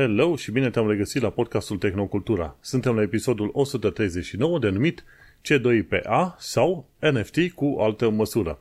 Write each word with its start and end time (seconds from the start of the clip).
Hello 0.00 0.36
și 0.36 0.50
bine 0.50 0.70
te-am 0.70 0.88
regăsit 0.88 1.22
la 1.22 1.30
podcastul 1.30 1.78
Tehnocultura. 1.78 2.56
Suntem 2.60 2.94
la 2.94 3.02
episodul 3.02 3.50
139 3.52 4.58
denumit 4.58 5.04
C2PA 5.40 6.36
sau 6.38 6.88
NFT 6.98 7.52
cu 7.54 7.76
altă 7.80 8.10
măsură. 8.10 8.58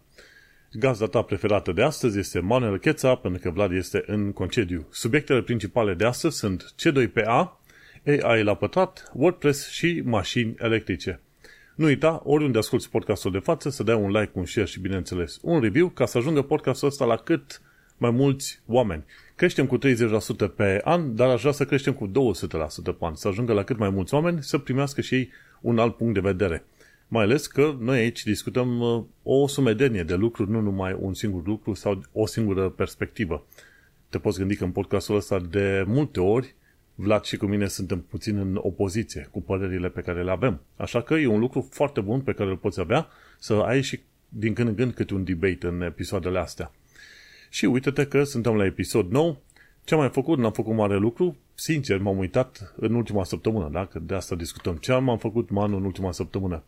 Gazda 0.72 1.06
ta 1.06 1.22
preferată 1.22 1.72
de 1.72 1.82
astăzi 1.82 2.20
este 2.20 2.40
Manuel 2.40 2.78
Cheța, 2.78 3.16
pentru 3.16 3.42
că 3.42 3.50
Vlad 3.50 3.72
este 3.72 4.04
în 4.06 4.32
concediu. 4.32 4.88
Subiectele 4.92 5.42
principale 5.42 5.94
de 5.94 6.06
astăzi 6.06 6.38
sunt 6.38 6.74
C2PA, 6.76 7.48
AI 8.24 8.44
la 8.44 8.54
pătrat, 8.54 9.12
WordPress 9.14 9.70
și 9.70 10.02
mașini 10.06 10.56
electrice. 10.58 11.22
Nu 11.76 11.86
uita, 11.86 12.22
oriunde 12.24 12.58
asculti 12.58 12.90
podcastul 12.90 13.32
de 13.32 13.40
față, 13.40 13.70
să 13.70 13.84
dai 13.84 13.96
un 13.96 14.12
like, 14.12 14.32
un 14.34 14.46
share 14.46 14.68
și, 14.68 14.80
bineînțeles, 14.80 15.40
un 15.42 15.62
review 15.62 15.90
ca 15.90 16.06
să 16.06 16.18
ajungă 16.18 16.42
podcastul 16.42 16.88
ăsta 16.88 17.06
la 17.06 17.16
cât 17.16 17.62
mai 17.98 18.12
mulți 18.12 18.62
oameni. 18.66 19.04
Creștem 19.40 19.66
cu 19.66 19.78
30% 19.78 19.82
pe 20.56 20.82
an, 20.84 21.16
dar 21.16 21.30
aș 21.30 21.40
vrea 21.40 21.52
să 21.52 21.66
creștem 21.66 21.94
cu 21.94 22.08
200% 22.08 22.12
pe 22.84 22.96
an, 23.00 23.16
să 23.16 23.28
ajungă 23.28 23.54
la 23.54 23.64
cât 23.64 23.78
mai 23.78 23.90
mulți 23.90 24.14
oameni 24.14 24.44
să 24.44 24.58
primească 24.58 25.02
și 25.02 25.16
ei 25.16 25.30
un 25.62 25.80
alt 25.80 25.96
punct 25.96 26.14
de 26.14 26.20
vedere. 26.20 26.66
Mai 27.08 27.24
ales 27.24 27.48
că 27.48 27.76
noi 27.80 28.00
aici 28.00 28.24
discutăm 28.24 28.80
uh, 28.80 29.04
o 29.24 29.48
sumedenie 29.48 30.04
de 30.04 30.16
lucruri, 30.16 30.50
nu 30.50 30.62
numai 30.62 30.98
un 31.00 31.14
singur 31.14 31.46
lucru 31.46 31.74
sau 31.74 32.04
o 32.12 32.26
singură 32.26 32.70
perspectivă. 32.70 33.46
Te 34.10 34.18
poți 34.18 34.38
gândi 34.38 34.56
că 34.56 34.64
în 34.64 34.72
podcastul 34.72 35.16
ăsta 35.16 35.40
de 35.40 35.84
multe 35.88 36.20
ori 36.20 36.56
Vlad 36.96 37.24
și 37.24 37.38
cu 37.38 37.46
mine 37.46 37.68
suntem 37.68 38.00
puțin 38.00 38.38
în 38.38 38.60
opoziție 38.62 39.28
cu 39.32 39.42
părerile 39.42 39.90
pe 39.90 40.02
care 40.02 40.24
le 40.24 40.32
avem. 40.32 40.62
Așa 40.76 41.02
că 41.02 41.14
e 41.14 41.28
un 41.28 41.40
lucru 41.40 41.68
foarte 41.72 42.02
bun 42.02 42.22
pe 42.22 42.34
care 42.34 42.50
îl 42.50 42.58
poți 42.58 42.80
avea 42.80 43.08
să 43.38 43.54
ai 43.54 43.82
și 43.82 44.00
din 44.30 44.54
când 44.54 44.68
în 44.68 44.76
când 44.76 44.94
câte 44.94 45.14
un 45.14 45.24
debate 45.24 45.68
în 45.68 45.82
episoadele 45.82 46.40
astea. 46.40 46.72
Și 47.50 47.66
uite-te 47.66 48.08
că 48.08 48.24
suntem 48.24 48.56
la 48.56 48.66
episod 48.66 49.12
nou. 49.12 49.42
Ce 49.84 49.94
am 49.94 50.00
mai 50.00 50.10
făcut? 50.10 50.38
N-am 50.38 50.52
făcut 50.52 50.76
mare 50.76 50.98
lucru. 50.98 51.38
Sincer, 51.54 51.98
m-am 51.98 52.18
uitat 52.18 52.74
în 52.76 52.94
ultima 52.94 53.24
săptămână, 53.24 53.70
da? 53.72 53.86
Că 53.86 54.00
de 54.00 54.14
asta 54.14 54.36
discutăm. 54.36 54.76
Ce 54.76 54.92
am 54.92 55.18
făcut 55.18 55.50
Manu 55.50 55.78
în 55.78 55.84
ultima 55.84 56.12
săptămână? 56.12 56.64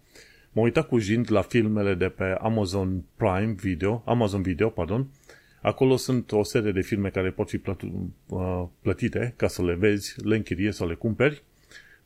M-am 0.51 0.63
uitat 0.63 0.87
cu 0.87 0.97
jind 0.97 1.31
la 1.31 1.41
filmele 1.41 1.93
de 1.93 2.09
pe 2.09 2.23
Amazon 2.23 3.03
Prime 3.15 3.55
Video, 3.59 4.03
Amazon 4.05 4.41
Video, 4.41 4.69
pardon. 4.69 5.07
Acolo 5.61 5.95
sunt 5.95 6.31
o 6.31 6.43
serie 6.43 6.71
de 6.71 6.81
filme 6.81 7.09
care 7.09 7.31
pot 7.31 7.49
fi 7.49 7.61
uh, 7.65 8.63
plătite 8.81 9.33
ca 9.37 9.47
să 9.47 9.63
le 9.63 9.73
vezi, 9.73 10.15
le 10.25 10.35
închirie 10.35 10.71
sau 10.71 10.87
le 10.87 10.93
cumperi. 10.93 11.43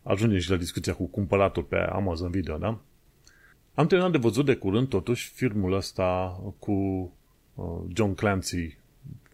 Ajungem 0.04 0.40
și 0.40 0.50
la 0.50 0.56
discuția 0.56 0.94
cu 0.94 1.06
cumpăratul 1.06 1.64
pe 1.64 1.78
Amazon 1.78 2.32
Video, 2.32 2.58
da? 2.58 2.80
Am 3.74 3.88
terminat 3.88 4.12
de 4.12 4.18
văzut 4.18 4.46
de 4.46 4.56
curând, 4.56 4.88
totuși, 4.88 5.30
filmul 5.30 5.74
ăsta 5.74 6.40
cu 6.60 6.72
Uh, 6.72 7.12
John 7.94 8.14
Clancy, 8.14 8.78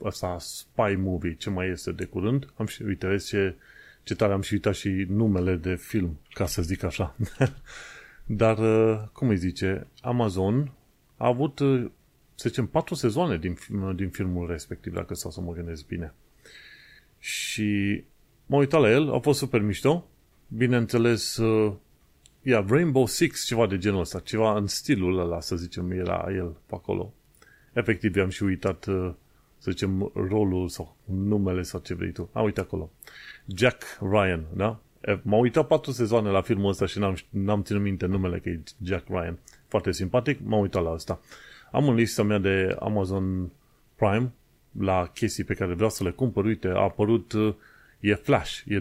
ăsta 0.03 0.37
spy 0.39 0.95
movie, 0.97 1.35
ce 1.35 1.49
mai 1.49 1.69
este 1.69 1.91
de 1.91 2.05
curând. 2.05 2.53
Am 2.55 2.65
și 2.65 2.81
uitat 2.81 3.19
ce, 3.19 3.55
ce 4.03 4.15
tare 4.15 4.33
am 4.33 4.41
și 4.41 4.53
uitat 4.53 4.75
și 4.75 5.05
numele 5.09 5.55
de 5.55 5.75
film, 5.75 6.19
ca 6.33 6.45
să 6.45 6.61
zic 6.61 6.83
așa. 6.83 7.15
Dar, 8.25 8.57
uh, 8.57 9.01
cum 9.13 9.29
îi 9.29 9.37
zice, 9.37 9.87
Amazon 10.01 10.71
a 11.17 11.27
avut, 11.27 11.59
uh, 11.59 11.89
să 12.35 12.49
zicem, 12.49 12.65
patru 12.65 12.95
sezoane 12.95 13.37
din, 13.37 13.57
din 13.95 14.09
filmul 14.09 14.47
respectiv, 14.47 14.93
dacă 14.93 15.13
stau 15.13 15.31
să 15.31 15.41
mă 15.41 15.53
gândesc 15.53 15.85
bine. 15.85 16.13
Și 17.19 18.03
m-am 18.45 18.59
uitat 18.59 18.81
la 18.81 18.91
el, 18.91 19.13
a 19.13 19.19
fost 19.19 19.39
super 19.39 19.61
mișto. 19.61 20.07
Bineînțeles, 20.47 21.37
uh, 21.37 21.73
yeah, 22.41 22.65
Rainbow 22.67 23.05
Six, 23.05 23.45
ceva 23.45 23.67
de 23.67 23.77
genul 23.77 23.99
ăsta, 23.99 24.19
ceva 24.19 24.57
în 24.57 24.67
stilul 24.67 25.19
ăla, 25.19 25.39
să 25.39 25.55
zicem, 25.55 25.91
era 25.91 26.27
el 26.35 26.57
pe 26.65 26.75
acolo 26.75 27.13
efectiv 27.73 28.15
am 28.21 28.29
și 28.29 28.43
uitat, 28.43 28.85
uh, 28.85 29.13
să 29.57 29.71
zicem, 29.71 30.11
rolul 30.13 30.69
sau 30.69 30.95
numele 31.05 31.61
sau 31.61 31.79
ce 31.79 31.93
vrei 31.93 32.11
tu. 32.11 32.29
A, 32.33 32.41
uite 32.41 32.59
acolo. 32.59 32.91
Jack 33.45 33.83
Ryan, 33.99 34.45
da? 34.53 34.79
M-am 35.21 35.39
uitat 35.39 35.67
patru 35.67 35.91
sezoane 35.91 36.29
la 36.29 36.41
filmul 36.41 36.69
ăsta 36.69 36.85
și 36.85 36.99
n-am, 36.99 37.17
n-am 37.29 37.63
ținut 37.63 37.81
minte 37.81 38.05
numele 38.05 38.39
că 38.39 38.49
e 38.49 38.61
Jack 38.83 39.07
Ryan. 39.07 39.39
Foarte 39.67 39.91
simpatic, 39.91 40.39
m-am 40.43 40.61
uitat 40.61 40.83
la 40.83 40.91
asta. 40.91 41.19
Am 41.71 41.87
în 41.87 41.95
lista 41.95 42.23
mea 42.23 42.37
de 42.37 42.75
Amazon 42.79 43.51
Prime 43.95 44.31
la 44.79 45.07
chestii 45.13 45.43
pe 45.43 45.53
care 45.53 45.73
vreau 45.73 45.89
să 45.89 46.03
le 46.03 46.11
cumpăr. 46.11 46.45
Uite, 46.45 46.67
a 46.67 46.81
apărut 46.81 47.31
uh, 47.31 47.53
e 47.99 48.13
Flash, 48.13 48.61
e 48.65 48.79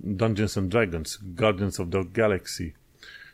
Dungeons 0.00 0.56
and 0.56 0.68
Dragons, 0.68 1.20
Guardians 1.34 1.76
of 1.76 1.88
the 1.88 2.00
Galaxy, 2.12 2.74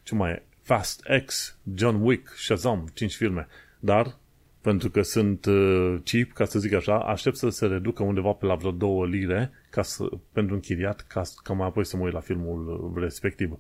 ce 0.02 0.14
mai 0.14 0.30
e? 0.30 0.42
Fast 0.62 1.02
X, 1.24 1.56
John 1.74 2.02
Wick, 2.02 2.28
Shazam, 2.28 2.90
5 2.94 3.14
filme. 3.14 3.48
Dar 3.80 4.18
pentru 4.64 4.90
că 4.90 5.02
sunt 5.02 5.44
uh, 5.44 5.96
cheap, 6.04 6.32
ca 6.32 6.44
să 6.44 6.58
zic 6.58 6.72
așa, 6.72 6.98
aștept 6.98 7.36
să 7.36 7.48
se 7.48 7.66
reducă 7.66 8.02
undeva 8.02 8.32
pe 8.32 8.46
la 8.46 8.54
vreo 8.54 8.70
2 8.70 9.08
lire 9.08 9.50
ca 9.70 9.82
să, 9.82 10.08
pentru 10.32 10.54
închiriat, 10.54 11.04
ca, 11.08 11.22
ca 11.42 11.52
mai 11.52 11.66
apoi 11.66 11.84
să 11.84 11.96
mă 11.96 12.04
uit 12.04 12.12
la 12.12 12.20
filmul 12.20 12.92
uh, 12.94 13.02
respectiv. 13.02 13.58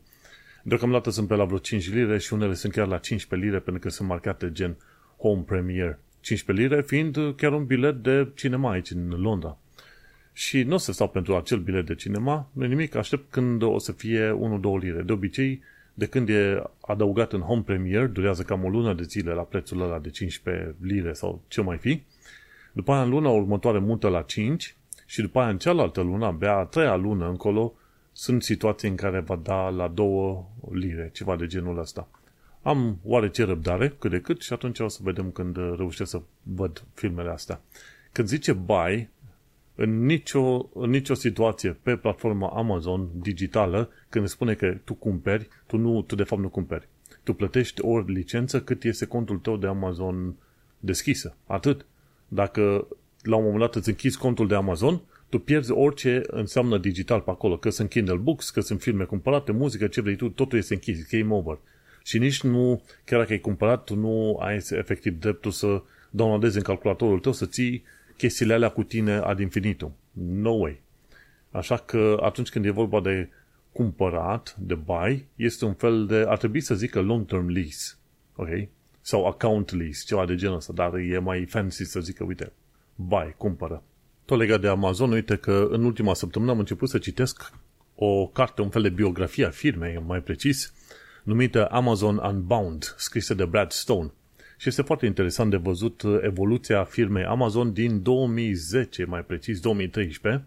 Deocamdată 0.62 1.10
sunt 1.10 1.28
pe 1.28 1.34
la 1.34 1.44
vreo 1.44 1.58
5 1.58 1.92
lire 1.92 2.18
și 2.18 2.32
unele 2.32 2.54
sunt 2.54 2.72
chiar 2.72 2.86
la 2.86 2.98
15 2.98 3.48
lire 3.48 3.60
pentru 3.60 3.82
că 3.82 3.88
sunt 3.88 4.08
marcate 4.08 4.52
gen 4.52 4.76
Home 5.18 5.42
Premiere. 5.46 6.00
15 6.20 6.66
lire 6.66 6.82
fiind 6.82 7.16
uh, 7.16 7.34
chiar 7.34 7.52
un 7.52 7.64
bilet 7.64 8.02
de 8.02 8.28
cinema 8.34 8.70
aici 8.70 8.90
în 8.90 9.08
Londra. 9.08 9.58
Și 10.32 10.62
nu 10.62 10.74
o 10.74 10.78
să 10.78 10.92
stau 10.92 11.08
pentru 11.08 11.36
acel 11.36 11.58
bilet 11.58 11.86
de 11.86 11.94
cinema, 11.94 12.50
nu 12.52 12.66
nimic, 12.66 12.94
aștept 12.94 13.30
când 13.30 13.62
o 13.62 13.78
să 13.78 13.92
fie 13.92 14.38
1-2 14.80 14.80
lire. 14.80 15.02
De 15.02 15.12
obicei, 15.12 15.62
de 15.94 16.06
când 16.06 16.28
e 16.28 16.62
adăugat 16.80 17.32
în 17.32 17.40
Home 17.40 17.62
Premier, 17.62 18.06
durează 18.06 18.42
cam 18.42 18.64
o 18.64 18.68
lună 18.68 18.94
de 18.94 19.02
zile 19.02 19.32
la 19.32 19.42
prețul 19.42 19.82
ăla 19.82 19.98
de 19.98 20.10
15 20.10 20.74
lire 20.80 21.12
sau 21.12 21.42
ce 21.48 21.60
mai 21.60 21.78
fi. 21.78 22.02
După 22.72 22.92
aia 22.92 23.02
în 23.02 23.08
luna 23.08 23.28
următoare 23.28 23.78
mută 23.78 24.08
la 24.08 24.22
5 24.22 24.76
și 25.06 25.20
după 25.20 25.40
aia 25.40 25.48
în 25.48 25.58
cealaltă 25.58 26.00
lună, 26.00 26.26
abia 26.26 26.56
a 26.56 26.64
treia 26.64 26.96
lună 26.96 27.28
încolo, 27.28 27.74
sunt 28.12 28.42
situații 28.42 28.88
în 28.88 28.96
care 28.96 29.20
va 29.20 29.36
da 29.36 29.68
la 29.68 29.88
2 29.88 30.44
lire, 30.72 31.10
ceva 31.12 31.36
de 31.36 31.46
genul 31.46 31.78
ăsta. 31.78 32.08
Am 32.62 32.98
oarece 33.04 33.44
răbdare, 33.44 33.94
cât 33.98 34.10
de 34.10 34.20
cât, 34.20 34.40
și 34.40 34.52
atunci 34.52 34.78
o 34.78 34.88
să 34.88 34.98
vedem 35.02 35.30
când 35.30 35.56
reușesc 35.56 36.10
să 36.10 36.20
văd 36.42 36.84
filmele 36.94 37.30
astea. 37.30 37.60
Când 38.12 38.28
zice 38.28 38.52
buy, 38.52 39.08
în 39.74 40.04
nicio, 40.04 40.68
în 40.74 40.90
nicio 40.90 41.14
situație 41.14 41.76
pe 41.82 41.96
platforma 41.96 42.48
Amazon 42.48 43.08
digitală, 43.12 43.90
când 44.08 44.28
spune 44.28 44.54
că 44.54 44.76
tu 44.84 44.94
cumperi, 44.94 45.48
tu, 45.66 45.76
nu, 45.76 46.02
tu 46.02 46.14
de 46.14 46.22
fapt 46.22 46.42
nu 46.42 46.48
cumperi. 46.48 46.88
Tu 47.22 47.32
plătești 47.32 47.80
o 47.84 47.98
licență 47.98 48.60
cât 48.60 48.84
este 48.84 49.06
contul 49.06 49.38
tău 49.38 49.56
de 49.56 49.66
Amazon 49.66 50.34
deschisă. 50.78 51.36
Atât. 51.46 51.86
Dacă 52.28 52.86
la 53.22 53.36
un 53.36 53.42
moment 53.42 53.60
dat 53.60 53.74
îți 53.74 53.88
închizi 53.88 54.18
contul 54.18 54.46
de 54.46 54.54
Amazon, 54.54 55.00
tu 55.28 55.38
pierzi 55.38 55.70
orice 55.70 56.22
înseamnă 56.26 56.78
digital 56.78 57.20
pe 57.20 57.30
acolo. 57.30 57.56
Că 57.56 57.70
sunt 57.70 57.88
Kindle 57.88 58.16
Books, 58.16 58.50
că 58.50 58.60
sunt 58.60 58.80
filme 58.80 59.04
cumpărate, 59.04 59.52
muzică, 59.52 59.86
ce 59.86 60.00
vrei 60.00 60.16
tu, 60.16 60.28
totul 60.28 60.58
este 60.58 60.74
închis, 60.74 61.08
game 61.08 61.34
over. 61.34 61.58
Și 62.02 62.18
nici 62.18 62.42
nu, 62.42 62.82
chiar 63.04 63.18
dacă 63.18 63.32
ai 63.32 63.38
cumpărat, 63.38 63.84
tu 63.84 63.96
nu 63.96 64.36
ai 64.40 64.56
efectiv 64.56 65.18
dreptul 65.20 65.50
să 65.50 65.82
downloadezi 66.10 66.56
în 66.56 66.62
calculatorul 66.62 67.18
tău, 67.18 67.32
să 67.32 67.46
ții 67.46 67.84
chestiile 68.16 68.54
alea 68.54 68.68
cu 68.68 68.82
tine 68.82 69.12
ad 69.12 69.38
infinitum. 69.38 69.96
No 70.12 70.50
way. 70.50 70.82
Așa 71.50 71.76
că 71.76 72.18
atunci 72.22 72.48
când 72.48 72.64
e 72.64 72.70
vorba 72.70 73.00
de 73.00 73.28
cumpărat, 73.72 74.56
de 74.58 74.74
buy, 74.74 75.26
este 75.36 75.64
un 75.64 75.74
fel 75.74 76.06
de, 76.06 76.24
ar 76.28 76.38
trebui 76.38 76.60
să 76.60 76.74
zică 76.74 77.00
long-term 77.00 77.48
lease. 77.48 77.94
Ok? 78.36 78.48
Sau 79.00 79.26
account 79.26 79.72
lease, 79.72 80.02
ceva 80.06 80.26
de 80.26 80.34
genul 80.34 80.56
ăsta, 80.56 80.72
dar 80.72 80.94
e 80.94 81.18
mai 81.18 81.44
fancy 81.44 81.84
să 81.84 82.00
zică, 82.00 82.24
uite, 82.24 82.52
buy, 82.94 83.34
cumpără. 83.36 83.82
Tot 84.24 84.38
legat 84.38 84.60
de 84.60 84.68
Amazon, 84.68 85.12
uite 85.12 85.36
că 85.36 85.68
în 85.70 85.84
ultima 85.84 86.14
săptămână 86.14 86.50
am 86.50 86.58
început 86.58 86.88
să 86.88 86.98
citesc 86.98 87.52
o 87.94 88.26
carte, 88.26 88.62
un 88.62 88.70
fel 88.70 88.82
de 88.82 88.88
biografie 88.88 89.46
a 89.46 89.50
firmei, 89.50 90.02
mai 90.06 90.20
precis, 90.20 90.72
numită 91.22 91.66
Amazon 91.66 92.16
Unbound, 92.16 92.94
scrisă 92.96 93.34
de 93.34 93.44
Brad 93.44 93.70
Stone. 93.70 94.12
Și 94.56 94.68
este 94.68 94.82
foarte 94.82 95.06
interesant 95.06 95.50
de 95.50 95.56
văzut 95.56 96.02
uh, 96.02 96.18
evoluția 96.22 96.84
firmei 96.84 97.24
Amazon 97.24 97.72
din 97.72 98.02
2010, 98.02 99.04
mai 99.04 99.24
precis 99.24 99.60
2013, 99.60 100.44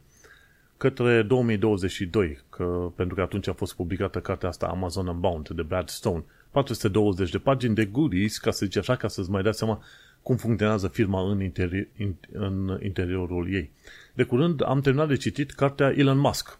către 0.77 1.21
2022, 1.21 2.39
că, 2.49 2.91
pentru 2.95 3.15
că 3.15 3.21
atunci 3.21 3.47
a 3.47 3.53
fost 3.53 3.75
publicată 3.75 4.19
cartea 4.19 4.49
asta 4.49 4.65
Amazon 4.67 5.07
Unbound 5.07 5.49
de 5.49 5.61
Brad 5.61 5.89
Stone. 5.89 6.23
420 6.51 7.29
de 7.31 7.37
pagini 7.37 7.75
de 7.75 7.85
goodies, 7.85 8.37
ca 8.37 8.51
să 8.51 8.65
zice 8.65 8.79
așa, 8.79 8.95
ca 8.95 9.07
să-ți 9.07 9.29
mai 9.29 9.43
dai 9.43 9.53
seama 9.53 9.83
cum 10.21 10.35
funcționează 10.35 10.87
firma 10.87 11.31
în, 11.31 11.51
interi- 11.51 11.87
in, 11.97 12.15
în 12.31 12.79
interiorul 12.83 13.53
ei. 13.53 13.71
De 14.13 14.23
curând 14.23 14.63
am 14.65 14.81
terminat 14.81 15.07
de 15.07 15.15
citit 15.15 15.51
cartea 15.51 15.93
Elon 15.95 16.17
Musk. 16.17 16.59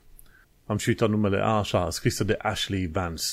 Am 0.66 0.78
și 0.78 0.90
uitat 0.90 1.10
numele, 1.10 1.40
a, 1.40 1.58
așa, 1.58 1.90
scrisă 1.90 2.24
de 2.24 2.36
Ashley 2.38 2.88
Vance. 2.88 3.24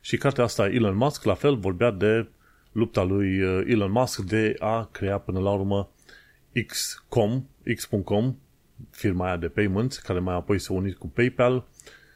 Și 0.00 0.16
cartea 0.16 0.44
asta, 0.44 0.66
Elon 0.66 0.96
Musk, 0.96 1.24
la 1.24 1.34
fel, 1.34 1.56
vorbea 1.56 1.90
de 1.90 2.28
lupta 2.72 3.02
lui 3.02 3.42
uh, 3.42 3.64
Elon 3.66 3.90
Musk 3.90 4.18
de 4.20 4.56
a 4.58 4.88
crea 4.92 5.18
până 5.18 5.40
la 5.40 5.50
urmă 5.50 5.90
X.com, 6.66 7.44
X.com, 7.74 8.36
firma 8.90 9.26
aia 9.26 9.36
de 9.36 9.48
payments, 9.48 9.98
care 9.98 10.18
mai 10.18 10.34
apoi 10.34 10.58
s-a 10.58 10.72
unit 10.72 10.96
cu 10.96 11.08
PayPal. 11.08 11.66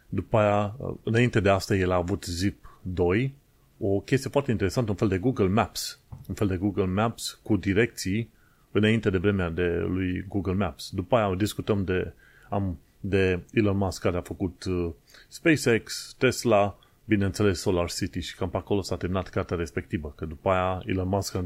După 0.09 0.39
aia, 0.39 0.75
uh, 0.79 0.95
înainte 1.03 1.41
de 1.41 1.49
asta, 1.49 1.75
el 1.75 1.91
a 1.91 1.97
avut 1.97 2.25
Zip 2.25 2.79
2, 2.83 3.35
o 3.79 4.01
chestie 4.01 4.31
foarte 4.31 4.51
interesantă, 4.51 4.91
un 4.91 4.97
fel 4.97 5.09
de 5.09 5.19
Google 5.19 5.49
Maps, 5.49 6.01
un 6.29 6.35
fel 6.35 6.47
de 6.47 6.57
Google 6.57 6.87
Maps 6.87 7.41
cu 7.43 7.57
direcții 7.57 8.31
înainte 8.71 9.11
de 9.11 9.19
vremea 9.19 9.51
de 9.51 9.85
lui 9.87 10.25
Google 10.29 10.55
Maps. 10.55 10.91
După 10.91 11.17
aia 11.17 11.35
discutăm 11.35 11.85
de, 11.85 12.13
am 12.51 12.79
de 13.01 13.41
Elon 13.53 13.77
Musk 13.77 14.03
care 14.03 14.17
a 14.17 14.21
făcut 14.21 14.65
uh, 14.65 14.91
SpaceX, 15.29 16.15
Tesla, 16.19 16.79
bineînțeles 17.05 17.61
Solar 17.61 17.91
City 17.91 18.21
și 18.21 18.37
cam 18.37 18.51
pe 18.51 18.57
acolo 18.57 18.83
s-a 18.83 18.97
terminat 18.97 19.29
cartea 19.29 19.57
respectivă, 19.57 20.13
că 20.17 20.25
după 20.25 20.49
aia 20.51 20.83
Elon 20.87 21.09
Musk 21.09 21.37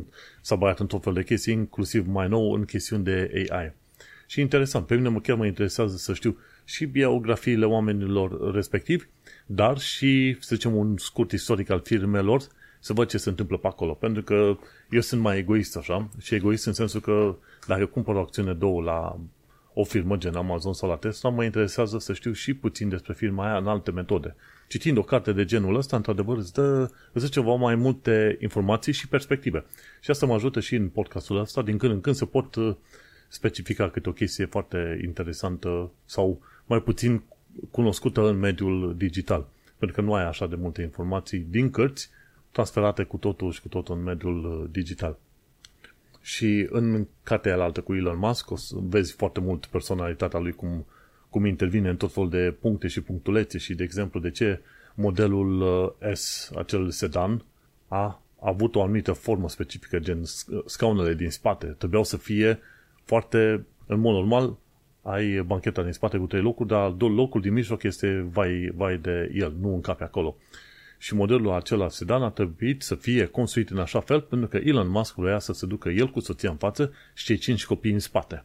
s-a 0.40 0.54
băiat 0.56 0.80
în 0.80 0.86
tot 0.86 1.02
fel 1.02 1.12
de 1.12 1.22
chestii, 1.22 1.52
inclusiv 1.52 2.06
mai 2.06 2.28
nou 2.28 2.52
în 2.52 2.64
chestiuni 2.64 3.04
de 3.04 3.46
AI. 3.48 3.72
Și 4.26 4.40
interesant, 4.40 4.86
pe 4.86 4.94
mine 4.94 5.08
mă 5.08 5.20
chiar 5.20 5.36
mă 5.36 5.46
interesează 5.46 5.96
să 5.96 6.14
știu 6.14 6.38
și 6.64 6.84
biografiile 6.84 7.64
oamenilor 7.64 8.52
respectivi, 8.54 9.04
dar 9.46 9.78
și, 9.78 10.36
să 10.40 10.54
zicem, 10.54 10.76
un 10.76 10.96
scurt 10.96 11.32
istoric 11.32 11.70
al 11.70 11.80
firmelor, 11.84 12.42
să 12.80 12.92
văd 12.92 13.08
ce 13.08 13.18
se 13.18 13.28
întâmplă 13.28 13.56
pe 13.56 13.66
acolo. 13.66 13.94
Pentru 13.94 14.22
că 14.22 14.56
eu 14.90 15.00
sunt 15.00 15.20
mai 15.20 15.38
egoist, 15.38 15.76
așa, 15.76 16.08
și 16.20 16.34
egoist 16.34 16.66
în 16.66 16.72
sensul 16.72 17.00
că 17.00 17.36
dacă 17.66 17.86
cumpăr 17.86 18.14
o 18.14 18.20
acțiune 18.20 18.52
două 18.52 18.82
la 18.82 19.20
o 19.80 19.84
firmă 19.84 20.16
gen 20.16 20.34
Amazon 20.34 20.72
sau 20.72 20.88
la 20.88 20.96
Tesla, 20.96 21.30
mă 21.30 21.44
interesează 21.44 21.98
să 21.98 22.12
știu 22.12 22.32
și 22.32 22.54
puțin 22.54 22.88
despre 22.88 23.12
firma 23.12 23.44
aia 23.46 23.56
în 23.56 23.66
alte 23.66 23.90
metode. 23.90 24.34
Citind 24.68 24.96
o 24.96 25.02
carte 25.02 25.32
de 25.32 25.44
genul 25.44 25.76
ăsta, 25.76 25.96
într-adevăr, 25.96 26.36
îți 26.36 26.52
dă, 26.52 26.90
îți 27.12 27.24
dă 27.24 27.30
ceva 27.30 27.54
mai 27.54 27.74
multe 27.74 28.36
informații 28.40 28.92
și 28.92 29.08
perspective. 29.08 29.64
Și 30.00 30.10
asta 30.10 30.26
mă 30.26 30.34
ajută 30.34 30.60
și 30.60 30.74
în 30.74 30.88
podcastul 30.88 31.38
ăsta, 31.38 31.62
din 31.62 31.78
când 31.78 31.92
în 31.92 32.00
când 32.00 32.16
să 32.16 32.24
pot 32.24 32.54
uh, 32.54 32.74
specifica 33.28 33.88
câte 33.88 34.08
o 34.08 34.12
chestie 34.12 34.44
foarte 34.44 35.00
interesantă 35.04 35.90
sau 36.04 36.40
mai 36.66 36.82
puțin 36.82 37.22
cunoscută 37.70 38.28
în 38.28 38.38
mediul 38.38 38.94
digital. 38.96 39.46
Pentru 39.76 39.96
că 39.96 40.02
nu 40.02 40.14
ai 40.14 40.26
așa 40.26 40.46
de 40.46 40.54
multe 40.54 40.82
informații 40.82 41.38
din 41.38 41.70
cărți 41.70 42.10
transferate 42.50 43.02
cu 43.02 43.16
totul 43.16 43.52
și 43.52 43.60
cu 43.60 43.68
totul 43.68 43.96
în 43.96 44.02
mediul 44.02 44.44
uh, 44.44 44.68
digital. 44.70 45.18
Și 46.20 46.66
în 46.70 47.06
cartea 47.22 47.62
altă 47.62 47.80
cu 47.80 47.94
Elon 47.94 48.18
Musk 48.18 48.50
o 48.50 48.56
să 48.56 48.74
vezi 48.80 49.12
foarte 49.12 49.40
mult 49.40 49.66
personalitatea 49.66 50.38
lui, 50.38 50.52
cum, 50.52 50.86
cum 51.30 51.44
intervine 51.44 51.88
în 51.88 51.96
tot 51.96 52.12
felul 52.12 52.30
de 52.30 52.56
puncte 52.60 52.88
și 52.88 53.00
punctulețe 53.00 53.58
și, 53.58 53.74
de 53.74 53.82
exemplu, 53.82 54.20
de 54.20 54.30
ce 54.30 54.60
modelul 54.94 55.60
uh, 55.60 56.12
S, 56.12 56.50
acel 56.56 56.90
sedan, 56.90 57.44
a 57.88 58.22
avut 58.40 58.74
o 58.74 58.82
anumită 58.82 59.12
formă 59.12 59.48
specifică, 59.48 59.98
gen 59.98 60.22
scaunele 60.66 61.14
din 61.14 61.30
spate. 61.30 61.66
Trebuiau 61.66 62.04
să 62.04 62.16
fie 62.16 62.58
foarte, 63.04 63.66
în 63.86 64.00
mod 64.00 64.14
normal, 64.14 64.56
ai 65.02 65.42
bancheta 65.42 65.82
din 65.82 65.92
spate 65.92 66.16
cu 66.16 66.26
trei 66.26 66.42
locuri, 66.42 66.68
dar 66.68 66.94
locul 66.98 67.40
din 67.40 67.52
mijloc 67.52 67.82
este 67.82 68.28
vai, 68.32 68.72
vai 68.74 68.98
de 68.98 69.30
el, 69.34 69.54
nu 69.60 69.74
încape 69.74 70.04
acolo. 70.04 70.36
Și 70.98 71.14
modelul 71.14 71.52
acela 71.52 71.88
sedan 71.88 72.22
a 72.22 72.30
trebuit 72.30 72.82
să 72.82 72.94
fie 72.94 73.26
construit 73.26 73.70
în 73.70 73.78
așa 73.78 74.00
fel 74.00 74.20
pentru 74.20 74.48
că 74.48 74.56
Elon 74.56 74.88
Musk 74.88 75.14
vrea 75.14 75.38
să 75.38 75.52
se 75.52 75.66
ducă 75.66 75.88
el 75.88 76.10
cu 76.10 76.20
soția 76.20 76.50
în 76.50 76.56
față 76.56 76.92
și 77.14 77.24
cei 77.24 77.36
cinci 77.36 77.64
copii 77.64 77.92
în 77.92 77.98
spate. 77.98 78.44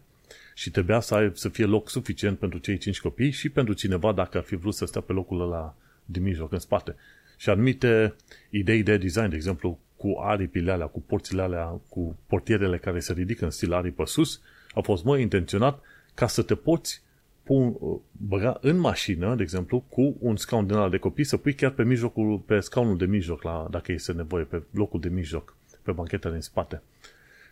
Și 0.56 0.72
trebuia 0.72 1.00
să, 1.00 1.16
ai, 1.16 1.32
să 1.34 1.50
fie 1.50 1.66
loc 1.66 1.90
suficient 1.90 2.40
pentru 2.40 2.60
cei 2.60 2.78
cinci 2.78 3.02
copii 3.02 3.32
și 3.32 3.50
pentru 3.50 3.74
cineva 3.74 4.12
dacă 4.12 4.38
ar 4.38 4.44
fi 4.44 4.56
vrut 4.56 4.74
să 4.74 4.86
stea 4.86 5.02
pe 5.02 5.14
locul 5.14 5.42
ăla 5.42 5.76
din 6.06 6.24
mijloc, 6.24 6.52
în 6.52 6.60
spate. 6.60 6.96
Și 7.38 7.50
anumite 7.50 8.16
idei 8.50 8.84
de 8.84 8.98
design, 8.98 9.30
de 9.30 9.36
exemplu, 9.36 9.80
cu 9.98 10.20
aripile 10.20 10.72
alea, 10.72 10.86
cu 10.86 11.02
porțile 11.02 11.42
alea, 11.42 11.66
cu 11.90 12.18
portierele 12.28 12.78
care 12.78 13.00
se 13.00 13.14
ridică 13.14 13.46
în 13.46 13.52
stil 13.52 13.74
aripă 13.74 14.06
sus, 14.06 14.42
au 14.74 14.82
fost 14.82 15.04
mai 15.04 15.22
intenționat 15.22 15.82
ca 16.14 16.28
să 16.28 16.42
te 16.42 16.56
poți 16.56 17.02
pun, 17.44 17.76
băga 18.12 18.58
în 18.62 18.78
mașină, 18.78 19.36
de 19.36 19.42
exemplu, 19.42 19.84
cu 19.90 20.16
un 20.20 20.36
scaun 20.36 20.68
din 20.68 20.76
ala 20.76 20.90
de 20.90 20.98
copii, 20.98 21.24
să 21.24 21.38
pui 21.38 21.54
chiar 21.54 21.72
pe 21.72 21.84
mijlocul, 21.84 22.38
pe 22.38 22.60
scaunul 22.60 22.98
de 22.98 23.06
mijloc, 23.06 23.44
la, 23.44 23.68
dacă 23.72 23.92
este 23.92 24.12
nevoie, 24.12 24.44
pe 24.44 24.62
locul 24.72 25.00
de 25.00 25.10
mijloc, 25.10 25.56
pe 25.82 25.92
bancheta 25.92 26.30
din 26.30 26.42
spate. 26.42 26.82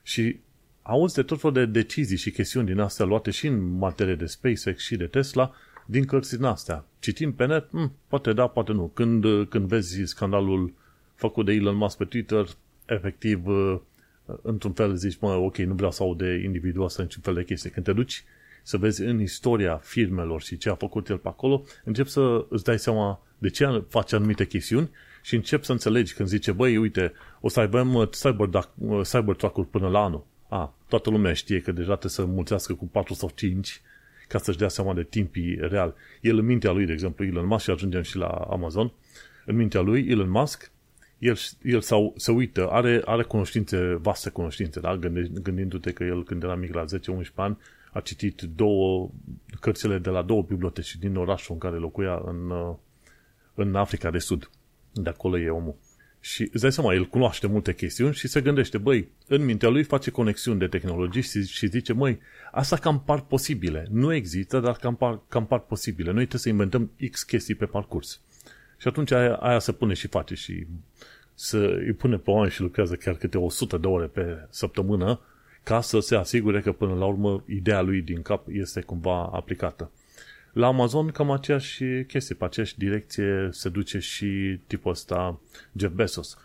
Și 0.03 0.39
auzi 0.81 1.15
de 1.15 1.23
tot 1.23 1.39
felul 1.39 1.55
de 1.55 1.65
decizii 1.65 2.17
și 2.17 2.31
chestiuni 2.31 2.67
din 2.67 2.79
astea 2.79 3.05
luate 3.05 3.31
și 3.31 3.47
în 3.47 3.77
materie 3.77 4.15
de 4.15 4.25
SpaceX 4.25 4.83
și 4.83 4.95
de 4.95 5.05
Tesla, 5.05 5.53
din 5.85 6.05
cărți 6.05 6.35
din 6.35 6.45
astea. 6.45 6.85
Citind 6.99 7.33
pe 7.33 7.45
net, 7.45 7.67
hm, 7.69 7.91
poate 8.07 8.33
da, 8.33 8.47
poate 8.47 8.71
nu. 8.71 8.91
Când, 8.93 9.25
când 9.49 9.67
vezi 9.67 10.03
scandalul 10.03 10.73
făcut 11.15 11.45
de 11.45 11.51
Elon 11.51 11.75
Musk 11.75 11.97
pe 11.97 12.05
Twitter, 12.05 12.47
efectiv, 12.85 13.43
într-un 14.41 14.71
fel 14.71 14.95
zici, 14.95 15.17
mă, 15.19 15.33
ok, 15.33 15.57
nu 15.57 15.73
vreau 15.73 15.91
să 15.91 16.03
aud 16.03 16.17
de 16.17 16.41
individul 16.43 16.83
ăsta 16.83 17.03
niciun 17.03 17.21
fel 17.21 17.33
de 17.33 17.43
chestie. 17.43 17.69
Când 17.69 17.85
te 17.85 17.93
duci 17.93 18.23
să 18.63 18.77
vezi 18.77 19.01
în 19.03 19.21
istoria 19.21 19.77
firmelor 19.77 20.41
și 20.41 20.57
ce 20.57 20.69
a 20.69 20.75
făcut 20.75 21.09
el 21.09 21.17
pe 21.17 21.27
acolo, 21.27 21.63
încep 21.83 22.07
să 22.07 22.45
îți 22.49 22.63
dai 22.63 22.79
seama 22.79 23.21
de 23.37 23.49
ce 23.49 23.83
face 23.89 24.15
anumite 24.15 24.45
chestiuni 24.45 24.89
și 25.21 25.35
încep 25.35 25.63
să 25.63 25.71
înțelegi 25.71 26.13
când 26.13 26.29
zice, 26.29 26.51
băi, 26.51 26.77
uite, 26.77 27.13
o 27.39 27.49
să 27.49 27.59
avem 27.59 27.93
uh, 27.93 28.07
uh, 28.77 29.01
Cybertruck-uri 29.01 29.67
până 29.67 29.87
la 29.87 30.03
anul. 30.03 30.25
A, 30.47 30.73
toată 30.87 31.09
lumea 31.09 31.33
știe 31.33 31.61
că 31.61 31.71
deja 31.71 31.91
trebuie 31.91 32.11
să 32.11 32.25
mulțească 32.25 32.73
cu 32.73 32.87
4 32.87 33.13
sau 33.13 33.31
5 33.35 33.81
ca 34.27 34.37
să-și 34.37 34.57
dea 34.57 34.67
seama 34.67 34.93
de 34.93 35.03
timpii 35.03 35.57
real. 35.59 35.95
El 36.21 36.37
în 36.37 36.45
mintea 36.45 36.71
lui, 36.71 36.85
de 36.85 36.91
exemplu, 36.91 37.25
Elon 37.25 37.45
Musk, 37.45 37.63
și 37.63 37.69
ajungem 37.69 38.01
și 38.01 38.17
la 38.17 38.27
Amazon, 38.27 38.91
în 39.45 39.55
mintea 39.55 39.81
lui, 39.81 40.07
Elon 40.09 40.29
Musk, 40.29 40.71
el, 41.17 41.37
el 41.61 41.81
sau, 41.81 42.13
se 42.17 42.31
uită, 42.31 42.69
are, 42.69 43.01
are 43.05 43.23
cunoștințe, 43.23 43.97
vaste 44.01 44.29
cunoștințe, 44.29 44.79
da? 44.79 44.97
gândindu-te 45.41 45.91
că 45.91 46.03
el 46.03 46.23
când 46.23 46.43
era 46.43 46.55
mic 46.55 46.73
la 46.73 46.85
10-11 46.85 46.87
ani 47.35 47.57
a 47.91 47.99
citit 47.99 48.41
două 48.41 49.11
cărțile 49.59 49.97
de 49.97 50.09
la 50.09 50.21
două 50.21 50.41
biblioteci 50.41 50.95
din 50.95 51.15
orașul 51.15 51.53
în 51.53 51.59
care 51.59 51.75
locuia 51.75 52.21
în, 52.25 52.49
uh, 52.49 52.75
în 53.53 53.75
Africa 53.75 54.11
de 54.11 54.17
Sud. 54.17 54.49
De 54.93 55.09
acolo 55.09 55.39
e 55.39 55.49
omul. 55.49 55.75
Și 56.19 56.49
îți 56.53 56.61
dai 56.61 56.71
seama, 56.71 56.93
el 56.93 57.05
cunoaște 57.05 57.47
multe 57.47 57.73
chestiuni 57.73 58.13
și 58.13 58.27
se 58.27 58.41
gândește, 58.41 58.77
băi, 58.77 59.07
în 59.27 59.45
mintea 59.45 59.69
lui 59.69 59.83
face 59.83 60.11
conexiuni 60.11 60.59
de 60.59 60.67
tehnologii 60.67 61.21
și, 61.21 61.45
și 61.45 61.67
zice, 61.67 61.93
măi, 61.93 62.19
asta 62.51 62.75
cam 62.75 63.01
par 63.01 63.21
posibile. 63.21 63.87
Nu 63.89 64.13
există, 64.13 64.59
dar 64.59 64.75
cam 64.75 64.95
par, 64.95 65.21
cam 65.27 65.45
par 65.45 65.59
posibile. 65.59 66.11
Noi 66.11 66.25
trebuie 66.25 66.41
să 66.41 66.49
inventăm 66.49 66.91
X 67.11 67.23
chestii 67.23 67.55
pe 67.55 67.65
parcurs. 67.65 68.21
Și 68.77 68.87
atunci 68.87 69.11
aia, 69.11 69.35
aia 69.35 69.59
se 69.59 69.71
pune 69.71 69.93
și 69.93 70.07
face 70.07 70.35
și 70.35 70.67
să 71.33 71.57
îi 71.57 71.93
pune 71.93 72.17
pe 72.17 72.29
oameni 72.29 72.51
și 72.51 72.61
lucrează 72.61 72.95
chiar 72.95 73.15
câte 73.15 73.37
100 73.37 73.77
de 73.77 73.87
ore 73.87 74.05
pe 74.05 74.47
săptămână 74.49 75.19
ca 75.63 75.81
să 75.81 75.99
se 75.99 76.15
asigure 76.15 76.61
că 76.61 76.71
până 76.71 76.93
la 76.93 77.05
urmă 77.05 77.43
ideea 77.47 77.81
lui 77.81 78.01
din 78.01 78.21
cap 78.21 78.47
este 78.49 78.81
cumva 78.81 79.29
aplicată. 79.33 79.91
La 80.53 80.67
Amazon 80.67 81.07
cam 81.07 81.31
aceeași 81.31 81.83
chestie, 82.07 82.35
pe 82.35 82.45
aceeași 82.45 82.77
direcție 82.77 83.49
se 83.51 83.69
duce 83.69 83.99
și 83.99 84.59
tipul 84.67 84.91
ăsta 84.91 85.39
Jeff 85.75 85.93
Bezos. 85.93 86.37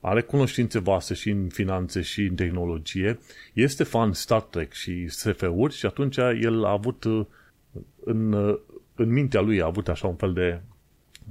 Are 0.00 0.22
cunoștințe 0.22 0.78
vaste 0.78 1.14
și 1.14 1.30
în 1.30 1.48
finanțe 1.48 2.00
și 2.00 2.22
în 2.22 2.34
tehnologie, 2.34 3.18
este 3.52 3.84
fan 3.84 4.12
Star 4.12 4.40
Trek 4.40 4.72
și 4.72 5.08
SF-uri 5.08 5.74
și 5.74 5.86
atunci 5.86 6.16
el 6.16 6.64
a 6.64 6.70
avut 6.70 7.04
în, 8.04 8.32
în 8.94 9.12
mintea 9.12 9.40
lui 9.40 9.62
a 9.62 9.66
avut 9.66 9.88
așa 9.88 10.06
un 10.06 10.16
fel 10.16 10.32
de, 10.32 10.60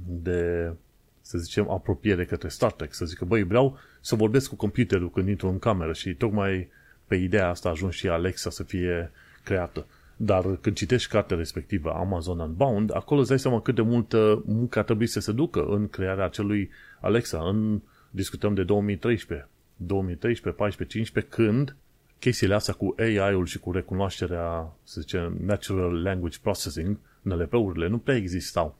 de 0.06 0.72
să 1.20 1.38
zicem, 1.38 1.70
apropiere 1.70 2.24
către 2.24 2.48
Star 2.48 2.72
Trek, 2.72 2.94
să 2.94 3.04
zică, 3.04 3.24
băi, 3.24 3.42
vreau 3.42 3.78
să 4.00 4.14
vorbesc 4.14 4.48
cu 4.48 4.56
computerul 4.56 5.10
când 5.10 5.28
intru 5.28 5.48
în 5.48 5.58
cameră 5.58 5.92
și 5.92 6.14
tocmai 6.14 6.68
pe 7.08 7.14
ideea 7.14 7.48
asta 7.48 7.68
a 7.68 7.72
ajuns 7.72 7.94
și 7.94 8.08
Alexa 8.08 8.50
să 8.50 8.62
fie 8.62 9.10
creată. 9.44 9.86
Dar 10.16 10.56
când 10.60 10.76
citești 10.76 11.10
cartea 11.10 11.36
respectivă, 11.36 11.90
Amazon 11.90 12.38
Unbound, 12.38 12.94
acolo 12.94 13.20
îți 13.20 13.28
dai 13.28 13.38
seama 13.38 13.60
cât 13.60 13.74
de 13.74 13.82
multă 13.82 14.42
muncă 14.46 14.78
a 14.78 14.82
trebuit 14.82 15.10
să 15.10 15.20
se 15.20 15.32
ducă 15.32 15.64
în 15.64 15.88
crearea 15.88 16.24
acelui 16.24 16.70
Alexa. 17.00 17.48
În, 17.48 17.80
discutăm 18.10 18.54
de 18.54 18.62
2013, 18.62 19.48
2013, 19.76 20.62
14, 20.62 20.96
15, 20.96 21.34
când 21.34 21.76
chestiile 22.18 22.54
astea 22.54 22.74
cu 22.74 22.94
AI-ul 22.98 23.46
și 23.46 23.58
cu 23.58 23.72
recunoașterea, 23.72 24.72
să 24.84 25.00
zicem, 25.00 25.36
Natural 25.44 26.02
Language 26.02 26.38
Processing, 26.42 26.96
NLP-urile, 27.22 27.88
nu 27.88 27.98
prea 27.98 28.16
existau. 28.16 28.76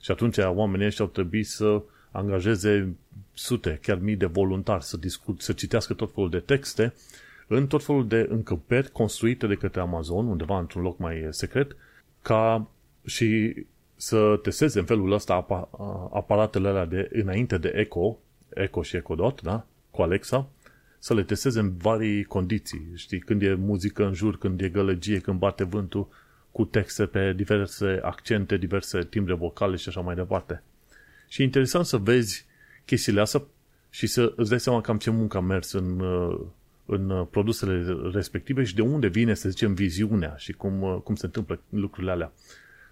Și 0.00 0.10
atunci 0.10 0.36
oamenii 0.38 0.86
ăștia 0.86 1.04
au 1.04 1.10
trebuit 1.10 1.46
să 1.46 1.82
angajeze 2.10 2.94
sute, 3.34 3.78
chiar 3.82 3.98
mii 3.98 4.16
de 4.16 4.26
voluntari 4.26 4.84
să, 4.84 4.96
discut, 4.96 5.40
să 5.40 5.52
citească 5.52 5.94
tot 5.94 6.12
felul 6.14 6.30
de 6.30 6.38
texte 6.38 6.94
în 7.46 7.66
tot 7.66 7.84
felul 7.84 8.08
de 8.08 8.26
încăperi 8.30 8.90
construite 8.90 9.46
de 9.46 9.54
către 9.54 9.80
Amazon, 9.80 10.26
undeva 10.26 10.58
într-un 10.58 10.82
loc 10.82 10.98
mai 10.98 11.26
secret, 11.30 11.76
ca 12.22 12.68
și 13.04 13.54
să 13.96 14.38
testeze 14.42 14.78
în 14.78 14.84
felul 14.84 15.12
ăsta 15.12 15.34
aparatele 16.12 16.68
alea 16.68 16.84
de 16.84 17.08
înainte 17.12 17.58
de 17.58 17.72
Echo, 17.76 18.18
Echo 18.48 18.82
și 18.82 18.96
Echo 18.96 19.14
Dot, 19.14 19.42
da? 19.42 19.66
cu 19.90 20.02
Alexa, 20.02 20.48
să 20.98 21.14
le 21.14 21.22
testeze 21.22 21.60
în 21.60 21.76
vari 21.76 22.24
condiții. 22.24 22.90
Știi, 22.94 23.18
când 23.18 23.42
e 23.42 23.54
muzică 23.54 24.06
în 24.06 24.14
jur, 24.14 24.38
când 24.38 24.60
e 24.60 24.68
gălăgie, 24.68 25.18
când 25.18 25.38
bate 25.38 25.64
vântul, 25.64 26.08
cu 26.52 26.64
texte 26.64 27.06
pe 27.06 27.32
diverse 27.32 28.00
accente, 28.02 28.56
diverse 28.56 29.04
timbre 29.04 29.34
vocale 29.34 29.76
și 29.76 29.88
așa 29.88 30.00
mai 30.00 30.14
departe. 30.14 30.62
Și 31.28 31.40
e 31.40 31.44
interesant 31.44 31.86
să 31.86 31.96
vezi 31.96 32.46
chestiile 32.84 33.20
astea 33.20 33.42
și 33.90 34.06
să 34.06 34.32
îți 34.36 34.50
dai 34.50 34.60
seama 34.60 34.80
cam 34.80 34.98
ce 34.98 35.10
muncă 35.10 35.36
a 35.36 35.40
mers 35.40 35.72
în, 35.72 36.00
în 36.92 37.10
uh, 37.10 37.26
produsele 37.30 37.98
respective 38.12 38.64
și 38.64 38.74
de 38.74 38.82
unde 38.82 39.06
vine, 39.06 39.34
să 39.34 39.48
zicem, 39.48 39.74
viziunea 39.74 40.34
și 40.36 40.52
cum, 40.52 40.82
uh, 40.82 40.98
cum 41.04 41.14
se 41.14 41.26
întâmplă 41.26 41.60
lucrurile 41.68 42.12
alea. 42.12 42.32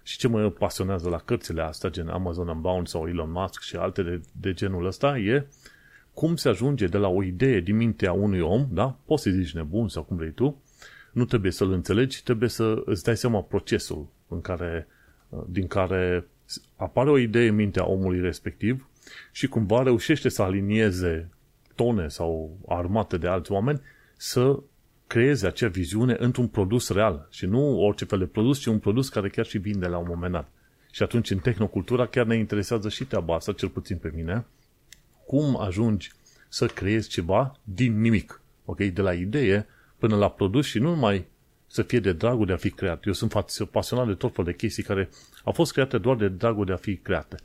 Și 0.03 0.17
ce 0.17 0.27
mă 0.27 0.49
pasionează 0.49 1.09
la 1.09 1.17
cărțile 1.17 1.61
astea, 1.61 1.89
gen 1.89 2.07
Amazon 2.07 2.47
Unbound 2.47 2.87
sau 2.87 3.07
Elon 3.07 3.31
Musk 3.31 3.61
și 3.61 3.75
alte 3.75 4.03
de, 4.03 4.21
de 4.31 4.53
genul 4.53 4.85
ăsta, 4.85 5.17
e 5.17 5.47
cum 6.13 6.35
se 6.35 6.49
ajunge 6.49 6.87
de 6.87 6.97
la 6.97 7.07
o 7.07 7.23
idee 7.23 7.59
din 7.59 7.75
mintea 7.75 8.11
unui 8.11 8.39
om, 8.39 8.67
da? 8.71 8.97
Poți 9.05 9.23
să 9.23 9.29
zici 9.29 9.53
nebun 9.53 9.87
sau 9.87 10.03
cum 10.03 10.17
vrei 10.17 10.31
tu, 10.31 10.61
nu 11.11 11.25
trebuie 11.25 11.51
să-l 11.51 11.71
înțelegi, 11.71 12.23
trebuie 12.23 12.49
să 12.49 12.81
îți 12.85 13.03
dai 13.03 13.17
seama 13.17 13.41
procesul 13.41 14.07
în 14.27 14.41
care, 14.41 14.87
din 15.47 15.67
care 15.67 16.27
apare 16.75 17.09
o 17.09 17.17
idee 17.17 17.47
în 17.47 17.55
mintea 17.55 17.87
omului 17.87 18.21
respectiv 18.21 18.89
și 19.31 19.47
cumva 19.47 19.83
reușește 19.83 20.29
să 20.29 20.41
alinieze 20.41 21.29
tone 21.81 22.07
sau 22.07 22.57
armate 22.67 23.17
de 23.17 23.27
alți 23.27 23.51
oameni 23.51 23.81
să 24.17 24.59
creeze 25.07 25.47
acea 25.47 25.67
viziune 25.67 26.15
într-un 26.19 26.47
produs 26.47 26.89
real 26.89 27.27
și 27.29 27.45
nu 27.45 27.79
orice 27.79 28.05
fel 28.05 28.19
de 28.19 28.25
produs, 28.25 28.59
ci 28.59 28.65
un 28.65 28.79
produs 28.79 29.09
care 29.09 29.29
chiar 29.29 29.45
și 29.45 29.57
vinde 29.57 29.87
la 29.87 29.97
un 29.97 30.05
moment 30.07 30.33
dat. 30.33 30.49
Și 30.91 31.03
atunci 31.03 31.29
în 31.29 31.37
tehnocultura 31.37 32.05
chiar 32.05 32.25
ne 32.25 32.35
interesează 32.35 32.89
și 32.89 33.03
treaba 33.03 33.35
asta, 33.35 33.51
cel 33.51 33.69
puțin 33.69 33.97
pe 33.97 34.11
mine, 34.15 34.45
cum 35.25 35.59
ajungi 35.59 36.11
să 36.49 36.65
creezi 36.65 37.09
ceva 37.09 37.59
din 37.63 38.01
nimic. 38.01 38.41
Ok? 38.65 38.77
De 38.77 39.01
la 39.01 39.13
idee 39.13 39.67
până 39.97 40.15
la 40.15 40.29
produs 40.29 40.65
și 40.65 40.79
nu 40.79 40.89
numai 40.89 41.25
să 41.67 41.81
fie 41.81 41.99
de 41.99 42.13
dragul 42.13 42.45
de 42.45 42.53
a 42.53 42.57
fi 42.57 42.69
creat. 42.69 43.05
Eu 43.05 43.13
sunt 43.13 43.33
pasionat 43.71 44.07
de 44.07 44.13
tot 44.13 44.33
fel 44.33 44.45
de 44.45 44.53
chestii 44.53 44.83
care 44.83 45.09
au 45.43 45.51
fost 45.51 45.71
create 45.71 45.97
doar 45.97 46.15
de 46.15 46.27
dragul 46.27 46.65
de 46.65 46.71
a 46.71 46.77
fi 46.77 46.95
create. 46.95 47.35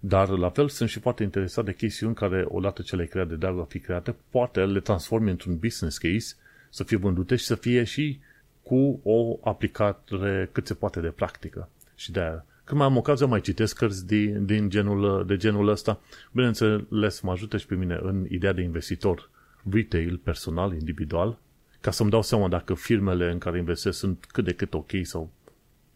Dar 0.00 0.28
la 0.28 0.50
fel 0.50 0.68
sunt 0.68 0.88
și 0.88 1.00
foarte 1.00 1.22
interesat 1.22 1.64
de 1.64 1.74
chestiuni 1.74 2.14
care, 2.14 2.44
odată 2.48 2.82
ce 2.82 2.96
le 2.96 3.06
creat 3.06 3.28
de 3.28 3.34
dragul 3.34 3.56
de 3.56 3.62
a 3.62 3.70
fi 3.70 3.78
create, 3.78 4.16
poate 4.30 4.64
le 4.64 4.80
transformi 4.80 5.30
într-un 5.30 5.58
business 5.58 5.98
case, 5.98 6.34
să 6.70 6.84
fie 6.84 6.96
vândute 6.96 7.36
și 7.36 7.44
să 7.44 7.54
fie 7.54 7.84
și 7.84 8.20
cu 8.62 9.00
o 9.02 9.38
aplicare 9.42 10.48
cât 10.52 10.66
se 10.66 10.74
poate 10.74 11.00
de 11.00 11.08
practică. 11.08 11.68
Și 11.94 12.12
de 12.12 12.20
aia, 12.20 12.44
când 12.64 12.80
mai 12.80 12.88
am 12.88 12.96
ocazia, 12.96 13.26
mai 13.26 13.40
citesc 13.40 13.76
cărți 13.76 14.06
din, 14.06 14.46
din 14.46 14.68
genul, 14.68 15.26
de 15.26 15.36
genul 15.36 15.68
ăsta. 15.68 16.00
Bineînțeles, 16.32 17.20
mă 17.20 17.30
ajută 17.30 17.56
și 17.56 17.66
pe 17.66 17.74
mine 17.74 17.98
în 18.02 18.26
ideea 18.28 18.52
de 18.52 18.62
investitor 18.62 19.30
retail, 19.70 20.16
personal, 20.16 20.72
individual, 20.72 21.38
ca 21.80 21.90
să-mi 21.90 22.10
dau 22.10 22.22
seama 22.22 22.48
dacă 22.48 22.74
firmele 22.74 23.30
în 23.30 23.38
care 23.38 23.58
investesc 23.58 23.98
sunt 23.98 24.24
cât 24.32 24.44
de 24.44 24.52
cât 24.52 24.74
ok 24.74 24.90
sau 25.02 25.30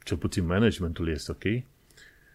cel 0.05 0.17
puțin 0.17 0.47
managementul 0.47 1.09
este 1.09 1.31
ok. 1.31 1.63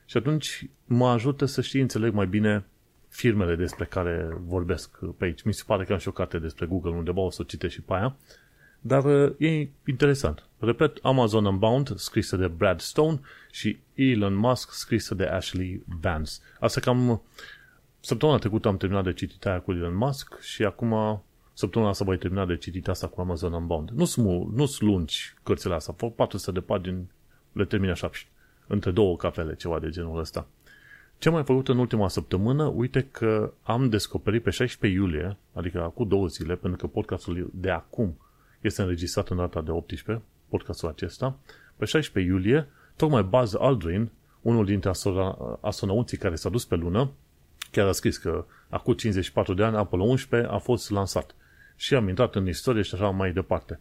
Și 0.07 0.17
atunci 0.17 0.69
mă 0.85 1.07
ajută 1.07 1.45
să 1.45 1.61
știi, 1.61 1.81
înțeleg 1.81 2.13
mai 2.13 2.27
bine 2.27 2.65
firmele 3.07 3.55
despre 3.55 3.85
care 3.85 4.37
vorbesc 4.45 4.97
pe 5.17 5.25
aici. 5.25 5.43
Mi 5.43 5.53
se 5.53 5.63
pare 5.65 5.83
că 5.83 5.93
am 5.93 5.99
și 5.99 6.07
o 6.07 6.11
carte 6.11 6.39
despre 6.39 6.65
Google 6.65 6.91
undeva, 6.91 7.21
o 7.21 7.29
să 7.29 7.41
o 7.41 7.45
citesc 7.45 7.73
și 7.73 7.81
pe 7.81 7.93
aia. 7.93 8.15
Dar 8.79 9.05
uh, 9.05 9.33
e 9.37 9.69
interesant. 9.85 10.47
Repet, 10.59 10.97
Amazon 11.01 11.45
Unbound, 11.45 11.97
scrisă 11.97 12.35
de 12.35 12.47
Brad 12.47 12.79
Stone 12.79 13.19
și 13.51 13.77
Elon 13.93 14.35
Musk, 14.35 14.71
scrisă 14.71 15.15
de 15.15 15.25
Ashley 15.25 15.83
Vance. 16.01 16.31
Asta 16.59 16.79
cam 16.79 17.21
săptămâna 17.99 18.37
trecută 18.37 18.67
am 18.67 18.77
terminat 18.77 19.03
de 19.03 19.13
citit 19.13 19.45
aia 19.45 19.59
cu 19.59 19.71
Elon 19.71 19.95
Musk 19.95 20.39
și 20.39 20.63
acum 20.63 21.23
săptămâna 21.53 21.91
asta 21.91 22.03
voi 22.03 22.17
termina 22.17 22.45
de 22.45 22.57
citit 22.57 22.87
asta 22.87 23.07
cu 23.07 23.21
Amazon 23.21 23.53
Unbound. 23.53 23.89
Nu 23.89 24.05
sunt 24.05 24.25
nu 24.53 24.65
lungi 24.79 25.33
cărțile 25.43 25.73
astea, 25.73 25.93
400 26.15 26.59
de 26.59 26.65
pagini, 26.65 27.11
le 27.51 27.65
termin 27.65 27.89
așa 27.89 28.09
între 28.67 28.91
două 28.91 29.15
cafele, 29.15 29.55
ceva 29.55 29.79
de 29.79 29.89
genul 29.89 30.19
ăsta. 30.19 30.47
Ce 31.17 31.27
am 31.27 31.33
mai 31.33 31.43
făcut 31.43 31.67
în 31.67 31.77
ultima 31.77 32.07
săptămână? 32.07 32.65
Uite 32.65 33.07
că 33.11 33.53
am 33.63 33.89
descoperit 33.89 34.43
pe 34.43 34.49
16 34.49 34.99
iulie, 34.99 35.37
adică 35.53 35.81
acum 35.83 36.07
două 36.07 36.27
zile, 36.27 36.55
pentru 36.55 36.79
că 36.79 36.87
podcastul 36.87 37.49
de 37.53 37.69
acum 37.69 38.17
este 38.61 38.81
înregistrat 38.81 39.29
în 39.29 39.37
data 39.37 39.61
de 39.61 39.71
18, 39.71 40.25
podcastul 40.49 40.89
acesta, 40.89 41.37
pe 41.75 41.85
16 41.85 42.31
iulie, 42.31 42.67
tocmai 42.95 43.23
Buzz 43.23 43.55
Aldrin, 43.55 44.11
unul 44.41 44.65
dintre 44.65 44.91
astronauții 45.61 46.17
care 46.17 46.35
s-a 46.35 46.49
dus 46.49 46.65
pe 46.65 46.75
lună, 46.75 47.11
chiar 47.71 47.87
a 47.87 47.91
scris 47.91 48.17
că 48.17 48.45
acum 48.69 48.93
54 48.93 49.53
de 49.53 49.63
ani 49.63 49.75
Apollo 49.75 50.03
11 50.03 50.49
a 50.49 50.57
fost 50.57 50.89
lansat. 50.89 51.35
Și 51.75 51.95
am 51.95 52.07
intrat 52.07 52.35
în 52.35 52.47
istorie 52.47 52.81
și 52.81 52.95
așa 52.95 53.09
mai 53.09 53.31
departe. 53.31 53.79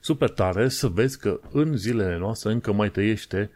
Super 0.00 0.30
tare 0.30 0.68
să 0.68 0.88
vezi 0.88 1.18
că 1.18 1.40
în 1.52 1.76
zilele 1.76 2.18
noastre 2.18 2.52
încă 2.52 2.72
mai 2.72 2.90
trăiește 2.90 3.50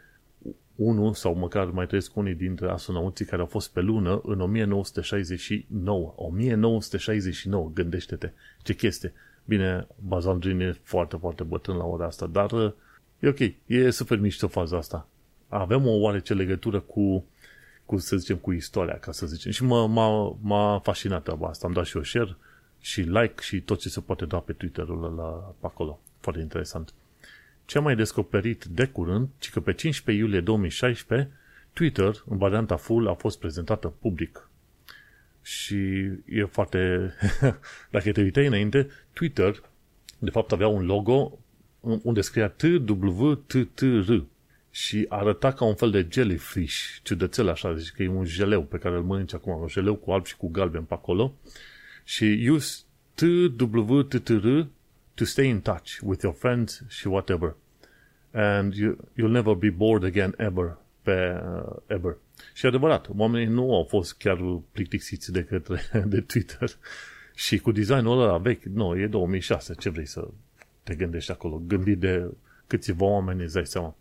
unul 0.75 1.13
sau 1.13 1.35
măcar 1.35 1.65
mai 1.65 1.85
trăiesc 1.85 2.15
unii 2.15 2.33
dintre 2.33 2.69
astronauții 2.69 3.25
care 3.25 3.41
au 3.41 3.47
fost 3.47 3.71
pe 3.71 3.81
lună 3.81 4.21
în 4.23 4.41
1969. 4.41 6.13
1969, 6.15 7.71
gândește-te, 7.73 8.31
ce 8.63 8.73
chestie. 8.73 9.13
Bine, 9.45 9.87
Bazandrin 9.99 10.59
e 10.59 10.77
foarte, 10.83 11.17
foarte 11.17 11.43
bătrân 11.43 11.77
la 11.77 11.83
ora 11.83 12.05
asta, 12.05 12.25
dar 12.25 12.51
uh, 12.51 12.71
e 13.19 13.27
ok, 13.27 13.39
e 13.65 13.89
super 13.89 14.19
mișto 14.19 14.47
faza 14.47 14.77
asta. 14.77 15.07
Avem 15.47 15.87
o 15.87 15.91
oarece 15.91 16.33
legătură 16.33 16.79
cu, 16.79 17.25
cu, 17.85 17.97
să 17.97 18.17
zicem, 18.17 18.37
cu 18.37 18.51
istoria, 18.51 18.97
ca 18.97 19.11
să 19.11 19.25
zicem. 19.25 19.51
Și 19.51 19.63
m-a, 19.63 19.85
m-a, 19.85 20.37
m-a 20.41 20.79
fascinat 20.79 21.23
treaba 21.23 21.47
asta. 21.47 21.67
Am 21.67 21.73
dat 21.73 21.85
și 21.85 21.97
o 21.97 22.03
share 22.03 22.37
și 22.79 23.01
like 23.01 23.41
și 23.41 23.61
tot 23.61 23.79
ce 23.79 23.89
se 23.89 23.99
poate 23.99 24.25
da 24.25 24.37
pe 24.37 24.53
Twitter-ul 24.53 25.13
la, 25.17 25.53
pe 25.59 25.65
acolo. 25.65 25.99
Foarte 26.19 26.41
interesant. 26.41 26.93
Ce 27.65 27.77
am 27.77 27.83
mai 27.83 27.95
descoperit 27.95 28.63
de 28.63 28.85
curând, 28.85 29.27
ci 29.39 29.49
că 29.49 29.59
pe 29.59 29.73
15 29.73 30.23
iulie 30.23 30.39
2016, 30.41 31.31
Twitter, 31.73 32.23
în 32.29 32.37
varianta 32.37 32.75
full, 32.75 33.07
a 33.07 33.13
fost 33.13 33.39
prezentată 33.39 33.87
public. 33.87 34.49
Și 35.41 35.75
e 36.25 36.43
foarte... 36.49 37.11
Dacă 37.91 38.11
te 38.11 38.21
uitai 38.21 38.45
înainte, 38.45 38.89
Twitter, 39.13 39.63
de 40.19 40.29
fapt, 40.29 40.51
avea 40.51 40.67
un 40.67 40.85
logo 40.85 41.37
unde 41.79 42.21
scria 42.21 42.47
TWTTR 42.47 44.13
și 44.69 45.05
arăta 45.09 45.51
ca 45.51 45.65
un 45.65 45.75
fel 45.75 45.91
de 45.91 46.07
jellyfish, 46.11 46.75
ciudățel 47.03 47.49
așa, 47.49 47.73
zici 47.73 47.91
că 47.91 48.03
e 48.03 48.07
un 48.07 48.25
jeleu 48.25 48.63
pe 48.63 48.77
care 48.77 48.95
îl 48.95 49.03
mănânci 49.03 49.33
acum, 49.33 49.61
un 49.61 49.67
jeleu 49.67 49.95
cu 49.95 50.11
alb 50.11 50.25
și 50.25 50.37
cu 50.37 50.49
galben 50.49 50.83
pe 50.83 50.93
acolo 50.93 51.33
și 52.03 52.47
use 52.51 52.81
TWTTR 53.13 54.47
to 55.13 55.25
stay 55.25 55.47
in 55.47 55.61
touch 55.61 55.99
with 56.01 56.23
your 56.23 56.35
friends 56.35 56.83
și 56.87 57.07
whatever. 57.07 57.55
And 58.31 58.73
you, 58.73 58.97
you'll 59.17 59.31
never 59.31 59.53
be 59.53 59.69
bored 59.69 60.03
again 60.03 60.33
ever. 60.37 60.77
Pe, 61.01 61.41
uh, 61.45 61.75
ever. 61.87 62.17
Și 62.53 62.65
adevărat, 62.65 63.09
oamenii 63.17 63.47
nu 63.47 63.75
au 63.75 63.83
fost 63.83 64.17
chiar 64.17 64.37
plictisiți 64.71 65.31
de 65.31 65.43
către 65.43 65.81
de 66.05 66.21
Twitter. 66.21 66.69
Și 67.35 67.59
cu 67.59 67.71
designul 67.71 68.21
ăla 68.21 68.37
vechi, 68.37 68.63
nu, 68.63 68.99
e 68.99 69.07
2006, 69.07 69.73
ce 69.73 69.89
vrei 69.89 70.05
să 70.05 70.27
te 70.83 70.95
gândești 70.95 71.31
acolo? 71.31 71.61
Gândit 71.67 71.99
de 71.99 72.31
câțiva 72.67 73.05
oameni, 73.05 73.43
îți 73.43 73.53
dai 73.53 73.65
seama. 73.65 73.95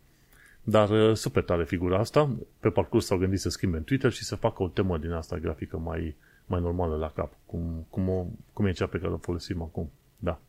Dar 0.62 0.90
uh, 0.90 1.16
super 1.16 1.42
tare 1.42 1.64
figura 1.64 1.98
asta. 1.98 2.36
Pe 2.60 2.68
parcurs 2.68 3.06
s-au 3.06 3.18
gândit 3.18 3.40
să 3.40 3.48
schimbe 3.48 3.76
în 3.76 3.82
Twitter 3.82 4.12
și 4.12 4.24
să 4.24 4.36
facă 4.36 4.62
o 4.62 4.68
temă 4.68 4.98
din 4.98 5.10
asta 5.10 5.36
grafică 5.36 5.78
mai, 5.78 6.16
mai 6.46 6.60
normală 6.60 6.96
la 6.96 7.10
cap, 7.10 7.32
cum, 7.46 7.86
cum, 7.90 8.08
o, 8.08 8.26
cum 8.52 8.66
e 8.66 8.72
cea 8.72 8.86
pe 8.86 8.98
care 8.98 9.12
o 9.12 9.16
folosim 9.16 9.62
acum. 9.62 9.90
Da. 10.18 10.40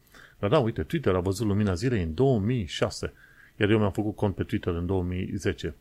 Dar 0.44 0.52
da, 0.52 0.60
uite, 0.60 0.84
Twitter 0.84 1.16
a 1.16 1.20
văzut 1.20 1.48
lumina 1.48 1.74
zilei 1.74 2.04
în 2.04 2.14
2006, 2.14 3.14
iar 3.60 3.70
eu 3.70 3.78
mi-am 3.78 3.92
făcut 3.92 4.16
cont 4.16 4.36
pe 4.36 4.44
Twitter 4.44 4.74
în 4.74 4.86
2010. 4.86 5.76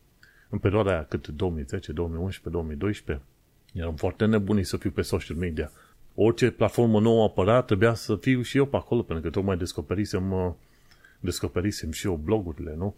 În 0.49 0.57
perioada 0.57 0.89
aia, 0.89 1.03
cât 1.03 1.27
2010, 1.27 1.91
2011, 1.91 2.49
2012, 2.49 3.25
eram 3.73 3.95
foarte 3.95 4.25
nebunit 4.25 4.65
să 4.65 4.77
fiu 4.77 4.91
pe 4.91 5.01
social 5.01 5.37
media. 5.37 5.71
Orice 6.15 6.51
platformă 6.51 6.99
nouă 6.99 7.23
apărea, 7.23 7.61
trebuia 7.61 7.93
să 7.93 8.15
fiu 8.15 8.41
și 8.41 8.57
eu 8.57 8.65
pe 8.65 8.75
acolo, 8.75 9.01
pentru 9.01 9.23
că 9.23 9.29
tocmai 9.29 9.57
descoperisem, 9.57 10.31
uh, 10.31 10.51
descoperisem 11.19 11.91
și 11.91 12.07
eu 12.07 12.15
blogurile, 12.15 12.75
nu? 12.77 12.95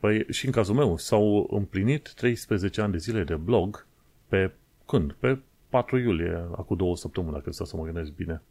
Păi 0.00 0.26
și 0.30 0.46
în 0.46 0.52
cazul 0.52 0.74
meu 0.74 0.96
s-au 0.96 1.48
împlinit 1.50 2.12
13 2.12 2.80
ani 2.80 2.92
de 2.92 2.98
zile 2.98 3.24
de 3.24 3.34
blog 3.34 3.86
pe 4.28 4.52
când? 4.86 5.12
Pe 5.12 5.38
4 5.68 5.98
iulie, 5.98 6.48
acum 6.56 6.76
două 6.76 6.96
săptămâni, 6.96 7.32
dacă 7.32 7.50
să 7.52 7.76
mă 7.76 7.84
gândesc 7.84 8.12
bine. 8.12 8.42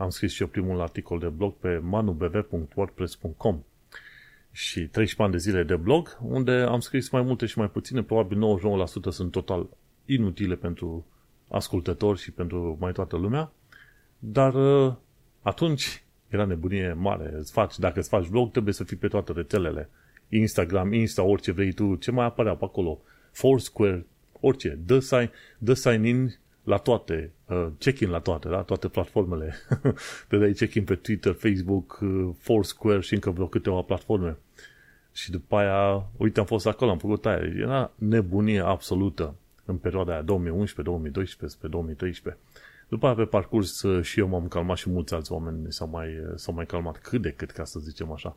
Am 0.00 0.10
scris 0.10 0.32
și 0.32 0.42
eu 0.42 0.48
primul 0.48 0.80
articol 0.80 1.18
de 1.18 1.28
blog 1.28 1.54
pe 1.54 1.78
manubv.wordpress.com 1.78 3.62
și 4.50 4.74
13 4.74 5.22
ani 5.22 5.32
de 5.32 5.38
zile 5.38 5.62
de 5.62 5.76
blog, 5.76 6.18
unde 6.22 6.52
am 6.52 6.80
scris 6.80 7.10
mai 7.10 7.22
multe 7.22 7.46
și 7.46 7.58
mai 7.58 7.70
puține, 7.70 8.02
probabil 8.02 8.58
99% 9.08 9.10
sunt 9.10 9.30
total 9.30 9.68
inutile 10.06 10.54
pentru 10.54 11.06
ascultători 11.48 12.18
și 12.18 12.30
pentru 12.30 12.76
mai 12.80 12.92
toată 12.92 13.16
lumea, 13.16 13.52
dar 14.18 14.54
uh, 14.54 14.94
atunci 15.42 16.04
era 16.28 16.44
nebunie 16.44 16.92
mare. 16.92 17.34
Îți 17.36 17.52
faci, 17.52 17.78
dacă 17.78 17.98
îți 17.98 18.08
faci 18.08 18.28
blog, 18.28 18.50
trebuie 18.50 18.74
să 18.74 18.84
fii 18.84 18.96
pe 18.96 19.08
toate 19.08 19.32
rețelele. 19.32 19.90
Instagram, 20.28 20.92
Insta, 20.92 21.22
orice 21.22 21.52
vrei 21.52 21.72
tu, 21.72 21.94
ce 21.94 22.10
mai 22.10 22.24
apărea 22.24 22.54
pe 22.54 22.64
acolo. 22.64 23.00
Foursquare, 23.32 24.06
orice. 24.40 24.78
Dă 24.84 24.98
sign, 24.98 25.30
dă 25.58 25.72
sign 25.72 26.04
in 26.04 26.34
la 26.64 26.76
toate, 26.76 27.32
uh, 27.39 27.39
check-in 27.78 28.10
la 28.10 28.18
toate, 28.18 28.48
da? 28.48 28.62
toate 28.62 28.88
platformele. 28.88 29.54
Te 30.28 30.36
dai 30.36 30.52
check-in 30.52 30.84
pe 30.84 30.94
Twitter, 30.94 31.32
Facebook, 31.32 31.98
uh, 32.02 32.28
Foursquare 32.38 33.00
și 33.00 33.14
încă 33.14 33.30
vreo 33.30 33.46
câteva 33.46 33.80
platforme. 33.80 34.36
Și 35.12 35.30
după 35.30 35.56
aia, 35.56 36.06
uite, 36.16 36.40
am 36.40 36.46
fost 36.46 36.66
acolo, 36.66 36.90
am 36.90 36.98
făcut 36.98 37.26
aia. 37.26 37.40
Era 37.56 37.92
nebunie 37.94 38.60
absolută 38.60 39.34
în 39.64 39.76
perioada 39.76 40.12
aia, 40.12 40.22
2011, 40.22 40.82
2012, 40.82 41.56
spre 41.56 41.68
2013. 41.68 42.42
După 42.88 43.06
aia, 43.06 43.14
pe 43.14 43.24
parcurs, 43.24 43.82
uh, 43.82 44.04
și 44.04 44.18
eu 44.20 44.28
m-am 44.28 44.48
calmat 44.48 44.76
și 44.76 44.90
mulți 44.90 45.14
alți 45.14 45.32
oameni 45.32 45.72
s-au 45.72 45.88
mai, 45.88 46.08
uh, 46.18 46.32
s-au 46.34 46.54
mai 46.54 46.66
calmat 46.66 46.98
cât 46.98 47.22
de 47.22 47.30
cât, 47.30 47.50
ca 47.50 47.64
să 47.64 47.78
zicem 47.78 48.12
așa. 48.12 48.36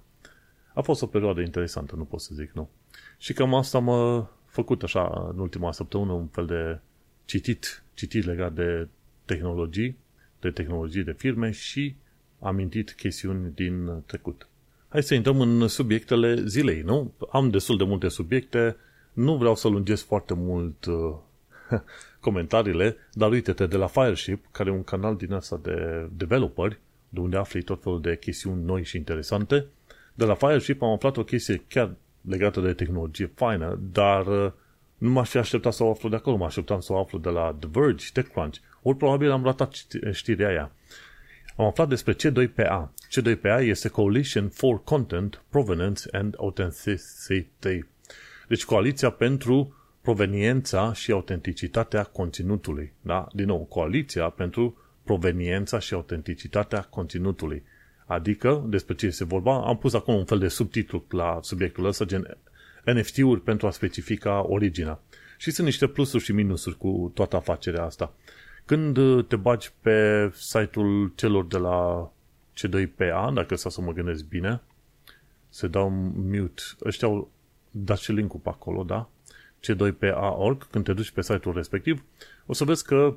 A 0.73 0.81
fost 0.81 1.01
o 1.01 1.05
perioadă 1.05 1.41
interesantă, 1.41 1.95
nu 1.95 2.03
pot 2.03 2.21
să 2.21 2.31
zic 2.33 2.51
nu. 2.51 2.69
Și 3.17 3.33
cam 3.33 3.53
asta 3.53 3.79
m-a 3.79 4.31
făcut 4.45 4.83
așa 4.83 5.29
în 5.33 5.39
ultima 5.39 5.71
săptămână 5.71 6.11
un 6.11 6.27
fel 6.27 6.45
de 6.45 6.79
citit, 7.25 7.83
citit 7.93 8.25
legat 8.25 8.53
de 8.53 8.87
tehnologii, 9.25 9.97
de 10.39 10.51
tehnologii 10.51 11.03
de 11.03 11.13
firme 11.17 11.51
și 11.51 11.95
amintit 12.39 12.93
chestiuni 12.93 13.51
din 13.55 14.03
trecut. 14.05 14.47
hai 14.87 15.03
să 15.03 15.13
intrăm 15.13 15.41
în 15.41 15.67
subiectele 15.67 16.45
zilei, 16.45 16.81
nu? 16.81 17.13
Am 17.31 17.49
destul 17.49 17.77
de 17.77 17.83
multe 17.83 18.07
subiecte, 18.07 18.75
nu 19.13 19.37
vreau 19.37 19.55
să 19.55 19.67
lungesc 19.67 20.05
foarte 20.05 20.33
mult 20.33 20.85
uh, 20.85 21.15
comentariile, 22.19 22.95
dar 23.11 23.31
uite-te 23.31 23.65
de 23.65 23.77
la 23.77 23.87
Fireship, 23.87 24.45
care 24.51 24.69
e 24.69 24.73
un 24.73 24.83
canal 24.83 25.15
din 25.15 25.33
asta 25.33 25.59
de 25.63 26.07
developeri, 26.11 26.79
de 27.09 27.19
unde 27.19 27.37
afli 27.37 27.63
tot 27.63 27.81
felul 27.81 28.01
de 28.01 28.17
chestiuni 28.17 28.63
noi 28.63 28.83
și 28.83 28.97
interesante. 28.97 29.65
De 30.13 30.25
la 30.25 30.33
Fireship 30.33 30.81
am 30.81 30.91
aflat 30.91 31.17
o 31.17 31.23
chestie 31.23 31.63
chiar 31.67 31.95
legată 32.21 32.61
de 32.61 32.73
tehnologie 32.73 33.31
faină, 33.35 33.79
dar 33.91 34.27
uh, 34.27 34.51
nu 34.97 35.09
m-aș 35.09 35.29
fi 35.29 35.37
așteptat 35.37 35.73
să 35.73 35.83
o 35.83 35.89
aflu 35.89 36.09
de 36.09 36.15
acolo, 36.15 36.35
mă 36.35 36.45
așteptam 36.45 36.79
să 36.79 36.93
o 36.93 36.99
aflu 36.99 37.17
de 37.17 37.29
la 37.29 37.55
The 37.59 37.69
Verge, 37.71 38.05
TechCrunch, 38.13 38.57
ori 38.83 38.97
probabil 38.97 39.31
am 39.31 39.43
ratat 39.43 39.73
știrea 40.11 40.47
aia. 40.47 40.71
Am 41.57 41.65
aflat 41.65 41.89
despre 41.89 42.13
C2PA. 42.13 42.89
C2PA 43.19 43.59
este 43.59 43.87
Coalition 43.87 44.49
for 44.49 44.83
Content, 44.83 45.43
Provenance 45.49 46.03
and 46.11 46.35
Authenticity. 46.37 47.85
Deci 48.47 48.65
coaliția 48.65 49.09
pentru 49.09 49.75
proveniența 50.01 50.93
și 50.93 51.11
autenticitatea 51.11 52.03
conținutului. 52.03 52.93
Da? 53.01 53.27
Din 53.33 53.45
nou, 53.45 53.59
coaliția 53.59 54.29
pentru 54.29 54.77
proveniența 55.03 55.79
și 55.79 55.93
autenticitatea 55.93 56.81
conținutului. 56.81 57.63
Adică, 58.05 58.65
despre 58.67 58.95
ce 58.95 59.05
este 59.05 59.25
vorba, 59.25 59.65
am 59.65 59.77
pus 59.77 59.93
acolo 59.93 60.17
un 60.17 60.25
fel 60.25 60.39
de 60.39 60.47
subtitlu 60.47 61.05
la 61.09 61.39
subiectul 61.41 61.85
ăsta, 61.85 62.05
gen 62.05 62.37
NFT-uri 62.85 63.41
pentru 63.41 63.67
a 63.67 63.71
specifica 63.71 64.45
originea. 64.47 64.99
Și 65.37 65.51
sunt 65.51 65.67
niște 65.67 65.87
plusuri 65.87 66.23
și 66.23 66.31
minusuri 66.31 66.77
cu 66.77 67.11
toată 67.13 67.35
afacerea 67.35 67.83
asta. 67.83 68.13
Când 68.65 68.97
te 69.27 69.35
bagi 69.35 69.71
pe 69.81 70.29
site-ul 70.33 71.11
celor 71.15 71.45
de 71.45 71.57
la 71.57 72.09
C2PA, 72.59 73.33
dacă 73.33 73.55
să 73.55 73.81
mă 73.81 73.91
gândesc 73.91 74.25
bine, 74.25 74.61
se 75.49 75.67
dau 75.67 75.89
mute. 75.89 76.61
Ăștia 76.85 77.07
au 77.07 77.31
dat 77.71 77.97
și 77.97 78.11
link-ul 78.11 78.39
pe 78.39 78.49
acolo, 78.49 78.83
da? 78.83 79.09
C2PA.org, 79.67 80.67
când 80.67 80.83
te 80.83 80.93
duci 80.93 81.11
pe 81.11 81.21
site-ul 81.21 81.55
respectiv, 81.55 82.03
o 82.45 82.53
să 82.53 82.63
vezi 82.63 82.85
că 82.85 83.15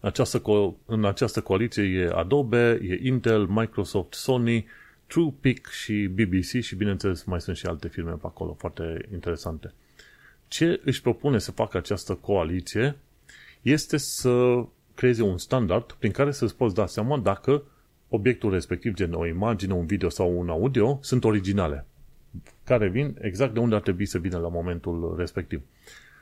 această 0.00 0.40
co- 0.40 0.86
în 0.86 1.04
această 1.04 1.40
coaliție 1.40 1.82
e 1.82 2.10
Adobe, 2.14 2.78
e 2.82 3.06
Intel, 3.06 3.46
Microsoft, 3.46 4.12
Sony, 4.14 4.66
TruePic 5.06 5.66
și 5.66 6.06
BBC 6.06 6.60
și 6.60 6.74
bineînțeles 6.74 7.24
mai 7.24 7.40
sunt 7.40 7.56
și 7.56 7.66
alte 7.66 7.88
firme 7.88 8.10
pe 8.10 8.26
acolo 8.26 8.54
foarte 8.58 9.08
interesante. 9.12 9.72
Ce 10.48 10.80
își 10.84 11.02
propune 11.02 11.38
să 11.38 11.52
facă 11.52 11.76
această 11.76 12.14
coaliție 12.14 12.96
este 13.70 13.96
să 13.96 14.64
creeze 14.94 15.22
un 15.22 15.38
standard 15.38 15.92
prin 15.92 16.10
care 16.10 16.30
să-ți 16.30 16.56
poți 16.56 16.74
da 16.74 16.86
seama 16.86 17.18
dacă 17.18 17.62
obiectul 18.08 18.50
respectiv, 18.50 18.94
gen 18.94 19.12
o 19.12 19.26
imagine, 19.26 19.72
un 19.72 19.86
video 19.86 20.08
sau 20.08 20.38
un 20.38 20.48
audio, 20.48 20.98
sunt 21.02 21.24
originale, 21.24 21.86
care 22.64 22.88
vin 22.88 23.16
exact 23.20 23.54
de 23.54 23.60
unde 23.60 23.74
ar 23.74 23.80
trebui 23.80 24.06
să 24.06 24.18
vină 24.18 24.38
la 24.38 24.48
momentul 24.48 25.14
respectiv. 25.18 25.62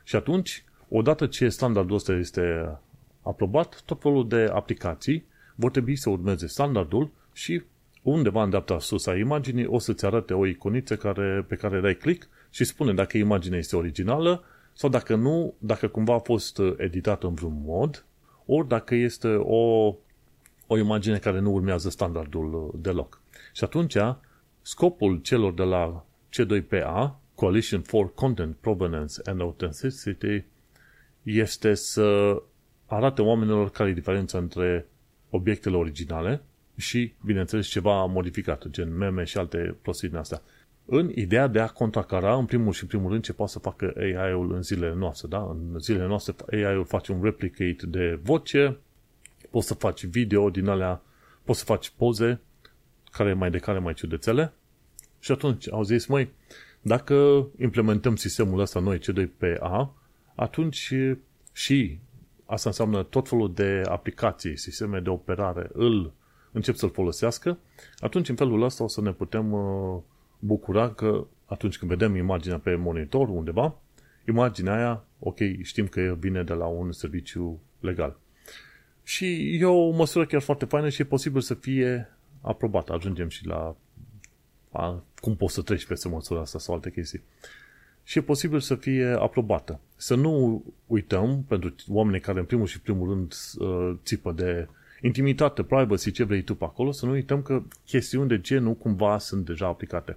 Și 0.04 0.16
atunci, 0.16 0.64
odată 0.88 1.26
ce 1.26 1.48
standardul 1.48 1.96
ăsta 1.96 2.12
este 2.12 2.78
aprobat, 3.22 3.82
tot 3.84 4.00
felul 4.00 4.28
de 4.28 4.50
aplicații 4.52 5.26
vor 5.54 5.70
trebui 5.70 5.96
să 5.96 6.10
urmeze 6.10 6.46
standardul 6.46 7.10
și 7.32 7.62
undeva 8.02 8.42
în 8.42 8.48
dreapta 8.48 8.78
sus 8.78 9.06
a 9.06 9.16
imaginii 9.16 9.66
o 9.66 9.78
să-ți 9.78 10.04
arate 10.04 10.34
o 10.34 10.46
iconiță 10.46 10.96
care, 10.96 11.44
pe 11.48 11.54
care 11.54 11.80
dai 11.80 11.94
click 11.94 12.28
și 12.50 12.64
spune 12.64 12.94
dacă 12.94 13.18
imaginea 13.18 13.58
este 13.58 13.76
originală 13.76 14.44
sau 14.76 14.90
dacă 14.90 15.14
nu, 15.14 15.54
dacă 15.58 15.88
cumva 15.88 16.14
a 16.14 16.18
fost 16.18 16.60
editată 16.76 17.26
în 17.26 17.34
vreun 17.34 17.62
mod, 17.64 18.04
ori 18.46 18.68
dacă 18.68 18.94
este 18.94 19.28
o, 19.28 19.94
o 20.66 20.78
imagine 20.78 21.18
care 21.18 21.40
nu 21.40 21.52
urmează 21.52 21.90
standardul 21.90 22.74
deloc. 22.80 23.20
Și 23.52 23.64
atunci, 23.64 23.96
scopul 24.62 25.20
celor 25.20 25.54
de 25.54 25.62
la 25.62 26.06
C2PA, 26.28 27.10
Coalition 27.34 27.80
for 27.80 28.14
Content 28.14 28.56
Provenance 28.56 29.20
and 29.24 29.40
Authenticity, 29.40 30.44
este 31.22 31.74
să 31.74 32.42
arate 32.86 33.22
oamenilor 33.22 33.70
care 33.70 33.88
e 33.88 33.92
diferența 33.92 34.38
între 34.38 34.86
obiectele 35.30 35.76
originale 35.76 36.42
și, 36.76 37.14
bineînțeles, 37.24 37.66
ceva 37.66 38.04
modificat, 38.04 38.66
gen 38.68 38.96
meme 38.96 39.24
și 39.24 39.38
alte 39.38 39.76
prostii 39.82 40.08
din 40.08 40.16
astea. 40.16 40.42
În 40.88 41.10
ideea 41.14 41.46
de 41.46 41.60
a 41.60 41.68
contracara, 41.68 42.36
în 42.36 42.44
primul 42.44 42.72
și 42.72 42.86
primul 42.86 43.10
rând, 43.10 43.22
ce 43.22 43.32
poate 43.32 43.52
să 43.52 43.58
facă 43.58 43.92
AI-ul 43.96 44.54
în 44.54 44.62
zilele 44.62 44.94
noastre. 44.94 45.28
Da? 45.28 45.38
În 45.38 45.78
zilele 45.78 46.06
noastre, 46.06 46.34
AI-ul 46.50 46.84
face 46.84 47.12
un 47.12 47.22
replicate 47.22 47.86
de 47.86 48.18
voce, 48.22 48.76
poți 49.50 49.66
să 49.66 49.74
faci 49.74 50.04
video 50.04 50.50
din 50.50 50.68
alea, 50.68 51.02
poți 51.44 51.58
să 51.58 51.64
faci 51.64 51.92
poze, 51.96 52.40
care 53.10 53.32
mai 53.32 53.50
de 53.50 53.58
care 53.58 53.78
mai 53.78 53.94
ciudățele. 53.94 54.52
Și 55.18 55.32
atunci 55.32 55.72
au 55.72 55.82
zis, 55.82 56.06
măi, 56.06 56.32
dacă 56.80 57.46
implementăm 57.58 58.16
sistemul 58.16 58.60
ăsta 58.60 58.80
noi, 58.80 58.98
C2PA, 58.98 59.88
atunci 60.34 60.94
și 61.52 61.98
asta 62.44 62.68
înseamnă 62.68 63.02
tot 63.02 63.28
felul 63.28 63.52
de 63.54 63.82
aplicații, 63.88 64.56
sisteme 64.56 65.00
de 65.00 65.08
operare, 65.08 65.68
îl 65.72 66.12
încep 66.52 66.74
să-l 66.74 66.90
folosească, 66.90 67.58
atunci 67.98 68.28
în 68.28 68.36
felul 68.36 68.62
ăsta 68.62 68.84
o 68.84 68.88
să 68.88 69.00
ne 69.00 69.12
putem 69.12 69.52
uh, 69.52 69.98
bucura 70.38 70.90
că 70.90 71.26
atunci 71.44 71.78
când 71.78 71.90
vedem 71.90 72.16
imaginea 72.16 72.58
pe 72.58 72.74
monitor 72.74 73.28
undeva, 73.28 73.80
imaginea 74.28 74.74
aia, 74.74 75.04
ok, 75.18 75.38
știm 75.62 75.86
că 75.86 76.16
vine 76.18 76.42
de 76.42 76.52
la 76.52 76.66
un 76.66 76.92
serviciu 76.92 77.60
legal. 77.80 78.18
Și 79.02 79.56
e 79.60 79.64
o 79.64 79.90
măsură 79.90 80.26
chiar 80.26 80.40
foarte 80.40 80.64
faină 80.64 80.88
și 80.88 81.00
e 81.00 81.04
posibil 81.04 81.40
să 81.40 81.54
fie 81.54 82.08
aprobată. 82.40 82.92
Ajungem 82.92 83.28
și 83.28 83.46
la 83.46 83.76
a, 84.70 85.02
cum 85.20 85.36
poți 85.36 85.54
să 85.54 85.62
treci 85.62 85.86
peste 85.86 86.08
măsura 86.08 86.40
asta 86.40 86.58
sau 86.58 86.74
alte 86.74 86.90
chestii. 86.90 87.22
Și 88.02 88.18
e 88.18 88.22
posibil 88.22 88.60
să 88.60 88.74
fie 88.74 89.06
aprobată. 89.06 89.80
Să 89.96 90.14
nu 90.14 90.64
uităm, 90.86 91.44
pentru 91.48 91.74
oamenii 91.88 92.20
care 92.20 92.38
în 92.38 92.44
primul 92.44 92.66
și 92.66 92.80
primul 92.80 93.08
rând 93.08 93.34
uh, 93.58 93.96
țipă 94.04 94.32
de 94.32 94.68
intimitate, 95.00 95.62
privacy, 95.62 96.10
ce 96.10 96.24
vrei 96.24 96.42
tu 96.42 96.54
pe 96.54 96.64
acolo, 96.64 96.92
să 96.92 97.06
nu 97.06 97.12
uităm 97.12 97.42
că 97.42 97.62
chestiuni 97.86 98.28
de 98.28 98.40
genul 98.40 98.74
cumva 98.74 99.18
sunt 99.18 99.44
deja 99.44 99.66
aplicate. 99.66 100.16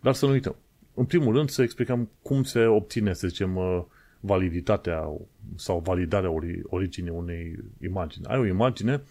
Dar 0.00 0.14
să 0.14 0.26
nu 0.26 0.32
uităm. 0.32 0.56
În 0.94 1.04
primul 1.04 1.36
rând 1.36 1.48
să 1.48 1.62
explicăm 1.62 2.08
cum 2.22 2.42
se 2.42 2.64
obține, 2.64 3.12
să 3.12 3.28
zicem, 3.28 3.56
uh, 3.56 3.82
validitatea 4.20 5.10
sau 5.56 5.78
validarea 5.78 6.34
originii 6.64 7.10
unei 7.10 7.58
imagini. 7.82 8.26
Ai 8.26 8.38
o 8.38 8.46
imagine, 8.46 9.02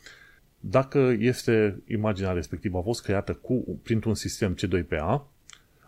dacă 0.59 1.15
este 1.19 1.81
imaginea 1.87 2.31
respectivă 2.31 2.77
a 2.77 2.81
fost 2.81 3.03
creată 3.03 3.33
cu, 3.33 3.79
printr-un 3.83 4.15
sistem 4.15 4.55
C2PA, 4.55 5.21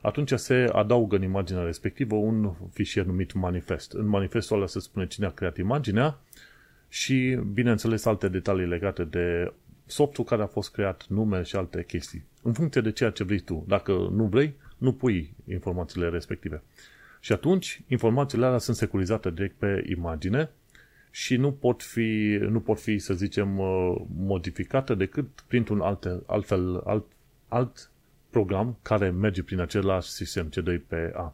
atunci 0.02 0.32
se 0.34 0.70
adaugă 0.72 1.16
în 1.16 1.24
imaginea 1.24 1.64
respectivă 1.64 2.16
un 2.16 2.54
fișier 2.72 3.06
numit 3.06 3.34
manifest. 3.34 3.94
În 3.94 4.08
manifestul 4.08 4.58
ăla 4.58 4.68
se 4.68 4.80
spune 4.80 5.08
cine 5.08 5.26
a 5.26 5.32
creat 5.32 5.58
imaginea 5.58 6.20
și, 6.94 7.40
bineînțeles, 7.54 8.06
alte 8.06 8.28
detalii 8.28 8.68
legate 8.68 9.04
de 9.04 9.54
softul 9.86 10.24
care 10.24 10.42
a 10.42 10.48
fost 10.48 10.72
creat, 10.72 11.06
nume 11.08 11.44
și 11.44 11.56
alte 11.56 11.84
chestii. 11.84 12.24
În 12.42 12.54
funcție 12.54 12.82
de 12.82 12.92
ceea 12.92 13.10
ce 13.10 13.24
vrei 13.24 13.40
tu. 13.40 13.66
Dacă 13.68 13.92
nu 13.92 14.26
vrei, 14.26 14.56
nu 14.78 14.94
pui 14.94 15.34
informațiile 15.48 16.10
respective. 16.10 16.64
Și 17.20 17.32
atunci, 17.32 17.82
informațiile 17.88 18.46
alea 18.46 18.58
sunt 18.58 18.76
securizate 18.76 19.32
direct 19.32 19.56
pe 19.58 19.84
imagine 19.90 20.50
și 21.12 21.36
nu 21.36 21.52
pot 21.52 21.84
fi, 21.84 22.38
nu 22.50 22.60
pot 22.60 22.80
fi 22.80 23.00
să 23.00 23.14
zicem, 23.14 23.60
uh, 23.60 23.96
modificate 24.16 24.96
decât 24.96 25.44
printr-un 25.48 25.82
alt, 25.82 26.08
altfel, 26.26 26.82
alt, 26.86 27.06
alt 27.48 27.92
program 28.30 28.78
care 28.82 29.10
merge 29.10 29.44
prin 29.44 29.60
același 29.60 30.10
sistem 30.10 30.50
C2PA. 30.50 31.34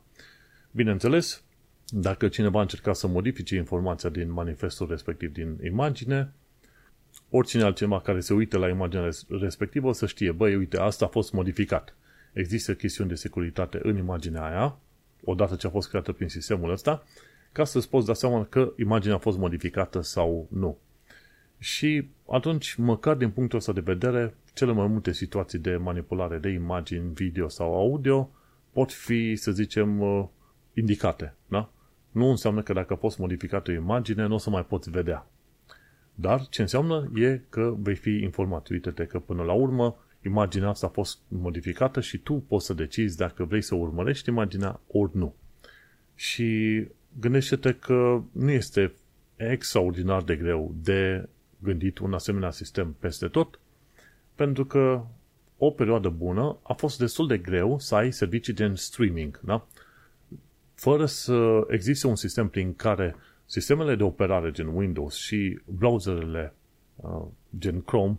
Bineînțeles, 0.72 1.44
dacă 1.90 2.28
cineva 2.28 2.62
încerca 2.62 2.94
să 2.94 3.08
modifice 3.08 3.56
informația 3.56 4.10
din 4.10 4.32
manifestul 4.32 4.88
respectiv 4.90 5.34
din 5.34 5.58
imagine, 5.64 6.34
oricine 7.30 7.64
altceva 7.64 8.02
care 8.02 8.20
se 8.20 8.34
uită 8.34 8.58
la 8.58 8.68
imaginea 8.68 9.10
respectivă 9.40 9.88
o 9.88 9.92
să 9.92 10.06
știe, 10.06 10.32
băi, 10.32 10.56
uite, 10.56 10.78
asta 10.78 11.06
a 11.06 11.08
fost 11.08 11.34
modificat. 11.34 11.96
Există 12.34 12.74
chestiuni 12.74 13.10
de 13.10 13.16
securitate 13.16 13.80
în 13.84 13.98
imaginea 13.98 14.46
aia, 14.46 14.78
odată 15.24 15.56
ce 15.56 15.68
a 15.68 15.70
fost 15.70 15.90
creată 15.90 16.12
prin 16.12 16.28
sistemul 16.28 16.72
ăsta, 16.72 17.04
ca 17.52 17.64
să-ți 17.64 17.90
poți 17.90 18.06
da 18.06 18.14
seama 18.14 18.46
că 18.46 18.74
imaginea 18.78 19.16
a 19.16 19.20
fost 19.20 19.38
modificată 19.38 20.02
sau 20.02 20.48
nu. 20.52 20.78
Și 21.60 22.10
atunci, 22.30 22.76
măcar 22.76 23.16
din 23.16 23.30
punctul 23.30 23.58
ăsta 23.58 23.74
de 23.74 23.80
vedere, 23.80 24.36
cele 24.54 24.72
mai 24.72 24.88
multe 24.88 25.12
situații 25.12 25.60
de 25.60 25.76
manipulare 25.76 26.38
de 26.38 26.50
imagini, 26.50 27.14
video 27.14 27.48
sau 27.48 27.76
audio 27.76 28.30
pot 28.72 28.92
fi, 28.92 29.36
să 29.36 29.52
zicem, 29.52 30.00
uh, 30.00 30.26
indicate. 30.74 31.36
Da? 31.48 31.72
Nu 32.18 32.30
înseamnă 32.30 32.62
că 32.62 32.74
dacă 32.74 32.94
a 32.94 32.96
fost 32.96 33.18
modificată 33.18 33.72
o 33.72 33.74
imagine, 33.74 34.26
nu 34.26 34.34
o 34.34 34.38
să 34.38 34.50
mai 34.50 34.66
poți 34.66 34.90
vedea. 34.90 35.28
Dar 36.16 36.48
ce 36.50 36.62
înseamnă 36.62 37.12
e 37.16 37.42
că 37.50 37.76
vei 37.80 37.96
fi 37.96 38.10
informat. 38.10 38.68
Uite-te 38.68 39.06
că 39.06 39.20
până 39.20 39.44
la 39.44 39.54
urmă 39.54 39.96
imaginea 40.26 40.70
asta 40.70 40.86
a 40.86 40.90
fost 40.90 41.20
modificată 41.28 42.02
și 42.02 42.18
tu 42.18 42.34
poți 42.34 42.66
să 42.66 42.74
decizi 42.74 43.18
dacă 43.18 43.44
vrei 43.44 43.62
să 43.62 43.76
urmărești 43.76 44.30
imaginea 44.30 44.80
ori 44.88 45.18
nu. 45.18 45.36
Și 46.16 46.88
gândește-te 47.20 47.74
că 47.74 48.22
nu 48.32 48.52
este 48.52 48.94
extraordinar 49.36 50.24
de 50.24 50.36
greu 50.36 50.76
de 50.84 51.30
gândit 51.60 51.98
un 51.98 52.14
asemenea 52.14 52.52
sistem 52.52 52.96
peste 53.00 53.28
tot, 53.28 53.60
pentru 54.36 54.66
că 54.66 55.06
o 55.58 55.72
perioadă 55.72 56.10
bună 56.10 56.58
a 56.64 56.74
fost 56.74 57.00
destul 57.00 57.28
de 57.28 57.38
greu 57.38 57.80
să 57.80 57.96
ai 57.96 58.12
servicii 58.12 58.54
gen 58.54 58.76
streaming, 58.76 59.40
da? 59.40 59.68
Fără 60.80 61.06
să 61.06 61.66
existe 61.68 62.08
un 62.08 62.16
sistem 62.16 62.48
prin 62.48 62.76
care 62.76 63.16
sistemele 63.46 63.96
de 63.96 64.04
operare 64.04 64.52
gen 64.52 64.68
Windows 64.68 65.16
și 65.16 65.60
browserele 65.66 66.54
uh, 66.96 67.26
gen 67.58 67.82
Chrome 67.82 68.18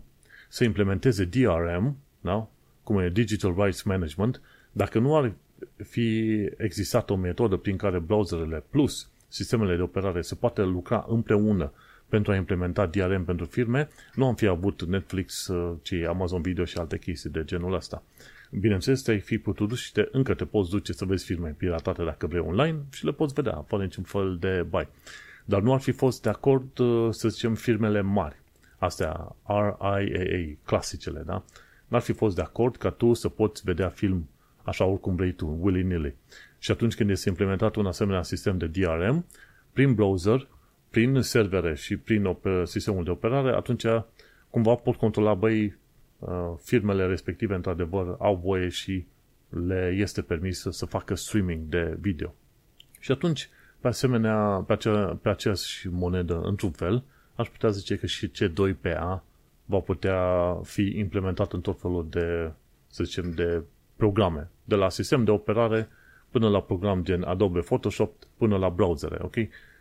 să 0.49 0.63
implementeze 0.63 1.25
DRM, 1.25 1.97
da? 2.21 2.49
cum 2.83 2.97
e 2.97 3.09
Digital 3.09 3.53
Rights 3.57 3.81
Management, 3.81 4.41
dacă 4.71 4.99
nu 4.99 5.15
ar 5.15 5.33
fi 5.83 6.29
existat 6.57 7.09
o 7.09 7.15
metodă 7.15 7.55
prin 7.55 7.77
care 7.77 7.99
browserele 7.99 8.63
plus 8.69 9.09
sistemele 9.27 9.75
de 9.75 9.81
operare 9.81 10.21
se 10.21 10.35
poate 10.35 10.61
lucra 10.61 11.05
împreună 11.09 11.71
pentru 12.07 12.31
a 12.31 12.35
implementa 12.35 12.85
DRM 12.85 13.25
pentru 13.25 13.45
firme, 13.45 13.89
nu 14.13 14.25
am 14.25 14.35
fi 14.35 14.47
avut 14.47 14.83
Netflix, 14.83 15.47
uh, 15.47 15.77
ci 15.81 15.91
Amazon 15.91 16.41
Video 16.41 16.65
și 16.65 16.77
alte 16.77 16.97
chestii 16.97 17.29
de 17.29 17.43
genul 17.43 17.73
ăsta. 17.73 18.03
Bineînțeles, 18.49 19.01
te-ai 19.01 19.19
fi 19.19 19.37
putut 19.37 19.77
și 19.77 19.91
te, 19.91 20.07
încă 20.11 20.33
te 20.33 20.45
poți 20.45 20.69
duce 20.69 20.93
să 20.93 21.05
vezi 21.05 21.25
filme 21.25 21.55
piratate 21.57 22.03
dacă 22.03 22.27
vrei 22.27 22.41
online 22.41 22.79
și 22.91 23.05
le 23.05 23.11
poți 23.11 23.33
vedea, 23.33 23.63
fără 23.67 23.83
niciun 23.83 24.03
fel 24.03 24.37
de 24.39 24.65
bai. 24.69 24.87
Dar 25.45 25.61
nu 25.61 25.73
ar 25.73 25.79
fi 25.79 25.91
fost 25.91 26.21
de 26.21 26.29
acord, 26.29 26.79
uh, 26.79 27.07
să 27.13 27.29
zicem, 27.29 27.55
firmele 27.55 28.01
mari. 28.01 28.35
Astea, 28.77 29.35
RIAA, 29.47 30.55
clasicele, 30.63 31.23
da? 31.25 31.43
N-ar 31.87 32.01
fi 32.01 32.13
fost 32.13 32.35
de 32.35 32.41
acord 32.41 32.75
ca 32.75 32.89
tu 32.89 33.13
să 33.13 33.29
poți 33.29 33.61
vedea 33.65 33.89
film 33.89 34.29
așa 34.63 34.85
oricum 34.85 35.15
vrei 35.15 35.31
tu, 35.31 35.59
willy-nilly. 35.61 36.15
Și 36.59 36.71
atunci 36.71 36.95
când 36.95 37.09
este 37.09 37.29
implementat 37.29 37.75
un 37.75 37.85
asemenea 37.85 38.23
sistem 38.23 38.57
de 38.57 38.67
DRM, 38.67 39.25
prin 39.73 39.93
browser, 39.93 40.47
prin 40.89 41.21
servere 41.21 41.75
și 41.75 41.97
prin 41.97 42.37
sistemul 42.63 43.03
de 43.03 43.09
operare, 43.09 43.55
atunci 43.55 43.85
cumva 44.49 44.75
pot 44.75 44.95
controla, 44.95 45.33
băi, 45.33 45.65
uh, 45.65 45.73
firmele 46.61 47.05
respective 47.05 47.55
într-adevăr 47.55 48.15
au 48.19 48.35
voie 48.35 48.67
și 48.69 49.05
le 49.49 49.95
este 49.97 50.21
permis 50.21 50.65
să 50.69 50.85
facă 50.85 51.15
streaming 51.15 51.61
de 51.69 51.97
video. 51.99 52.33
Și 52.99 53.11
atunci, 53.11 53.49
pe 53.79 53.87
asemenea, 53.87 54.63
pe, 54.67 54.73
acea, 54.73 55.19
pe 55.21 55.29
aceeași 55.29 55.87
monedă, 55.87 56.41
într-un 56.41 56.71
fel, 56.71 57.03
aș 57.35 57.47
putea 57.47 57.69
zice 57.69 57.95
că 57.95 58.05
și 58.05 58.31
C2PA 58.31 59.21
va 59.65 59.79
putea 59.79 60.53
fi 60.63 60.93
implementat 60.97 61.53
în 61.53 61.61
tot 61.61 61.79
felul 61.79 62.07
de, 62.09 62.51
să 62.87 63.03
zicem, 63.03 63.31
de 63.31 63.63
programe, 63.95 64.49
de 64.63 64.75
la 64.75 64.89
sistem 64.89 65.23
de 65.23 65.31
operare 65.31 65.89
până 66.29 66.49
la 66.49 66.61
program 66.61 67.03
gen 67.03 67.23
Adobe 67.23 67.59
Photoshop, 67.59 68.13
până 68.37 68.57
la 68.57 68.69
browsere, 68.69 69.17
ok? 69.21 69.35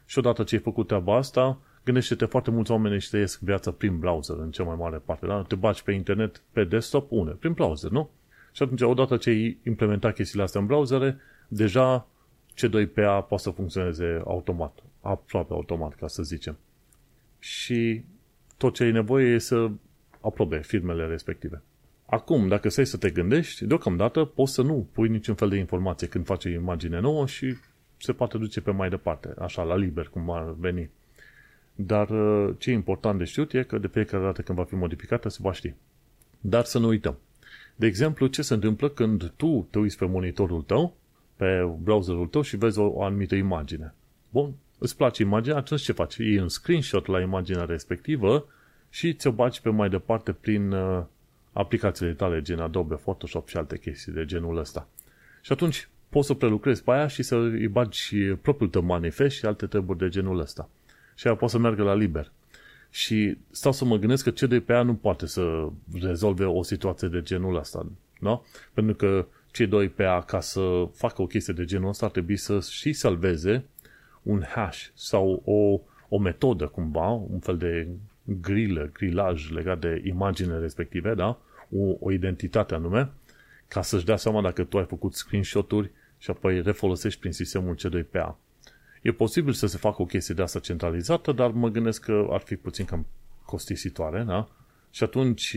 Și 0.05 0.19
odată 0.19 0.43
ce 0.43 0.55
ai 0.55 0.61
făcut 0.61 0.87
treaba 0.87 1.17
asta, 1.17 1.59
gândește-te 1.89 2.25
foarte 2.25 2.51
mulți 2.51 2.71
oameni 2.71 2.95
își 2.95 3.09
trăiesc 3.09 3.41
viața 3.41 3.71
prin 3.71 3.99
browser 3.99 4.37
în 4.37 4.51
cea 4.51 4.63
mai 4.63 4.77
mare 4.79 4.97
parte, 5.05 5.27
da? 5.27 5.43
Te 5.43 5.55
bagi 5.55 5.83
pe 5.83 5.93
internet, 5.93 6.43
pe 6.53 6.65
desktop, 6.65 7.07
une, 7.11 7.31
prin 7.31 7.53
browser, 7.53 7.91
nu? 7.91 8.11
Și 8.53 8.63
atunci, 8.63 8.81
odată 8.81 9.17
ce 9.17 9.31
ai 9.31 9.59
implementat 9.65 10.15
chestiile 10.15 10.43
astea 10.43 10.61
în 10.61 10.67
browsere, 10.67 11.17
deja 11.49 12.07
C2PA 12.55 13.27
poate 13.29 13.43
să 13.43 13.51
funcționeze 13.51 14.23
automat, 14.25 14.83
aproape 15.01 15.53
automat, 15.53 15.95
ca 15.95 16.07
să 16.07 16.23
zicem. 16.23 16.59
Și 17.39 18.05
tot 18.57 18.75
ce 18.75 18.83
ai 18.83 18.91
nevoie 18.91 19.35
e 19.35 19.39
să 19.39 19.71
aprobe 20.21 20.59
firmele 20.59 21.07
respective. 21.07 21.63
Acum, 22.07 22.49
dacă 22.49 22.69
stai 22.69 22.87
să 22.87 22.97
te 22.97 23.11
gândești, 23.11 23.67
deocamdată 23.67 24.25
poți 24.25 24.53
să 24.53 24.63
nu 24.63 24.89
pui 24.93 25.09
niciun 25.09 25.35
fel 25.35 25.49
de 25.49 25.57
informație 25.57 26.07
când 26.07 26.25
faci 26.25 26.45
o 26.45 26.49
imagine 26.49 27.01
nouă 27.01 27.27
și 27.27 27.55
se 27.99 28.13
poate 28.13 28.39
duce 28.39 28.61
pe 28.61 28.71
mai 28.71 28.89
departe, 28.89 29.35
așa, 29.39 29.63
la 29.63 29.77
liber, 29.77 30.09
cum 30.09 30.31
ar 30.31 30.55
veni. 30.59 30.91
Dar 31.81 32.09
uh, 32.11 32.55
ce 32.59 32.71
e 32.71 32.73
important 32.73 33.19
de 33.19 33.25
știut 33.25 33.53
e 33.53 33.63
că 33.63 33.79
de 33.79 33.87
fiecare 33.87 34.25
dată 34.25 34.43
când 34.43 34.59
va 34.59 34.65
fi 34.65 34.75
modificată 34.75 35.29
se 35.29 35.39
va 35.41 35.53
ști. 35.53 35.75
Dar 36.41 36.65
să 36.65 36.79
nu 36.79 36.87
uităm. 36.87 37.19
De 37.77 37.87
exemplu, 37.87 38.27
ce 38.27 38.43
se 38.43 38.55
întâmplă 38.55 38.89
când 38.89 39.33
tu 39.37 39.69
te 39.71 39.79
uiți 39.79 39.99
pe 39.99 40.07
monitorul 40.07 40.63
tău, 40.63 40.97
pe 41.37 41.71
browserul 41.83 42.27
tău 42.27 42.43
și 42.43 42.57
vezi 42.57 42.79
o, 42.79 42.87
o 42.87 43.03
anumită 43.03 43.35
imagine. 43.35 43.95
Bun, 44.31 44.53
îți 44.79 44.97
place 44.97 45.23
imaginea, 45.23 45.59
atunci 45.59 45.81
ce 45.81 45.93
faci? 45.93 46.17
Iei 46.17 46.39
un 46.39 46.49
screenshot 46.49 47.07
la 47.07 47.21
imaginea 47.21 47.65
respectivă 47.65 48.47
și 48.91 49.15
ți-o 49.15 49.31
bagi 49.31 49.61
pe 49.61 49.71
mai 49.71 49.89
departe 49.89 50.33
prin 50.33 50.73
uh, 50.73 51.05
aplicațiile 51.53 52.13
tale, 52.13 52.43
gen 52.43 52.59
Adobe, 52.59 52.95
Photoshop 52.95 53.49
și 53.49 53.57
alte 53.57 53.79
chestii 53.79 54.13
de 54.13 54.25
genul 54.25 54.57
ăsta. 54.57 54.89
Și 55.43 55.53
atunci 55.53 55.89
poți 56.09 56.27
să 56.27 56.35
prelucrezi 56.35 56.83
pe 56.83 56.91
aia 56.91 57.07
și 57.07 57.23
să 57.23 57.37
îi 57.37 57.69
bagi 57.69 58.15
propriul 58.43 58.71
tău 58.71 58.83
manifest 58.83 59.37
și 59.37 59.47
alte 59.47 59.67
treburi 59.67 59.99
de 59.99 60.09
genul 60.09 60.39
ăsta. 60.39 60.69
Și 61.19 61.27
aia 61.27 61.37
poți 61.37 61.53
să 61.53 61.59
meargă 61.59 61.83
la 61.83 61.95
liber. 61.95 62.33
Și 62.91 63.37
stau 63.51 63.73
să 63.73 63.85
mă 63.85 63.97
gândesc 63.97 64.25
că 64.25 64.31
CDPA 64.31 64.83
nu 64.83 64.95
poate 64.95 65.27
să 65.27 65.69
rezolve 66.01 66.45
o 66.45 66.63
situație 66.63 67.09
de 67.09 67.23
genul 67.23 67.57
ăsta. 67.57 67.87
Da? 68.21 68.43
Pentru 68.73 68.95
că 68.95 69.27
cei 69.51 69.67
doi 69.67 69.89
PA, 69.89 70.25
ca 70.27 70.41
să 70.41 70.89
facă 70.95 71.23
o 71.23 71.27
chestie 71.27 71.55
de 71.55 71.65
genul 71.65 71.89
ăsta, 71.89 72.07
ar 72.07 72.13
trebui 72.13 72.37
să 72.37 72.61
și 72.61 72.93
salveze 72.93 73.65
un 74.23 74.43
hash 74.55 74.87
sau 74.95 75.43
o, 75.45 75.81
o 76.09 76.19
metodă 76.19 76.67
cumva, 76.67 77.09
un 77.09 77.39
fel 77.39 77.57
de 77.57 77.89
grilă, 78.25 78.91
grilaj 78.93 79.51
legat 79.51 79.79
de 79.79 80.03
imagine 80.05 80.59
respective, 80.59 81.15
da? 81.15 81.39
o, 81.77 81.97
o 82.01 82.13
identitate 82.13 82.75
anume, 82.75 83.11
ca 83.69 83.83
să-și 83.83 84.05
dea 84.05 84.17
seama 84.17 84.43
dacă 84.43 84.65
tu 84.65 84.79
ai 84.79 84.85
făcut 84.85 85.15
screenshot-uri 85.15 85.91
și 86.19 86.31
apoi 86.31 86.63
refolosești 86.63 87.21
prin 87.21 87.33
sistemul 87.33 87.77
C2PA. 87.77 88.35
E 89.03 89.13
posibil 89.13 89.53
să 89.53 89.67
se 89.67 89.77
facă 89.77 90.03
o 90.03 90.05
chestie 90.05 90.35
de 90.35 90.43
asta 90.43 90.59
centralizată, 90.59 91.33
dar 91.33 91.51
mă 91.51 91.69
gândesc 91.69 92.05
că 92.05 92.27
ar 92.31 92.41
fi 92.41 92.57
puțin 92.57 92.85
cam 92.85 93.07
costisitoare, 93.45 94.23
da? 94.23 94.49
Și 94.91 95.03
atunci, 95.03 95.57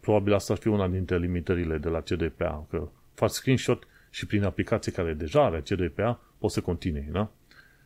probabil 0.00 0.34
asta 0.34 0.52
ar 0.52 0.58
fi 0.58 0.68
una 0.68 0.88
dintre 0.88 1.18
limitările 1.18 1.78
de 1.78 1.88
la 1.88 2.02
C2PA, 2.02 2.68
că 2.70 2.88
faci 3.14 3.30
screenshot 3.30 3.86
și 4.10 4.26
prin 4.26 4.44
aplicație 4.44 4.92
care 4.92 5.12
deja 5.12 5.44
are 5.44 5.62
C2PA, 5.62 6.16
poți 6.38 6.54
să 6.54 6.60
continui, 6.60 7.08
da? 7.12 7.30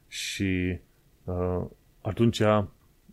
Și 0.09 0.79
uh, 1.25 1.65
atunci 2.01 2.43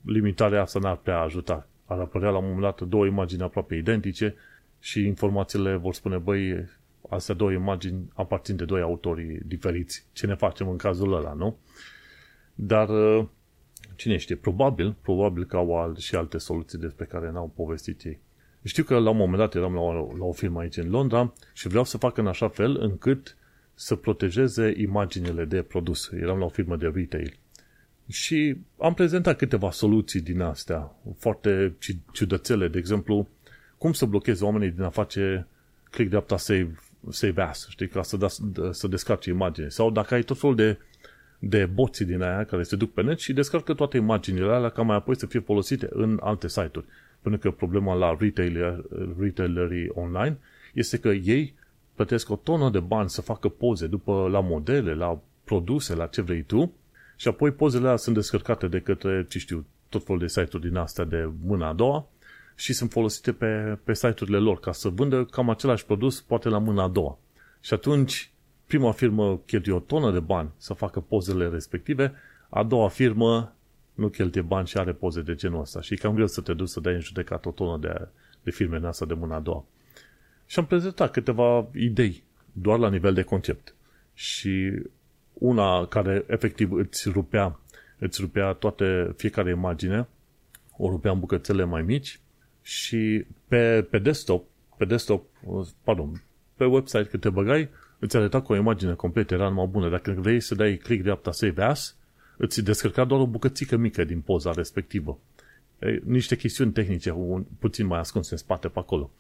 limitarea 0.06 0.62
asta 0.62 0.80
n-ar 0.80 0.95
prea 0.95 1.19
ajuta. 1.19 1.67
Ar 1.86 1.99
apărea 1.99 2.30
la 2.30 2.38
un 2.38 2.43
moment 2.43 2.62
dat 2.62 2.82
două 2.82 3.06
imagini 3.06 3.41
aproape 3.41 3.75
identice 3.75 4.36
și 4.80 5.06
informațiile 5.06 5.75
vor 5.75 5.93
spune, 5.93 6.17
băi, 6.17 6.69
astea 7.10 7.36
două 7.36 7.52
imagini 7.52 8.10
aparțin 8.14 8.56
de 8.56 8.66
doi 8.66 8.82
autori 8.82 9.40
diferiți. 9.46 10.06
Ce 10.12 10.26
ne 10.26 10.36
facem 10.36 10.70
în 10.70 10.78
cazul 10.78 11.14
ăla, 11.14 11.34
nu? 11.34 11.58
Dar 12.56 12.90
uh, 12.90 13.26
cine 13.96 14.18
știe, 14.18 14.36
probabil, 14.36 14.96
probabil 15.02 15.46
că 15.46 15.58
au 15.58 15.94
și 15.98 16.16
alte 16.16 16.38
soluții 16.38 16.80
despre 16.80 17.06
care 17.06 17.32
n-au 17.32 17.52
povestit 17.56 18.04
ei. 18.04 18.20
Știu 18.64 18.84
că 18.84 18.98
la 18.98 19.10
un 19.10 19.18
moment 19.18 19.38
dat 19.38 19.56
eram 19.56 19.74
la 19.74 19.80
o, 19.80 19.92
la 20.18 20.26
o 20.26 20.32
firmă 20.32 20.60
aici 20.60 20.78
în 20.78 20.90
Londra 20.90 21.34
și 21.54 21.68
vreau 21.68 21.84
să 21.84 21.98
fac 21.98 22.18
în 22.18 22.28
așa 22.28 22.48
fel 22.48 22.78
încât 22.82 23.38
să 23.74 23.96
protejeze 23.96 24.74
imaginile 24.78 25.46
de 25.46 25.62
produs. 25.62 26.10
Eram 26.12 26.38
la 26.38 26.46
o 26.46 26.50
firmă 26.50 26.76
de 26.76 26.92
retail. 26.94 27.38
Și 28.08 28.58
am 28.78 28.94
prezentat 28.94 29.38
câteva 29.38 29.72
soluții 29.72 30.22
din 30.22 30.42
astea, 30.42 30.96
foarte 31.18 31.76
ciudățele, 32.12 32.68
de 32.68 32.78
exemplu, 32.78 33.28
cum 33.78 33.94
să 33.94 34.06
blochezi 34.06 34.44
oamenii 34.44 34.72
din 34.72 34.82
a 34.82 34.90
face 34.90 35.48
click 35.92 36.10
dreapta 36.10 36.38
save, 36.38 36.80
save 37.10 37.42
as, 37.42 37.68
știi, 37.70 37.88
ca 37.88 38.04
să, 38.04 38.18
da, 38.18 38.28
să 38.72 38.88
descarci 38.88 39.26
imagine. 39.26 39.68
Sau 39.68 39.92
dacă 39.92 40.14
ai 40.14 40.24
tot 40.24 40.40
felul 40.40 40.56
de, 40.56 40.78
de 41.40 41.66
boții 41.66 42.06
din 42.06 42.22
aia 42.22 42.46
care 42.46 42.64
se 42.64 42.76
duc 42.76 42.94
pe 42.94 43.02
net 43.02 43.20
și 43.20 43.34
descarcă 43.34 43.74
toate 43.74 43.98
imaginile 43.98 44.52
alea 44.52 44.70
ca 44.70 44.82
mai 44.82 44.96
apoi 44.96 45.18
să 45.18 45.26
fie 45.26 45.40
folosite 45.40 45.88
în 45.92 46.20
alte 46.24 46.48
site-uri. 46.48 46.86
Pentru 47.22 47.40
că 47.40 47.56
problema 47.56 47.94
la 47.94 48.16
retailer, 48.20 48.84
retailerii 49.20 49.90
online 49.94 50.38
este 50.74 51.00
că 51.00 51.10
ei 51.10 51.54
plătesc 51.94 52.30
o 52.30 52.36
tonă 52.36 52.70
de 52.70 52.80
bani 52.80 53.10
să 53.10 53.22
facă 53.22 53.48
poze 53.48 53.88
după 53.88 54.28
la 54.32 54.40
modele, 54.40 54.94
la 54.94 55.22
produse, 55.44 55.96
la 55.96 56.06
ce 56.06 56.22
vrei 56.22 56.42
tu 56.42 56.74
și 57.16 57.28
apoi 57.28 57.52
pozele 57.52 57.84
alea 57.84 57.96
sunt 57.96 58.16
descărcate 58.16 58.68
de 58.68 58.80
către, 58.80 59.26
ce 59.30 59.40
știu, 59.40 59.66
tot 59.90 60.06
felul 60.06 60.22
de 60.22 60.28
site-uri 60.28 60.68
din 60.68 60.76
astea 60.76 61.04
de 61.04 61.30
mâna 61.46 61.68
a 61.68 61.74
doua 61.74 62.08
și 62.60 62.74
sunt 62.74 62.91
folosite 62.91 63.34
pe, 63.34 63.78
pe 63.84 63.93
site-urile 63.93 64.38
lor 64.38 64.60
ca 64.60 64.72
să 64.72 64.89
vândă 64.89 65.26
cam 65.26 65.50
același 65.50 65.86
produs, 65.86 66.22
poate 66.22 66.50
la 66.50 66.58
mâna 66.58 66.84
a 66.84 66.88
doua. 66.88 67.19
Și 67.60 67.74
atunci, 67.74 68.32
prima 68.65 68.91
firmă 68.91 69.38
cheltuie 69.45 69.76
o 69.76 69.80
tonă 69.80 70.12
de 70.12 70.19
bani 70.19 70.50
să 70.58 70.74
facă 70.74 71.00
pozele 71.00 71.48
respective, 71.48 72.13
a 72.50 72.63
doua 72.63 72.88
firmă 72.88 73.56
nu 73.93 74.08
cheltuie 74.08 74.43
bani 74.43 74.67
și 74.67 74.78
are 74.78 74.93
poze 74.93 75.22
de 75.22 75.36
genul 75.36 75.62
ăsta. 75.62 75.82
Și 75.82 75.93
e 75.93 75.98
cam 75.98 76.13
greu 76.13 76.28
să 76.28 76.41
te 76.41 76.54
duci 76.54 76.67
să 76.67 76.80
dai 76.80 76.93
în 76.93 77.00
judecat 77.00 77.45
o 77.45 77.52
tonă 77.52 77.78
de, 77.78 78.08
de 78.43 78.52
firme 78.52 78.78
în 78.78 78.86
asta 78.86 79.06
de 79.06 79.13
mâna 79.13 79.36
a 79.36 79.39
doua. 79.39 79.65
Și 80.45 80.60
am 80.60 80.65
prezentat 80.65 81.12
câteva 81.12 81.67
idei, 81.74 82.24
doar 82.52 82.80
la 82.80 82.89
nivel 82.89 83.13
de 83.13 83.22
concept. 83.22 83.76
Și 84.13 84.82
una 85.34 85.86
care 85.86 86.24
efectiv 86.28 86.72
îți 86.72 87.10
rupea, 87.10 87.60
îți 87.98 88.22
rupea 88.22 88.54
toate, 88.54 89.13
fiecare 89.17 89.50
imagine, 89.50 90.08
o 90.78 90.89
rupea 90.89 91.12
în 91.12 91.19
bucățele 91.19 91.63
mai 91.63 91.82
mici 91.82 92.19
și 92.69 93.25
pe, 93.47 93.88
pe 93.89 93.99
desktop, 93.99 94.47
pe 94.77 94.86
desktop, 94.86 95.25
pardon, 95.84 96.23
pe 96.55 96.65
website 96.65 97.03
când 97.03 97.21
te 97.21 97.29
băgai, 97.29 97.69
îți 97.99 98.17
arăta 98.17 98.41
cu 98.41 98.53
o 98.53 98.55
imagine 98.55 98.93
completă, 98.93 99.34
era 99.34 99.49
numai 99.49 99.65
bună. 99.65 99.89
Dacă 99.89 100.12
vrei 100.12 100.39
să 100.39 100.55
dai 100.55 100.75
click 100.75 101.03
dreapta 101.03 101.32
Save 101.32 101.63
As, 101.63 101.95
îți 102.38 102.63
descărca 102.63 103.05
doar 103.05 103.21
o 103.21 103.27
bucățică 103.27 103.77
mică 103.77 104.03
din 104.03 104.21
poza 104.21 104.51
respectivă. 104.51 105.19
E, 105.79 106.01
niște 106.03 106.36
chestiuni 106.36 106.71
tehnice 106.71 107.12
un, 107.12 107.45
puțin 107.60 107.86
mai 107.86 107.99
ascunse 107.99 108.29
în 108.32 108.38
spate 108.38 108.67
pe 108.67 108.79
acolo. 108.79 109.12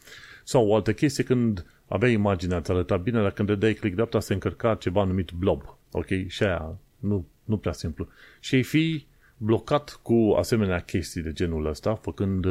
Sau 0.43 0.67
o 0.67 0.75
altă 0.75 0.93
chestie 0.93 1.23
când 1.23 1.65
aveai 1.87 2.13
imaginea, 2.13 2.61
ți 2.61 2.71
arăta 2.71 2.97
bine, 2.97 3.21
dar 3.21 3.31
când 3.31 3.47
de 3.47 3.55
dai 3.55 3.73
click 3.73 3.95
dreapta 3.95 4.19
se 4.19 4.33
încărca 4.33 4.75
ceva 4.75 5.03
numit 5.03 5.31
blob. 5.31 5.77
Ok? 5.91 6.27
Și 6.27 6.43
aia 6.43 6.77
nu, 6.99 7.25
nu 7.43 7.57
prea 7.57 7.73
simplu. 7.73 8.07
Și 8.39 8.55
ai 8.55 8.63
fi 8.63 9.05
blocat 9.37 9.99
cu 10.01 10.35
asemenea 10.37 10.79
chestii 10.79 11.21
de 11.21 11.33
genul 11.33 11.65
ăsta, 11.65 11.95
făcând, 11.95 12.45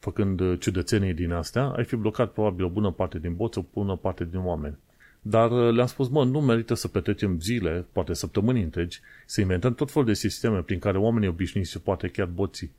făcând 0.00 0.58
ciudățenii 0.58 1.14
din 1.14 1.32
astea, 1.32 1.64
ai 1.64 1.84
fi 1.84 1.96
blocat 1.96 2.32
probabil 2.32 2.64
o 2.64 2.68
bună 2.68 2.90
parte 2.90 3.18
din 3.18 3.34
boți, 3.34 3.58
o 3.58 3.64
bună 3.72 3.96
parte 3.96 4.24
din 4.24 4.38
oameni. 4.38 4.76
Dar 5.22 5.50
le-am 5.50 5.86
spus, 5.86 6.08
mă, 6.08 6.24
nu 6.24 6.40
merită 6.40 6.74
să 6.74 6.88
petrecem 6.88 7.40
zile, 7.40 7.86
poate 7.92 8.12
săptămâni 8.12 8.62
întregi, 8.62 9.00
să 9.26 9.40
inventăm 9.40 9.74
tot 9.74 9.90
felul 9.90 10.06
de 10.06 10.14
sisteme 10.14 10.62
prin 10.62 10.78
care 10.78 10.98
oamenii 10.98 11.28
obișnuiți 11.28 11.70
și 11.70 11.80
poate 11.80 12.08
chiar 12.08 12.26
boții 12.26 12.70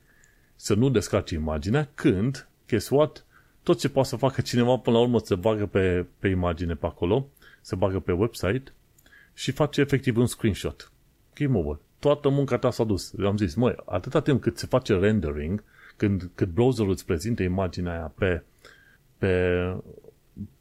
să 0.56 0.74
nu 0.74 0.90
descarce 0.90 1.34
imaginea, 1.34 1.88
când, 1.94 2.48
guess 2.68 2.88
what, 2.88 3.24
tot 3.62 3.78
ce 3.78 3.88
poate 3.88 4.08
să 4.08 4.16
facă 4.16 4.40
cineva 4.40 4.76
până 4.76 4.96
la 4.96 5.02
urmă 5.02 5.18
se 5.18 5.34
bagă 5.34 5.66
pe, 5.66 6.06
pe 6.18 6.28
imagine 6.28 6.74
pe 6.74 6.86
acolo, 6.86 7.28
se 7.60 7.74
bagă 7.74 7.98
pe 7.98 8.12
website 8.12 8.72
și 9.34 9.50
face 9.50 9.80
efectiv 9.80 10.16
un 10.16 10.26
screenshot. 10.26 10.92
Game 11.34 11.58
over. 11.58 11.78
Toată 11.98 12.28
munca 12.28 12.58
ta 12.58 12.70
s-a 12.70 12.84
dus. 12.84 13.12
Eu 13.18 13.26
am 13.26 13.36
zis, 13.36 13.54
măi, 13.54 13.74
atâta 13.84 14.20
timp 14.20 14.40
cât 14.40 14.58
se 14.58 14.66
face 14.66 14.94
rendering, 14.98 15.64
când, 16.06 16.30
cât 16.34 16.48
browserul 16.48 16.90
îți 16.90 17.06
prezintă 17.06 17.42
imaginea 17.42 17.92
aia 17.92 18.12
pe, 18.18 18.42
pe, 19.18 19.56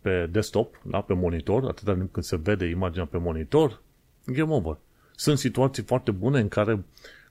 pe 0.01 0.27
desktop, 0.31 0.81
da, 0.83 1.01
pe 1.01 1.13
monitor, 1.13 1.63
atâta 1.63 1.93
timp 1.93 2.13
cât 2.13 2.23
se 2.23 2.35
vede 2.35 2.65
imaginea 2.65 3.05
pe 3.05 3.17
monitor, 3.17 3.81
game 4.25 4.53
over. 4.53 4.77
Sunt 5.15 5.37
situații 5.37 5.83
foarte 5.83 6.11
bune 6.11 6.39
în 6.39 6.47
care 6.47 6.83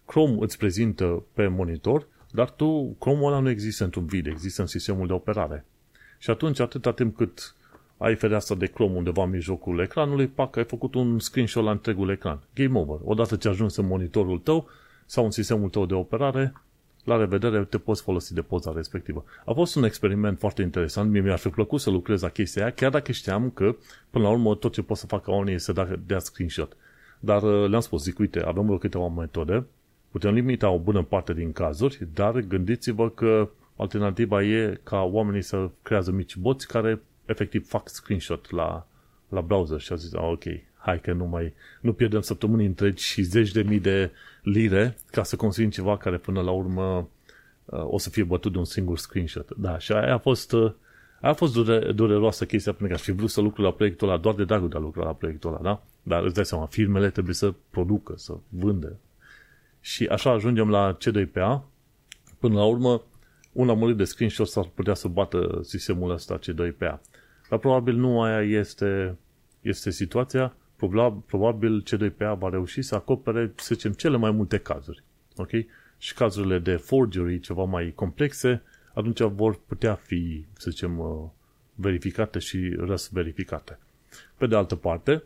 Chrome 0.05 0.37
îți 0.41 0.59
prezintă 0.59 1.23
pe 1.33 1.47
monitor 1.47 2.07
dar 2.31 2.51
tu, 2.51 2.97
Chrome 2.99 3.25
ăla 3.25 3.39
nu 3.39 3.49
există 3.49 3.85
într-un 3.85 4.07
video, 4.07 4.33
există 4.33 4.61
în 4.61 4.67
sistemul 4.67 5.07
de 5.07 5.13
operare. 5.13 5.65
Și 6.19 6.31
atunci, 6.31 6.61
atâta 6.61 6.93
timp 6.93 7.17
cât 7.17 7.55
ai 7.97 8.15
fereastra 8.15 8.55
de 8.55 8.67
Chrome 8.67 8.97
undeva 8.97 9.23
în 9.23 9.31
mijlocul 9.31 9.81
ecranului, 9.81 10.27
pac, 10.27 10.57
ai 10.57 10.65
făcut 10.65 10.95
un 10.95 11.19
screenshot 11.19 11.65
la 11.65 11.71
întregul 11.71 12.11
ecran. 12.11 12.41
Game 12.55 12.79
over. 12.79 12.99
Odată 13.05 13.37
ce 13.37 13.49
ajungi 13.49 13.81
în 13.81 13.87
monitorul 13.87 14.39
tău 14.39 14.69
sau 15.07 15.25
în 15.25 15.31
sistemul 15.31 15.69
tău 15.69 15.87
de 15.87 15.95
operare, 15.95 16.53
la 17.05 17.17
revedere, 17.17 17.65
te 17.65 17.79
poți 17.79 18.03
folosi 18.03 18.35
de 18.35 18.43
poza 18.43 18.73
respectivă. 18.75 19.25
A 19.45 19.53
fost 19.53 19.75
un 19.75 19.85
experiment 19.85 20.39
foarte 20.39 20.63
interesant, 20.63 21.11
mie 21.11 21.21
mi-ar 21.21 21.39
fi 21.39 21.49
plăcut 21.49 21.81
să 21.81 21.91
lucrez 21.91 22.23
la 22.23 22.29
chestia 22.29 22.63
aia, 22.63 22.73
chiar 22.73 22.91
dacă 22.91 23.13
știam 23.13 23.51
că, 23.51 23.77
până 24.11 24.25
la 24.25 24.31
urmă, 24.31 24.55
tot 24.55 24.73
ce 24.73 24.83
pot 24.83 24.97
să 24.97 25.07
facă 25.07 25.31
oamenii 25.31 25.55
este 25.55 25.73
să 25.73 25.99
dea 26.07 26.19
screenshot. 26.19 26.77
Dar 27.21 27.43
uh, 27.43 27.69
le-am 27.69 27.81
spus, 27.81 28.03
zic, 28.03 28.19
uite, 28.19 28.43
avem 28.43 28.79
câteva 28.79 29.09
metode 29.09 29.67
Putem 30.11 30.35
limita 30.35 30.71
o 30.71 30.79
bună 30.79 31.03
parte 31.03 31.35
din 31.35 31.53
cazuri, 31.53 32.09
dar 32.15 32.41
gândiți-vă 32.41 33.11
că 33.11 33.49
alternativa 33.77 34.43
e 34.43 34.81
ca 34.83 35.03
oamenii 35.03 35.43
să 35.43 35.71
creează 35.83 36.11
mici 36.11 36.37
boți 36.37 36.67
care 36.67 37.03
efectiv 37.25 37.69
fac 37.69 37.89
screenshot 37.89 38.51
la, 38.51 38.87
la 39.29 39.41
browser 39.41 39.81
și 39.81 39.93
a 39.93 39.97
zis, 39.97 40.13
ah, 40.13 40.29
ok, 40.31 40.45
hai 40.81 41.01
că 41.01 41.13
nu 41.13 41.25
mai, 41.25 41.55
nu 41.81 41.93
pierdem 41.93 42.21
săptămâni 42.21 42.67
întregi 42.67 43.05
și 43.05 43.23
zeci 43.23 43.53
de 43.53 43.63
mii 43.63 43.81
de 43.81 44.11
lire 44.43 44.97
ca 45.11 45.23
să 45.23 45.37
construim 45.37 45.71
ceva 45.71 45.97
care 45.97 46.17
până 46.17 46.41
la 46.41 46.51
urmă 46.51 47.09
uh, 47.65 47.85
o 47.85 47.99
să 47.99 48.11
fie 48.11 48.25
bătut 48.25 48.53
de 48.53 48.59
un 48.59 48.65
singur 48.65 48.99
screenshot. 48.99 49.51
Da, 49.57 49.79
și 49.79 49.93
aia 49.93 50.15
a 50.15 50.19
fost, 50.19 50.53
uh, 50.53 50.73
aia 51.21 51.33
a 51.33 51.37
fost 51.37 51.53
dure, 51.53 51.93
dureroasă 51.93 52.45
chestia 52.45 52.73
pentru 52.73 52.89
că 52.89 53.01
aș 53.01 53.07
fi 53.07 53.13
vrut 53.13 53.31
să 53.31 53.41
lucru 53.41 53.63
la 53.63 53.73
proiectul 53.73 54.09
ăla 54.09 54.19
doar 54.19 54.35
de 54.35 54.45
dragul 54.45 54.69
de 54.69 54.77
a 54.77 54.81
lucra 54.81 55.05
la 55.05 55.13
proiectul 55.13 55.51
ăla, 55.51 55.61
da? 55.63 55.83
Dar 56.03 56.25
îți 56.25 56.35
dai 56.35 56.45
seama, 56.45 56.67
firmele 56.67 57.11
trebuie 57.11 57.35
să 57.35 57.55
producă, 57.71 58.15
să 58.17 58.37
vândă, 58.49 58.97
și 59.81 60.07
așa 60.07 60.31
ajungem 60.31 60.71
la 60.71 60.97
C2PA. 60.97 61.61
Până 62.39 62.55
la 62.55 62.65
urmă, 62.65 63.03
un 63.53 63.69
amulit 63.69 63.97
de 63.97 64.05
screenshot 64.05 64.49
s-ar 64.49 64.71
putea 64.75 64.95
să 64.95 65.09
bată 65.09 65.61
sistemul 65.63 66.11
ăsta 66.11 66.39
C2PA. 66.39 67.01
Dar 67.49 67.59
probabil 67.59 67.95
nu 67.95 68.23
aia 68.23 68.59
este, 68.59 69.17
este 69.61 69.91
situația. 69.91 70.55
Probabil 71.27 71.83
C2PA 71.83 72.39
va 72.39 72.49
reuși 72.49 72.83
să 72.83 72.95
acopere, 72.95 73.53
să 73.57 73.75
zicem, 73.75 73.93
cele 73.93 74.17
mai 74.17 74.31
multe 74.31 74.59
cazuri. 74.59 75.03
Ok? 75.37 75.51
Și 75.99 76.15
cazurile 76.15 76.59
de 76.59 76.77
forgery 76.77 77.41
ceva 77.41 77.65
mai 77.65 77.93
complexe, 77.95 78.63
atunci 78.95 79.21
vor 79.21 79.61
putea 79.67 79.95
fi, 79.95 80.45
să 80.53 80.71
zicem, 80.71 80.99
uh, 80.99 81.07
verificate 81.75 82.39
și 82.39 82.75
răsverificate. 82.79 83.79
Pe 84.37 84.47
de 84.47 84.57
altă 84.57 84.77
parte, 84.77 85.23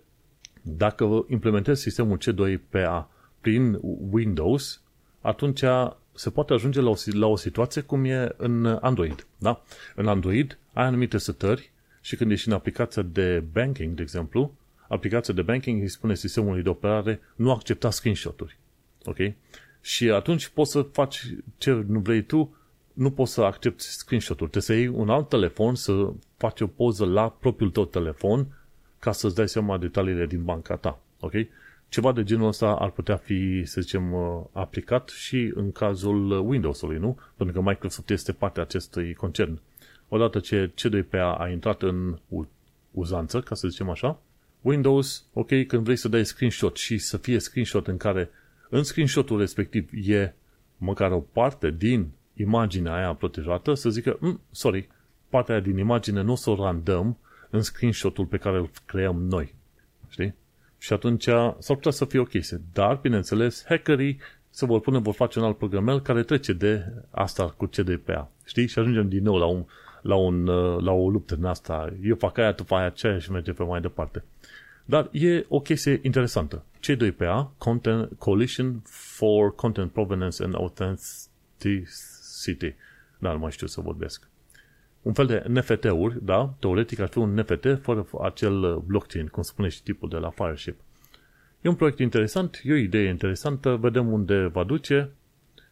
dacă 0.63 1.27
implementezi 1.29 1.83
sistemul 1.83 2.19
C2PA 2.19 3.07
prin 3.41 3.79
Windows, 4.11 4.83
atunci 5.21 5.63
se 6.13 6.31
poate 6.31 6.53
ajunge 6.53 6.81
la 6.81 6.89
o, 6.89 6.95
la 7.13 7.27
o 7.27 7.37
situație 7.37 7.81
cum 7.81 8.05
e 8.05 8.35
în 8.37 8.67
Android. 8.67 9.27
Da? 9.39 9.63
În 9.95 10.07
Android 10.09 10.59
ai 10.73 10.85
anumite 10.85 11.19
setări 11.19 11.71
și 12.01 12.17
când 12.17 12.31
ești 12.31 12.49
în 12.49 12.55
aplicația 12.55 13.03
de 13.03 13.45
banking, 13.53 13.95
de 13.95 14.03
exemplu, 14.03 14.55
aplicația 14.95 15.35
de 15.35 15.43
banking 15.43 15.81
îi 15.81 15.89
spune 15.89 16.15
sistemului 16.15 16.63
de 16.63 16.69
operare 16.69 17.21
nu 17.37 17.51
accepta 17.51 17.91
screenshot-uri. 17.91 18.59
Ok? 19.05 19.17
Și 19.81 20.11
atunci 20.11 20.49
poți 20.49 20.71
să 20.71 20.83
faci 20.83 21.27
ce 21.59 21.85
nu 21.87 21.99
vrei 21.99 22.23
tu, 22.23 22.57
nu 22.93 23.11
poți 23.11 23.33
să 23.33 23.43
accepti 23.43 23.83
screenshot-uri. 23.83 24.51
Trebuie 24.51 24.63
să 24.63 24.73
iei 24.73 25.01
un 25.01 25.09
alt 25.09 25.29
telefon, 25.29 25.75
să 25.75 26.13
faci 26.37 26.61
o 26.61 26.67
poză 26.67 27.05
la 27.05 27.29
propriul 27.29 27.71
tău 27.71 27.85
telefon 27.85 28.47
ca 28.99 29.13
să-ți 29.13 29.35
dai 29.35 29.49
seama 29.49 29.79
detaliile 29.79 30.27
din 30.27 30.45
banca 30.45 30.77
ta. 30.77 31.01
Ok? 31.21 31.33
Ceva 31.89 32.13
de 32.13 32.23
genul 32.23 32.49
ăsta 32.49 32.67
ar 32.67 32.91
putea 32.91 33.17
fi, 33.17 33.63
să 33.65 33.81
zicem, 33.81 34.13
uh, 34.13 34.43
aplicat 34.53 35.09
și 35.09 35.53
în 35.55 35.73
cazul 35.73 36.49
Windows-ului, 36.49 36.99
nu? 36.99 37.19
Pentru 37.37 37.55
că 37.55 37.69
Microsoft 37.69 38.11
este 38.11 38.33
partea 38.33 38.63
acestui 38.63 39.15
concern. 39.15 39.61
Odată 40.09 40.39
ce 40.39 40.71
C2PA 40.71 41.37
a 41.39 41.49
intrat 41.49 41.83
în 41.83 42.19
uzanță, 42.91 43.41
ca 43.41 43.55
să 43.55 43.69
zicem 43.69 43.91
așa, 43.91 44.19
Windows, 44.65 45.25
ok, 45.33 45.67
când 45.67 45.85
vrei 45.85 45.97
să 45.97 46.09
dai 46.09 46.25
screenshot 46.25 46.77
și 46.77 46.99
să 46.99 47.17
fie 47.17 47.39
screenshot 47.39 47.87
în 47.87 47.97
care 47.97 48.31
în 48.69 48.83
screenshotul 48.83 49.39
respectiv 49.39 49.91
e 50.09 50.35
măcar 50.77 51.11
o 51.11 51.19
parte 51.19 51.71
din 51.71 52.11
imaginea 52.35 52.95
aia 52.95 53.15
protejată, 53.15 53.75
să 53.75 53.91
zică, 53.91 54.17
mm, 54.21 54.41
sorry, 54.51 54.89
partea 55.29 55.55
aia 55.55 55.63
din 55.63 55.79
imagine 55.79 56.23
nu 56.23 56.33
o 56.33 56.35
să 56.35 56.51
o 56.51 56.55
randăm 56.55 57.19
în 57.51 57.63
screenshotul 57.63 58.27
pe 58.27 58.37
care 58.37 58.57
îl 58.57 58.71
creăm 58.87 59.23
noi. 59.23 59.55
Știi? 60.09 60.35
Și 60.79 60.93
atunci 60.93 61.23
s-ar 61.59 61.77
putea 61.77 61.91
să 61.91 62.05
fie 62.05 62.19
o 62.19 62.25
chestie. 62.25 62.61
Dar, 62.73 62.99
bineînțeles, 63.03 63.65
hackerii 63.69 64.19
se 64.51 64.67
vor 64.67 64.81
pune, 64.81 64.99
vor 64.99 65.15
face 65.15 65.39
un 65.39 65.45
alt 65.45 65.57
programel 65.57 66.01
care 66.01 66.23
trece 66.23 66.53
de 66.53 66.93
asta 67.11 67.55
cu 67.57 67.67
CDPA. 67.67 68.31
Știi? 68.45 68.67
Și 68.67 68.79
ajungem 68.79 69.09
din 69.09 69.23
nou 69.23 69.37
la, 69.37 69.47
un, 69.47 69.65
la, 70.03 70.15
un, 70.15 70.45
la 70.85 70.93
o 70.93 71.11
luptă 71.11 71.35
în 71.35 71.45
asta. 71.45 71.93
Eu 72.03 72.17
fac 72.17 72.39
aia, 72.39 72.53
tu 72.53 72.65
faci 72.65 72.85
aceea 72.85 73.19
și 73.19 73.31
merge 73.31 73.53
pe 73.53 73.63
mai 73.63 73.81
departe. 73.81 74.25
Dar 74.85 75.09
e 75.13 75.45
o 75.49 75.61
chestie 75.61 75.99
interesantă. 76.03 76.65
C2PA, 76.81 77.57
Content, 77.59 78.19
Coalition 78.19 78.81
for 78.85 79.55
Content 79.55 79.93
Provenance 79.93 80.45
and 80.45 80.55
Authenticity. 80.55 82.75
Da, 83.19 83.33
nu 83.33 83.39
mai 83.39 83.51
știu 83.51 83.67
să 83.67 83.81
vorbesc 83.81 84.29
un 85.05 85.13
fel 85.13 85.27
de 85.27 85.45
NFT-uri, 85.49 86.25
da, 86.25 86.55
teoretic 86.59 86.99
ar 86.99 87.09
fi 87.09 87.19
un 87.19 87.35
NFT 87.35 87.67
fără 87.81 88.07
acel 88.23 88.83
blockchain, 88.87 89.27
cum 89.27 89.43
spune 89.43 89.69
și 89.69 89.83
tipul 89.83 90.09
de 90.09 90.17
la 90.17 90.31
Fireship. 90.31 90.81
E 91.61 91.69
un 91.69 91.75
proiect 91.75 91.99
interesant, 91.99 92.61
e 92.65 92.73
o 92.73 92.77
idee 92.77 93.09
interesantă, 93.09 93.77
vedem 93.77 94.13
unde 94.13 94.47
va 94.47 94.65
duce 94.65 95.11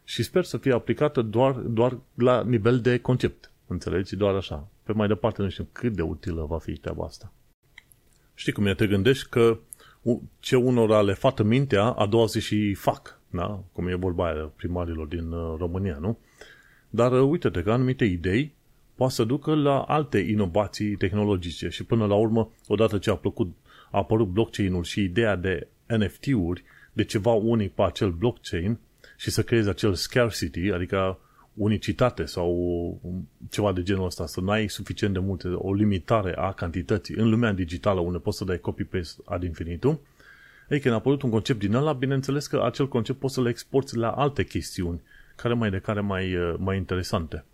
și 0.03 0.23
sper 0.23 0.43
să 0.43 0.57
fie 0.57 0.73
aplicată 0.73 1.21
doar, 1.21 1.51
doar 1.51 1.97
la 2.13 2.43
nivel 2.43 2.79
de 2.79 2.97
concept. 2.97 3.51
Înțelegi? 3.67 4.15
Doar 4.15 4.35
așa. 4.35 4.67
Pe 4.83 4.93
mai 4.93 5.07
departe 5.07 5.41
nu 5.41 5.49
știu 5.49 5.67
cât 5.71 5.93
de 5.93 6.01
utilă 6.01 6.45
va 6.45 6.57
fi 6.57 6.73
treaba 6.73 7.05
asta. 7.05 7.31
Știi 8.33 8.51
cum 8.51 8.65
e? 8.65 8.73
Te 8.73 8.87
gândești 8.87 9.29
că 9.29 9.57
ce 10.39 10.55
unora 10.55 11.01
le 11.01 11.13
fată 11.13 11.43
mintea, 11.43 11.83
a 11.83 12.05
doua 12.05 12.25
zi 12.25 12.39
și 12.39 12.73
fac. 12.73 13.19
Da? 13.29 13.63
Cum 13.71 13.87
e 13.87 13.95
vorba 13.95 14.25
aia 14.25 14.51
primarilor 14.55 15.07
din 15.07 15.31
uh, 15.31 15.55
România, 15.57 15.97
nu? 15.99 16.17
Dar 16.89 17.11
uh, 17.11 17.29
uite-te 17.29 17.61
că 17.61 17.71
anumite 17.71 18.05
idei 18.05 18.53
poate 18.95 19.13
să 19.13 19.23
ducă 19.23 19.55
la 19.55 19.81
alte 19.81 20.17
inovații 20.19 20.95
tehnologice 20.95 21.69
și 21.69 21.83
până 21.83 22.05
la 22.05 22.15
urmă, 22.15 22.51
odată 22.67 22.97
ce 22.97 23.09
a, 23.09 23.15
plăcut, 23.15 23.55
a 23.91 23.97
apărut 23.97 24.27
blockchain-ul 24.27 24.83
și 24.83 25.03
ideea 25.03 25.35
de 25.35 25.67
NFT-uri, 25.87 26.63
de 26.93 27.03
ceva 27.03 27.31
unic 27.31 27.73
pe 27.73 27.81
acel 27.81 28.11
blockchain 28.11 28.79
și 29.17 29.31
să 29.31 29.43
creezi 29.43 29.69
acel 29.69 29.93
scarcity, 29.93 30.71
adică 30.71 31.19
unicitate 31.53 32.25
sau 32.25 33.01
ceva 33.49 33.71
de 33.73 33.83
genul 33.83 34.05
ăsta, 34.05 34.25
să 34.25 34.41
nu 34.41 34.49
ai 34.49 34.67
suficient 34.67 35.13
de 35.13 35.19
multe, 35.19 35.47
o 35.47 35.73
limitare 35.73 36.33
a 36.35 36.51
cantității 36.51 37.15
în 37.15 37.29
lumea 37.29 37.51
digitală 37.51 37.99
unde 37.99 38.17
poți 38.17 38.37
să 38.37 38.43
dai 38.43 38.59
copy-paste 38.59 39.21
ad 39.25 39.43
infinitum, 39.43 39.99
ei, 40.69 40.79
când 40.79 40.93
a 40.93 40.97
apărut 40.97 41.21
un 41.21 41.29
concept 41.29 41.59
din 41.59 41.73
ăla, 41.73 41.93
bineînțeles 41.93 42.47
că 42.47 42.63
acel 42.63 42.87
concept 42.87 43.19
poți 43.19 43.33
să-l 43.33 43.45
exporți 43.45 43.97
la 43.97 44.11
alte 44.11 44.43
chestiuni, 44.43 45.01
care 45.35 45.53
mai 45.53 45.69
de 45.69 45.79
care 45.79 45.99
mai, 45.99 46.35
mai 46.57 46.77
interesante. 46.77 47.45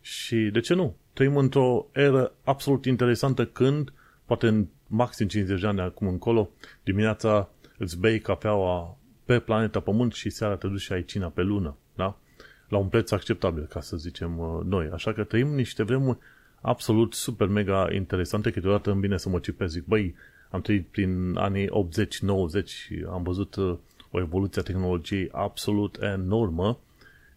Și 0.00 0.36
de 0.36 0.60
ce 0.60 0.74
nu? 0.74 0.96
Trăim 1.12 1.36
într-o 1.36 1.86
eră 1.92 2.32
absolut 2.44 2.84
interesantă 2.84 3.46
când, 3.46 3.92
poate 4.24 4.46
în 4.46 4.66
maxim 4.86 5.26
50 5.26 5.60
de 5.60 5.66
ani 5.66 5.80
acum 5.80 6.06
încolo, 6.06 6.50
dimineața 6.82 7.48
îți 7.78 7.98
bei 7.98 8.18
cafeaua 8.18 8.96
pe 9.24 9.38
planeta 9.38 9.80
Pământ 9.80 10.12
și 10.12 10.30
seara 10.30 10.56
te 10.56 10.66
duci 10.66 10.80
și 10.80 10.92
ai 10.92 11.04
cina 11.04 11.28
pe 11.28 11.42
lună. 11.42 11.76
Da? 11.94 12.18
La 12.70 12.78
un 12.78 12.88
preț 12.88 13.10
acceptabil, 13.10 13.66
ca 13.66 13.80
să 13.80 13.96
zicem 13.96 14.38
uh, 14.38 14.60
noi. 14.64 14.88
Așa 14.92 15.12
că 15.12 15.24
trăim 15.24 15.48
niște 15.48 15.82
vremuri 15.82 16.18
absolut 16.60 17.14
super 17.14 17.48
mega 17.48 17.88
interesante, 17.92 18.50
câteodată 18.50 18.90
îmi 18.90 19.00
vine 19.00 19.16
să 19.16 19.28
mă 19.28 19.38
cipez, 19.38 19.70
zic, 19.70 19.84
băi, 19.84 20.14
am 20.50 20.60
trăit 20.60 20.86
prin 20.86 21.36
anii 21.36 21.68
80-90 21.68 22.64
și 22.64 23.04
am 23.10 23.22
văzut 23.22 23.54
uh, 23.54 23.76
o 24.10 24.20
evoluție 24.20 24.60
a 24.60 24.64
tehnologiei 24.64 25.28
absolut 25.32 25.98
enormă 26.00 26.78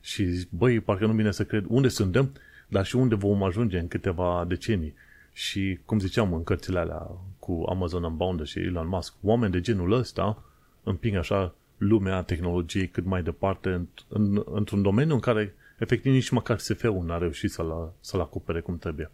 și, 0.02 0.48
băi, 0.50 0.80
parcă 0.80 1.06
nu 1.06 1.14
vine 1.14 1.32
să 1.32 1.44
cred 1.44 1.66
unde 1.68 1.88
suntem, 1.88 2.32
dar 2.68 2.86
și 2.86 2.96
unde 2.96 3.16
vom 3.16 3.44
ajunge 3.44 3.80
în 3.80 3.88
câteva 3.88 4.46
decenii. 4.48 4.94
Și, 5.34 5.80
cum 5.86 6.00
ziceam 6.00 6.34
în 6.34 6.44
cărțile 6.44 6.80
alea 6.80 7.08
cu 7.40 7.66
Amazon 7.70 8.04
Unbounded 8.04 8.46
și 8.46 8.60
Elon 8.60 8.88
Musk, 8.88 9.14
oameni 9.22 9.52
de 9.52 9.62
genul 9.62 9.92
ăsta 9.92 10.44
împing 10.84 11.16
așa 11.16 11.56
lumea 11.78 12.22
tehnologiei 12.22 12.88
cât 12.88 13.06
mai 13.06 13.24
departe 13.24 13.88
în, 14.08 14.44
într-un 14.46 14.82
domeniu 14.82 15.14
în 15.14 15.20
care 15.20 15.56
efectiv 15.80 16.12
nici 16.12 16.30
măcar 16.30 16.60
SF-ul 16.60 17.04
n-a 17.06 17.18
reușit 17.18 17.52
să-l, 17.52 17.94
să-l 18.00 18.20
acopere 18.20 18.60
cum 18.60 18.78
trebuie. 18.78 19.12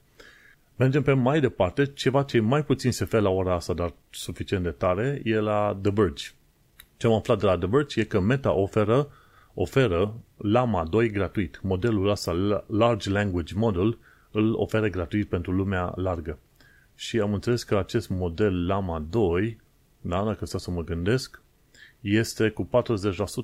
Mergem 0.76 1.02
pe 1.02 1.14
mai 1.14 1.40
departe, 1.40 1.86
ceva 1.86 2.24
ce 2.24 2.38
e 2.38 2.40
mai 2.40 2.64
puțin 2.64 2.92
SF 2.92 3.12
la 3.12 3.30
ora 3.30 3.54
asta, 3.54 3.74
dar 3.74 3.94
suficient 4.10 4.64
de 4.64 4.70
tare, 4.70 5.22
e 5.24 5.40
la 5.40 5.80
The 5.82 5.92
Verge. 5.92 6.30
Ce 6.98 7.08
am 7.08 7.14
aflat 7.14 7.40
de 7.40 7.46
la 7.46 7.58
The 7.58 7.68
Verge 7.68 8.00
e 8.00 8.04
că 8.04 8.20
Meta 8.20 8.54
oferă, 8.54 9.12
oferă 9.54 10.14
Lama 10.38 10.86
2 10.86 11.10
gratuit. 11.10 11.60
Modelul 11.64 12.10
ăsta, 12.10 12.64
Large 12.68 13.10
Language 13.10 13.54
Model, 13.56 13.98
îl 14.32 14.54
oferă 14.54 14.88
gratuit 14.88 15.28
pentru 15.30 15.52
lumea 15.52 15.94
largă. 15.96 16.40
Și 16.96 17.20
am 17.20 17.34
înțeles 17.34 17.64
că 17.64 17.78
acest 17.78 18.10
model 18.10 18.66
Lama 18.66 19.06
2, 19.10 19.60
da, 20.02 20.24
dacă 20.24 20.46
stau 20.46 20.60
să 20.60 20.72
mă 20.72 20.84
gândesc, 20.84 21.42
este 22.02 22.50
cu 22.50 22.70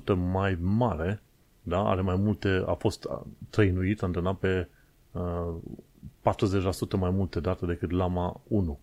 40% 0.04 0.14
mai 0.30 0.58
mare, 0.60 1.22
da, 1.62 1.88
are 1.88 2.00
mai 2.00 2.16
multe, 2.16 2.62
a 2.66 2.72
fost 2.72 3.06
trăinuit, 3.50 4.02
antrenat 4.02 4.38
pe 4.38 4.68
uh, 5.12 5.54
40% 6.22 6.98
mai 6.98 7.10
multe 7.10 7.40
date 7.40 7.66
decât 7.66 7.90
Lama 7.90 8.40
1. 8.48 8.78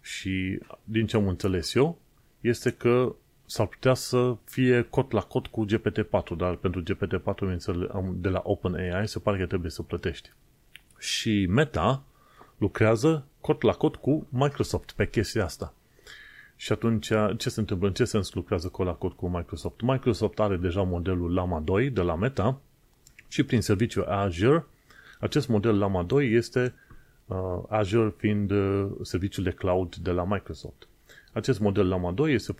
Și 0.00 0.60
din 0.84 1.06
ce 1.06 1.16
am 1.16 1.28
înțeles 1.28 1.74
eu, 1.74 1.98
este 2.40 2.70
că 2.70 3.14
s-ar 3.46 3.66
putea 3.66 3.94
să 3.94 4.36
fie 4.44 4.82
cot 4.82 5.12
la 5.12 5.20
cot 5.20 5.46
cu 5.46 5.64
GPT-4, 5.64 6.36
dar 6.36 6.54
pentru 6.54 6.82
GPT-4 6.82 7.56
de 8.14 8.28
la 8.28 8.40
OpenAI 8.44 9.08
se 9.08 9.18
pare 9.18 9.38
că 9.38 9.46
trebuie 9.46 9.70
să 9.70 9.82
plătești. 9.82 10.32
Și 10.98 11.46
Meta 11.46 12.02
lucrează 12.56 13.26
cot 13.40 13.62
la 13.62 13.72
cot 13.72 13.96
cu 13.96 14.26
Microsoft 14.28 14.92
pe 14.92 15.08
chestia 15.08 15.44
asta. 15.44 15.74
Și 16.60 16.72
atunci, 16.72 17.10
ce 17.36 17.48
se 17.48 17.60
întâmplă? 17.60 17.88
În 17.88 17.94
ce 17.94 18.04
sens 18.04 18.32
lucrează 18.32 18.68
cot 18.68 18.86
la 18.86 18.92
cot 18.92 19.12
cu 19.12 19.28
Microsoft? 19.28 19.80
Microsoft 19.80 20.40
are 20.40 20.56
deja 20.56 20.82
modelul 20.82 21.34
Lama 21.34 21.60
2 21.60 21.90
de 21.90 22.00
la 22.00 22.14
Meta 22.14 22.60
și 23.28 23.42
prin 23.42 23.60
serviciul 23.60 24.04
Azure, 24.04 24.66
acest 25.20 25.48
model 25.48 25.78
Lama 25.78 26.02
2 26.02 26.32
este 26.32 26.74
uh, 27.26 27.36
Azure 27.68 28.14
fiind 28.16 28.50
uh, 28.50 28.90
serviciul 29.02 29.44
de 29.44 29.50
cloud 29.50 29.96
de 29.96 30.10
la 30.10 30.24
Microsoft. 30.24 30.88
Acest 31.32 31.60
model 31.60 31.88
Lama 31.88 32.12
2 32.12 32.32
este 32.34 32.54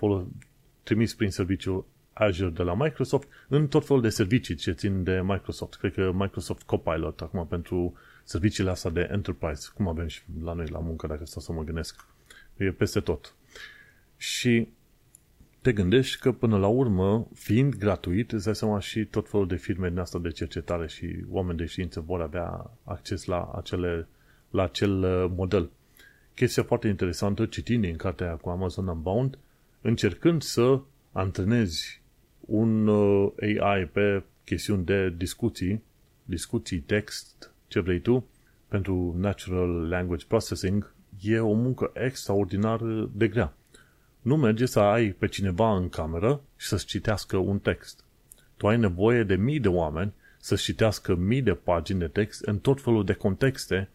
trimis 0.83 1.15
prin 1.15 1.31
serviciul 1.31 1.87
Azure 2.13 2.51
de 2.51 2.63
la 2.63 2.75
Microsoft 2.75 3.29
în 3.49 3.69
tot 3.69 3.87
felul 3.87 4.03
de 4.03 4.09
servicii 4.09 4.55
ce 4.55 4.73
țin 4.73 5.03
de 5.03 5.21
Microsoft. 5.25 5.75
Cred 5.75 5.93
că 5.93 6.11
Microsoft 6.15 6.63
Copilot 6.63 7.21
acum 7.21 7.47
pentru 7.47 7.95
serviciile 8.25 8.71
astea 8.71 8.91
de 8.91 9.09
enterprise, 9.11 9.69
cum 9.75 9.89
avem 9.89 10.07
și 10.07 10.23
la 10.45 10.53
noi 10.53 10.67
la 10.69 10.79
muncă, 10.79 11.07
dacă 11.07 11.25
stau 11.25 11.43
să 11.43 11.53
mă 11.53 11.63
gândesc. 11.63 12.07
E 12.57 12.71
peste 12.71 13.01
tot. 13.01 13.35
Și 14.19 14.69
te 15.63 15.73
gândești 15.73 16.21
că 16.21 16.33
până 16.33 16.59
la 16.59 16.67
urmă, 16.67 17.29
fiind 17.35 17.75
gratuit, 17.75 18.33
îți 18.33 18.45
dai 18.45 18.55
seama 18.55 18.81
și 18.81 19.05
tot 19.05 19.29
felul 19.29 19.47
de 19.47 19.57
firme 19.57 19.89
din 19.89 19.99
asta 19.99 20.19
de 20.19 20.31
cercetare 20.31 20.87
și 20.87 21.25
oameni 21.29 21.59
de 21.59 21.65
știință 21.65 22.01
vor 22.01 22.21
avea 22.21 22.71
acces 22.85 23.25
la, 23.25 23.51
acele, 23.55 24.09
la 24.51 24.63
acel 24.63 25.03
uh, 25.03 25.31
model. 25.37 25.71
Chestia 26.35 26.63
foarte 26.63 26.89
interesantă, 26.89 27.47
citind 27.47 27.85
în 27.85 27.97
cartea 27.97 28.35
cu 28.35 28.49
Amazon 28.49 28.87
Unbound, 28.87 29.39
încercând 29.81 30.43
să 30.43 30.81
antrenezi 31.13 32.03
un 32.41 32.87
uh, 32.87 33.33
AI 33.61 33.87
pe 33.87 34.23
chestiuni 34.45 34.85
de 34.85 35.15
discuții, 35.17 35.83
discuții, 36.25 36.79
text, 36.79 37.53
ce 37.69 37.81
vrei 37.81 38.01
tu, 38.01 38.27
pentru 38.69 39.15
Natural 39.19 39.89
Language 39.89 40.25
Processing, 40.29 40.93
e 41.21 41.39
o 41.39 41.53
muncă 41.53 41.91
extraordinar 41.95 42.81
de 43.13 43.29
grea. 43.29 43.57
Nu 44.29 44.37
merge 44.37 44.67
să 44.67 44.81
ai 44.81 45.11
pe 45.11 45.27
cineva 45.27 45.77
în 45.77 45.89
cameră 45.89 46.41
și 46.57 46.67
să-ți 46.67 46.87
citească 46.87 47.37
un 47.37 47.59
text. 47.59 48.05
Tu 48.57 48.67
ai 48.67 48.79
nevoie 48.79 49.23
de 49.23 49.35
mii 49.35 49.61
de 49.61 49.69
oameni 49.69 50.13
să-ți 50.39 50.63
citească 50.63 51.15
mii 51.15 51.43
de 51.43 51.55
pagini 51.55 51.99
de 51.99 52.07
text 52.07 52.43
în 52.45 52.59
tot 52.59 52.83
felul 52.83 53.05
de 53.05 53.13
contexte 53.13 53.89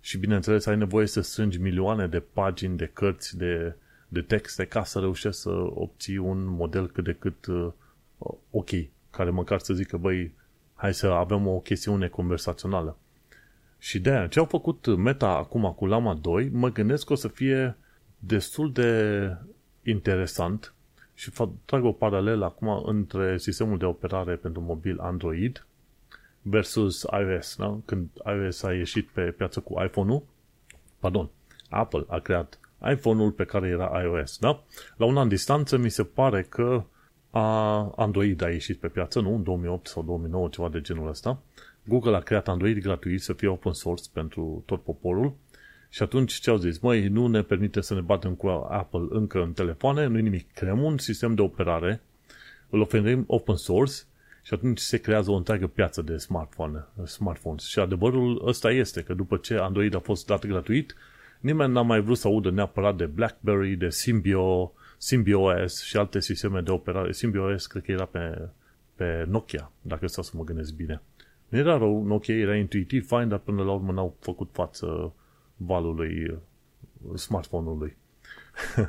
și, 0.00 0.18
bineînțeles, 0.18 0.66
ai 0.66 0.76
nevoie 0.76 1.06
să 1.06 1.20
strângi 1.20 1.58
milioane 1.58 2.06
de 2.06 2.20
pagini 2.20 2.76
de 2.76 2.90
cărți 2.92 3.36
de, 3.36 3.74
de 4.08 4.20
texte 4.20 4.64
ca 4.64 4.84
să 4.84 4.98
reușești 4.98 5.40
să 5.40 5.50
obții 5.74 6.16
un 6.16 6.44
model 6.44 6.90
cât 6.90 7.04
de 7.04 7.16
cât 7.18 7.46
uh, 7.46 7.72
ok, 8.50 8.70
care 9.10 9.30
măcar 9.30 9.58
să 9.58 9.74
zică, 9.74 9.96
băi, 9.96 10.34
hai 10.74 10.94
să 10.94 11.06
avem 11.06 11.46
o 11.46 11.60
chestiune 11.60 12.08
conversațională. 12.08 12.96
Și 13.78 14.00
de 14.00 14.10
aia, 14.10 14.26
ce 14.26 14.38
au 14.38 14.44
făcut 14.44 14.96
Meta 14.96 15.28
acum 15.28 15.72
cu 15.76 15.86
Lama 15.86 16.14
2, 16.14 16.48
mă 16.52 16.70
gândesc 16.72 17.06
că 17.06 17.12
o 17.12 17.16
să 17.16 17.28
fie 17.28 17.76
destul 18.18 18.72
de 18.72 19.30
interesant 19.88 20.74
și 21.14 21.32
trag 21.64 21.84
o 21.84 21.92
paralelă 21.92 22.44
acum 22.44 22.82
între 22.86 23.38
sistemul 23.38 23.78
de 23.78 23.84
operare 23.84 24.34
pentru 24.36 24.60
mobil 24.60 24.98
Android 25.00 25.66
versus 26.42 27.06
iOS. 27.20 27.56
Da? 27.56 27.78
Când 27.84 28.08
iOS 28.26 28.62
a 28.62 28.72
ieșit 28.72 29.08
pe 29.08 29.22
piață 29.22 29.60
cu 29.60 29.82
iPhone-ul, 29.82 30.22
pardon, 30.98 31.30
Apple 31.70 32.04
a 32.08 32.18
creat 32.18 32.58
iPhone-ul 32.90 33.30
pe 33.30 33.44
care 33.44 33.68
era 33.68 34.02
iOS. 34.02 34.38
Da? 34.38 34.64
La 34.96 35.04
un 35.04 35.16
an 35.16 35.28
distanță 35.28 35.76
mi 35.76 35.88
se 35.88 36.04
pare 36.04 36.42
că 36.42 36.84
a 37.30 37.80
Android 37.96 38.42
a 38.42 38.50
ieșit 38.50 38.78
pe 38.78 38.88
piață, 38.88 39.20
nu? 39.20 39.34
În 39.34 39.42
2008 39.42 39.86
sau 39.86 40.02
2009, 40.02 40.48
ceva 40.48 40.68
de 40.68 40.80
genul 40.80 41.08
ăsta. 41.08 41.42
Google 41.84 42.16
a 42.16 42.20
creat 42.20 42.48
Android 42.48 42.78
gratuit 42.78 43.22
să 43.22 43.32
fie 43.32 43.48
open 43.48 43.72
source 43.72 44.04
pentru 44.12 44.62
tot 44.66 44.82
poporul 44.82 45.34
și 45.88 46.02
atunci 46.02 46.32
ce 46.32 46.50
au 46.50 46.56
zis? 46.56 46.78
Măi, 46.78 47.08
nu 47.08 47.26
ne 47.26 47.42
permite 47.42 47.80
să 47.80 47.94
ne 47.94 48.00
batem 48.00 48.34
cu 48.34 48.46
Apple 48.68 49.06
încă 49.10 49.42
în 49.42 49.52
telefoane, 49.52 50.06
nu 50.06 50.18
nimic. 50.18 50.52
Creăm 50.52 50.82
un 50.82 50.98
sistem 50.98 51.34
de 51.34 51.40
operare, 51.40 52.02
îl 52.70 52.80
oferim 52.80 53.24
open 53.26 53.56
source 53.56 53.94
și 54.42 54.54
atunci 54.54 54.78
se 54.78 54.96
creează 54.98 55.30
o 55.30 55.34
întreagă 55.34 55.66
piață 55.66 56.02
de 56.02 56.16
smartphone, 56.16 56.84
smartphones. 57.04 57.66
Și 57.66 57.78
adevărul 57.78 58.42
ăsta 58.46 58.70
este 58.70 59.02
că 59.02 59.14
după 59.14 59.36
ce 59.36 59.54
Android 59.54 59.94
a 59.94 59.98
fost 59.98 60.26
dat 60.26 60.46
gratuit, 60.46 60.94
nimeni 61.40 61.72
n-a 61.72 61.82
mai 61.82 62.00
vrut 62.00 62.18
să 62.18 62.28
audă 62.28 62.50
neapărat 62.50 62.96
de 62.96 63.06
BlackBerry, 63.06 63.76
de 63.76 63.90
Symbio, 63.90 64.72
SymbiOS 64.98 65.82
și 65.82 65.96
alte 65.96 66.20
sisteme 66.20 66.60
de 66.60 66.70
operare. 66.70 67.12
SymbiOS 67.12 67.66
cred 67.66 67.82
că 67.82 67.92
era 67.92 68.04
pe, 68.04 68.48
pe 68.94 69.24
Nokia, 69.28 69.72
dacă 69.82 70.06
stau 70.06 70.22
să 70.22 70.32
mă 70.34 70.44
gândesc 70.44 70.74
bine. 70.74 71.02
Nu 71.48 71.58
era 71.58 71.78
rău, 71.78 72.04
Nokia 72.04 72.34
era 72.34 72.56
intuitiv, 72.56 73.06
fain, 73.06 73.28
dar 73.28 73.38
până 73.38 73.62
la 73.62 73.72
urmă 73.72 73.92
n-au 73.92 74.16
făcut 74.20 74.48
față 74.52 75.12
valului 75.58 76.28
uh, 76.28 76.38
smartphone-ului. 77.14 77.96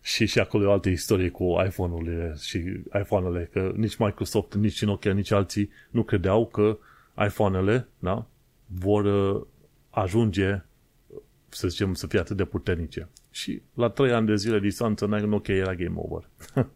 și 0.00 0.26
și 0.26 0.38
acolo 0.38 0.64
e 0.64 0.66
o 0.66 0.72
altă 0.72 0.88
istorie 0.88 1.28
cu 1.28 1.44
iPhone-urile 1.66 2.34
și 2.40 2.58
iPhone-ele, 3.00 3.48
că 3.52 3.72
nici 3.76 3.96
Microsoft, 3.96 4.54
nici 4.54 4.84
Nokia, 4.84 5.12
nici 5.12 5.30
alții 5.30 5.70
nu 5.90 6.02
credeau 6.02 6.46
că 6.46 6.78
iPhone-ele 7.26 7.88
da, 7.98 8.26
vor 8.66 9.04
uh, 9.04 9.46
ajunge 9.90 10.62
să 11.48 11.68
zicem, 11.68 11.94
să 11.94 12.06
fie 12.06 12.18
atât 12.18 12.36
de 12.36 12.44
puternice. 12.44 13.08
Și 13.30 13.62
la 13.74 13.88
trei 13.88 14.12
ani 14.12 14.26
de 14.26 14.36
zile 14.36 14.58
distanță, 14.58 15.06
Nokia 15.06 15.54
era 15.54 15.74
game 15.74 15.94
over. 15.96 16.28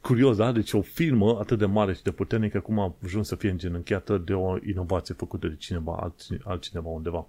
Curios, 0.00 0.36
da? 0.36 0.52
Deci 0.52 0.72
o 0.72 0.80
firmă 0.80 1.38
atât 1.38 1.58
de 1.58 1.66
mare 1.66 1.94
și 1.94 2.02
de 2.02 2.10
puternică 2.10 2.60
cum 2.60 2.78
a 2.78 2.94
ajuns 3.04 3.26
să 3.26 3.34
fie 3.34 3.50
îngenunchiată 3.50 4.18
de 4.18 4.34
o 4.34 4.56
inovație 4.66 5.14
făcută 5.14 5.48
de 5.48 5.56
cineva, 5.56 6.12
altcineva 6.44 6.88
undeva. 6.88 7.26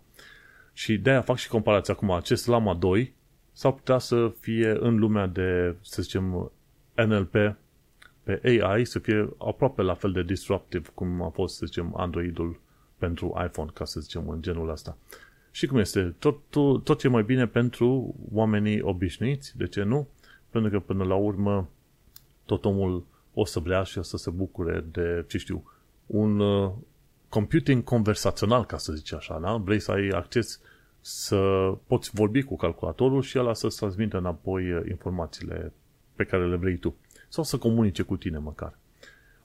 Și 0.73 0.97
de-aia 0.97 1.21
fac 1.21 1.37
și 1.37 1.47
comparația 1.47 1.93
acum. 1.93 2.11
Acest 2.11 2.47
Lama 2.47 2.73
2 2.73 3.13
s-ar 3.51 3.71
putea 3.71 3.97
să 3.97 4.33
fie 4.39 4.77
în 4.79 4.97
lumea 4.97 5.27
de, 5.27 5.75
să 5.81 6.01
zicem, 6.01 6.51
NLP 6.95 7.55
pe 8.23 8.61
AI 8.63 8.85
să 8.85 8.99
fie 8.99 9.29
aproape 9.37 9.81
la 9.81 9.93
fel 9.93 10.11
de 10.11 10.23
disruptive 10.23 10.89
cum 10.93 11.21
a 11.21 11.29
fost, 11.29 11.55
să 11.55 11.65
zicem, 11.65 11.93
Androidul 11.97 12.59
pentru 12.97 13.41
iPhone, 13.45 13.69
ca 13.73 13.85
să 13.85 13.99
zicem, 13.99 14.29
în 14.29 14.41
genul 14.41 14.69
ăsta. 14.69 14.97
Și 15.51 15.67
cum 15.67 15.77
este? 15.77 16.15
Tot, 16.19 16.39
tot, 16.49 16.83
tot 16.83 16.99
ce 16.99 17.07
e 17.07 17.09
mai 17.09 17.23
bine 17.23 17.47
pentru 17.47 18.15
oamenii 18.31 18.81
obișnuiți, 18.81 19.57
de 19.57 19.67
ce 19.67 19.83
nu? 19.83 20.07
Pentru 20.49 20.71
că 20.71 20.79
până 20.79 21.03
la 21.03 21.15
urmă 21.15 21.69
tot 22.45 22.65
omul 22.65 23.05
o 23.33 23.45
să 23.45 23.59
vrea 23.59 23.83
și 23.83 23.97
o 23.97 24.01
să 24.01 24.17
se 24.17 24.29
bucure 24.29 24.85
de, 24.91 25.25
ce 25.27 25.37
știu, 25.37 25.71
un 26.05 26.39
uh, 26.39 26.71
computing 27.31 27.83
conversațional, 27.83 28.65
ca 28.65 28.77
să 28.77 28.93
zici 28.93 29.13
așa, 29.13 29.39
da? 29.39 29.55
Vrei 29.55 29.79
să 29.79 29.91
ai 29.91 30.07
acces 30.07 30.59
să 31.01 31.71
poți 31.87 32.09
vorbi 32.13 32.43
cu 32.43 32.55
calculatorul 32.55 33.21
și 33.21 33.39
ăla 33.39 33.53
să-ți 33.53 33.77
transmită 33.77 34.17
înapoi 34.17 34.71
uh, 34.71 34.89
informațiile 34.89 35.73
pe 36.15 36.23
care 36.23 36.47
le 36.47 36.55
vrei 36.55 36.77
tu. 36.77 36.95
Sau 37.27 37.43
să 37.43 37.57
comunice 37.57 38.03
cu 38.03 38.17
tine 38.17 38.37
măcar. 38.37 38.77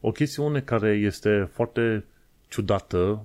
O 0.00 0.10
chestiune 0.10 0.60
care 0.60 0.90
este 0.90 1.48
foarte 1.52 2.04
ciudată 2.48 3.24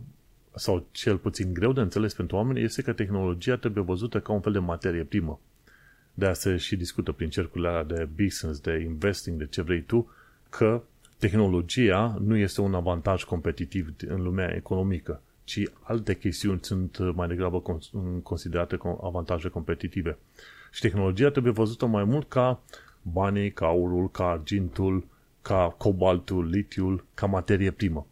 sau 0.55 0.87
cel 0.91 1.17
puțin 1.17 1.53
greu 1.53 1.73
de 1.73 1.81
înțeles 1.81 2.13
pentru 2.13 2.35
oameni 2.35 2.63
este 2.63 2.81
că 2.81 2.93
tehnologia 2.93 3.55
trebuie 3.55 3.83
văzută 3.83 4.19
ca 4.19 4.31
un 4.33 4.41
fel 4.41 4.51
de 4.51 4.59
materie 4.59 5.03
primă. 5.03 5.39
De 6.13 6.25
a 6.25 6.33
se 6.33 6.57
și 6.57 6.75
discută 6.75 7.11
prin 7.11 7.29
cercurile 7.29 7.69
alea 7.69 7.83
de 7.83 8.09
business, 8.23 8.59
de 8.59 8.81
investing, 8.85 9.37
de 9.37 9.47
ce 9.47 9.61
vrei 9.61 9.81
tu, 9.81 10.09
că 10.49 10.83
tehnologia 11.21 12.17
nu 12.19 12.35
este 12.35 12.61
un 12.61 12.73
avantaj 12.73 13.23
competitiv 13.23 13.93
în 14.07 14.21
lumea 14.21 14.55
economică, 14.55 15.21
ci 15.43 15.63
alte 15.81 16.17
chestiuni 16.17 16.59
sunt 16.61 17.13
mai 17.15 17.27
degrabă 17.27 17.63
considerate 18.23 18.77
avantaje 19.01 19.47
competitive. 19.47 20.17
Și 20.71 20.81
tehnologia 20.81 21.29
trebuie 21.29 21.53
văzută 21.53 21.85
mai 21.85 22.03
mult 22.03 22.29
ca 22.29 22.59
banii, 23.01 23.51
ca 23.51 23.65
aurul, 23.65 24.11
ca 24.11 24.29
argintul, 24.29 25.07
ca 25.41 25.75
cobaltul, 25.77 26.49
litiul, 26.49 27.05
ca 27.13 27.25
materie 27.25 27.71
primă. 27.71 28.07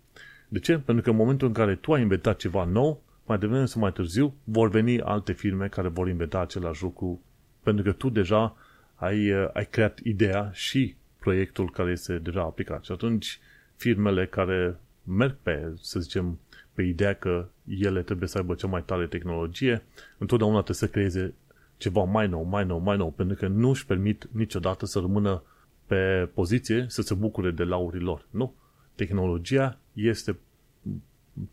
De 0.47 0.59
ce? 0.59 0.77
Pentru 0.77 1.03
că 1.03 1.09
în 1.09 1.15
momentul 1.15 1.47
în 1.47 1.53
care 1.53 1.75
tu 1.75 1.93
ai 1.93 2.01
inventat 2.01 2.37
ceva 2.37 2.63
nou, 2.63 3.01
mai 3.25 3.37
devreme 3.37 3.65
sau 3.65 3.81
mai 3.81 3.91
târziu 3.91 4.33
vor 4.43 4.69
veni 4.69 5.01
alte 5.01 5.33
firme 5.33 5.67
care 5.67 5.87
vor 5.87 6.07
inventa 6.07 6.39
același 6.39 6.83
lucru 6.83 7.21
pentru 7.63 7.83
că 7.83 7.91
tu 7.91 8.09
deja 8.09 8.55
ai, 8.95 9.49
ai 9.53 9.65
creat 9.69 9.99
ideea 10.03 10.49
și 10.53 10.95
proiectul 11.19 11.69
care 11.69 11.91
este 11.91 12.17
deja 12.17 12.41
aplicat. 12.41 12.83
Și 12.83 12.91
atunci 12.91 13.39
firmele 13.75 14.27
care 14.27 14.79
merg 15.03 15.35
pe, 15.43 15.73
să 15.81 15.99
zicem, 15.99 16.39
pe 16.73 16.81
ideea 16.81 17.13
că 17.13 17.47
ele 17.67 18.01
trebuie 18.01 18.27
să 18.27 18.37
aibă 18.37 18.53
cea 18.53 18.67
mai 18.67 18.83
tare 18.83 19.07
tehnologie, 19.07 19.83
întotdeauna 20.17 20.61
trebuie 20.61 20.75
să 20.75 20.87
creeze 20.87 21.33
ceva 21.77 22.03
mai 22.03 22.27
nou, 22.27 22.43
mai 22.43 22.65
nou, 22.65 22.79
mai 22.79 22.97
nou, 22.97 23.11
pentru 23.11 23.35
că 23.35 23.47
nu 23.47 23.69
își 23.69 23.85
permit 23.85 24.27
niciodată 24.31 24.85
să 24.85 24.99
rămână 24.99 25.43
pe 25.85 26.29
poziție 26.33 26.85
să 26.87 27.01
se 27.01 27.13
bucure 27.13 27.51
de 27.51 27.63
laurii 27.63 28.01
lor. 28.01 28.25
Nu. 28.29 28.53
Tehnologia 28.95 29.77
este 29.93 30.37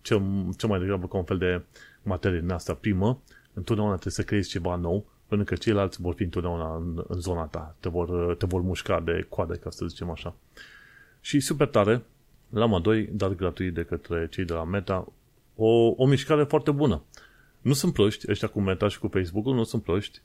cel, 0.01 0.23
cel 0.57 0.69
mai 0.69 0.79
degrabă 0.79 1.07
ca 1.07 1.17
un 1.17 1.25
fel 1.25 1.39
de 1.39 1.63
materie 2.03 2.41
din 2.41 2.51
asta 2.51 2.75
primă, 2.75 3.23
întotdeauna 3.53 3.93
trebuie 3.93 4.13
să 4.13 4.23
creezi 4.23 4.49
ceva 4.49 4.77
nou, 4.77 5.07
pentru 5.29 5.47
că 5.47 5.55
ceilalți 5.55 6.01
vor 6.01 6.15
fi 6.15 6.23
întotdeauna 6.23 6.77
în, 6.77 7.05
în 7.09 7.21
zona 7.21 7.45
ta, 7.45 7.77
te 7.81 7.89
vor, 7.89 8.35
te 8.35 8.47
vor 8.47 8.61
mușca 8.61 9.01
de 9.01 9.27
coadă, 9.29 9.55
ca 9.55 9.71
să 9.71 9.87
zicem 9.87 10.11
așa. 10.11 10.35
Și 11.21 11.41
super 11.41 11.67
tare, 11.67 12.03
Lama 12.49 12.81
2 12.81 13.09
dat 13.13 13.35
gratuit 13.35 13.75
de 13.75 13.83
către 13.83 14.29
cei 14.31 14.45
de 14.45 14.53
la 14.53 14.65
Meta, 14.65 15.13
o, 15.57 15.69
o 15.97 16.07
mișcare 16.07 16.45
foarte 16.45 16.71
bună. 16.71 17.03
Nu 17.61 17.73
sunt 17.73 17.93
plăști, 17.93 18.31
ăștia 18.31 18.49
cu 18.49 18.61
Meta 18.61 18.89
și 18.89 18.99
cu 18.99 19.09
Facebook-ul 19.09 19.55
nu 19.55 19.65
sunt 19.65 19.83
plăști, 19.83 20.21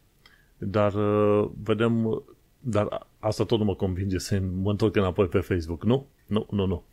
dar 0.58 0.94
uh, 0.94 1.50
vedem, 1.64 2.24
dar 2.60 3.08
asta 3.20 3.44
tot 3.44 3.60
nu 3.60 3.66
mă 3.66 3.76
convinge 3.76 4.18
să 4.18 4.42
mă 4.62 4.70
întorc 4.70 4.96
înapoi 4.96 5.28
pe 5.28 5.40
Facebook. 5.40 5.84
Nu, 5.84 6.08
nu, 6.26 6.48
nu, 6.52 6.66
nu. 6.66 6.84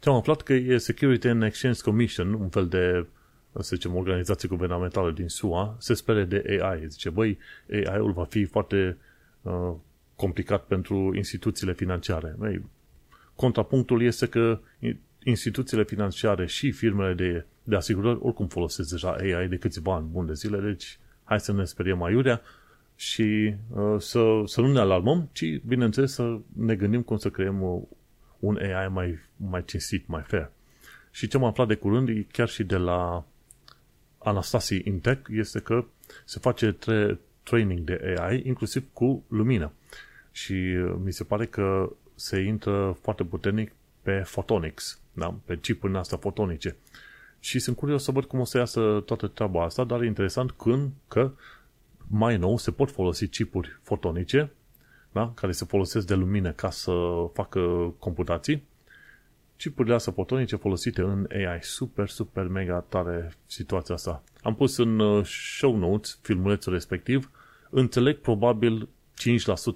Ce 0.00 0.08
am 0.08 0.14
aflat 0.14 0.42
că 0.42 0.52
e 0.52 0.78
Security 0.78 1.28
and 1.28 1.42
Exchange 1.42 1.80
Commission, 1.80 2.32
un 2.32 2.48
fel 2.48 2.66
de 2.66 3.06
să 3.60 3.74
zicem, 3.76 3.96
organizație 3.96 4.48
guvernamentală 4.48 5.10
din 5.10 5.28
SUA, 5.28 5.76
se 5.78 5.94
spere 5.94 6.24
de 6.24 6.60
AI. 6.60 6.88
Zice, 6.88 7.10
băi, 7.10 7.38
AI-ul 7.86 8.12
va 8.12 8.24
fi 8.24 8.44
foarte 8.44 8.96
uh, 9.42 9.72
complicat 10.16 10.64
pentru 10.64 11.12
instituțiile 11.14 11.72
financiare. 11.72 12.34
Băi, 12.38 12.64
contrapunctul 13.34 14.02
este 14.02 14.26
că 14.26 14.60
instituțiile 15.24 15.84
financiare 15.84 16.46
și 16.46 16.70
firmele 16.70 17.14
de, 17.14 17.44
de 17.62 17.76
asigurări 17.76 18.18
oricum 18.22 18.46
folosesc 18.46 18.90
deja 18.90 19.10
AI 19.10 19.48
de 19.48 19.56
câțiva 19.56 19.94
ani 19.94 20.06
buni 20.10 20.26
de 20.26 20.34
zile, 20.34 20.60
deci 20.60 20.98
hai 21.24 21.40
să 21.40 21.52
ne 21.52 21.64
speriem 21.64 22.02
aiurea 22.02 22.42
și 22.96 23.54
uh, 23.70 23.94
să, 23.98 24.42
să 24.44 24.60
nu 24.60 24.72
ne 24.72 24.78
alarmăm, 24.78 25.28
ci, 25.32 25.60
bineînțeles, 25.66 26.12
să 26.12 26.38
ne 26.52 26.74
gândim 26.74 27.02
cum 27.02 27.16
să 27.16 27.30
creăm 27.30 27.62
uh, 27.62 27.82
un 28.38 28.58
AI 28.62 28.88
mai, 28.88 29.18
mai 29.36 29.64
cinstit, 29.64 30.06
mai 30.06 30.22
fair. 30.26 30.50
Și 31.10 31.28
ce 31.28 31.36
am 31.36 31.44
aflat 31.44 31.66
de 31.66 31.74
curând, 31.74 32.26
chiar 32.30 32.48
și 32.48 32.64
de 32.64 32.76
la 32.76 33.24
Anastasia 34.28 34.80
Intec, 34.84 35.26
este 35.30 35.60
că 35.60 35.84
se 36.24 36.38
face 36.38 36.76
tra- 36.76 37.16
training 37.42 37.80
de 37.80 38.16
AI, 38.18 38.42
inclusiv 38.44 38.84
cu 38.92 39.24
lumină. 39.28 39.72
Și 40.32 40.52
uh, 40.52 40.94
mi 41.04 41.12
se 41.12 41.24
pare 41.24 41.46
că 41.46 41.92
se 42.14 42.40
intră 42.40 42.96
foarte 43.00 43.24
puternic 43.24 43.72
pe 44.02 44.22
photonics, 44.26 45.00
da? 45.12 45.34
pe 45.44 45.58
chipuri 45.58 45.96
astea 45.96 46.18
fotonice. 46.18 46.76
Și 47.40 47.58
sunt 47.58 47.76
curios 47.76 48.02
să 48.02 48.10
văd 48.10 48.24
cum 48.24 48.40
o 48.40 48.44
să 48.44 48.58
iasă 48.58 49.02
toată 49.04 49.26
treaba 49.26 49.64
asta, 49.64 49.84
dar 49.84 50.02
e 50.02 50.06
interesant 50.06 50.50
când 50.50 50.90
că 51.08 51.32
mai 52.08 52.36
nou 52.36 52.58
se 52.58 52.70
pot 52.70 52.90
folosi 52.90 53.28
chipuri 53.28 53.78
fotonice 53.82 54.52
da? 55.12 55.32
care 55.34 55.52
se 55.52 55.64
folosesc 55.64 56.06
de 56.06 56.14
lumină 56.14 56.52
ca 56.52 56.70
să 56.70 56.92
facă 57.32 57.94
computații. 57.98 58.66
Chipurile 59.56 59.94
astea 59.94 60.12
fotonice 60.12 60.56
folosite 60.56 61.00
în 61.00 61.28
AI. 61.30 61.58
Super, 61.60 62.08
super, 62.08 62.46
mega 62.46 62.84
tare 62.88 63.32
situația 63.46 63.94
asta. 63.94 64.22
Am 64.42 64.54
pus 64.54 64.76
în 64.76 64.98
uh, 64.98 65.24
show 65.58 65.76
notes 65.76 66.18
filmulețul 66.22 66.72
respectiv. 66.72 67.30
Înțeleg 67.70 68.18
probabil 68.18 68.88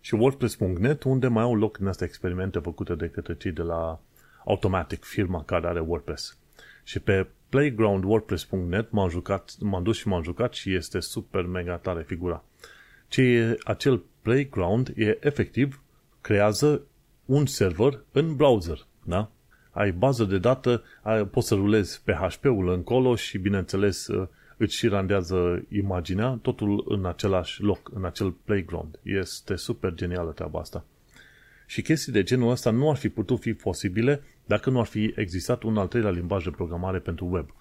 Și 0.00 0.14
wordpress.net 0.14 1.02
unde 1.02 1.26
mai 1.26 1.42
au 1.42 1.56
loc 1.56 1.78
în 1.78 1.86
astea 1.86 2.06
experimente 2.06 2.58
făcute 2.58 2.94
de 2.94 3.08
către 3.08 3.36
cei 3.36 3.52
de 3.52 3.62
la 3.62 4.00
Automatic, 4.44 5.04
firma 5.04 5.44
care 5.44 5.66
are 5.66 5.80
WordPress. 5.80 6.38
Și 6.84 7.00
pe 7.00 7.26
playgroundwordpress.net 7.48 8.90
m-am, 8.90 9.08
jucat, 9.08 9.54
m-am 9.60 9.82
dus 9.82 9.96
și 9.96 10.08
m-am 10.08 10.22
jucat 10.22 10.54
și 10.54 10.74
este 10.74 11.00
super 11.00 11.42
mega 11.46 11.76
tare 11.76 12.02
figura. 12.02 12.44
Ce 13.08 13.22
e 13.22 13.58
acel 13.64 14.02
Playground 14.22 14.92
e 14.96 15.18
efectiv 15.20 15.82
creează 16.20 16.82
un 17.24 17.46
server 17.46 18.02
în 18.12 18.36
browser, 18.36 18.86
da? 19.04 19.30
ai 19.70 19.92
bază 19.92 20.24
de 20.24 20.38
dată, 20.38 20.82
ai, 21.02 21.24
poți 21.26 21.46
să 21.46 21.54
rulezi 21.54 22.02
PHP-ul 22.04 22.72
încolo 22.72 23.16
și, 23.16 23.38
bineînțeles, 23.38 24.06
uh, 24.06 24.28
îți 24.60 24.76
și 24.76 24.88
randează 24.88 25.64
imaginea, 25.68 26.38
totul 26.42 26.84
în 26.88 27.06
același 27.06 27.62
loc, 27.62 27.90
în 27.94 28.04
acel 28.04 28.30
playground. 28.30 28.98
Este 29.02 29.56
super 29.56 29.94
genială 29.94 30.30
treaba 30.30 30.60
asta. 30.60 30.84
Și 31.66 31.82
chestii 31.82 32.12
de 32.12 32.22
genul 32.22 32.50
ăsta 32.50 32.70
nu 32.70 32.90
ar 32.90 32.96
fi 32.96 33.08
putut 33.08 33.40
fi 33.40 33.54
posibile 33.54 34.22
dacă 34.46 34.70
nu 34.70 34.80
ar 34.80 34.86
fi 34.86 35.12
existat 35.16 35.62
un 35.62 35.76
al 35.76 35.86
treilea 35.86 36.10
limbaj 36.10 36.44
de 36.44 36.50
programare 36.50 36.98
pentru 36.98 37.26
web. 37.26 37.54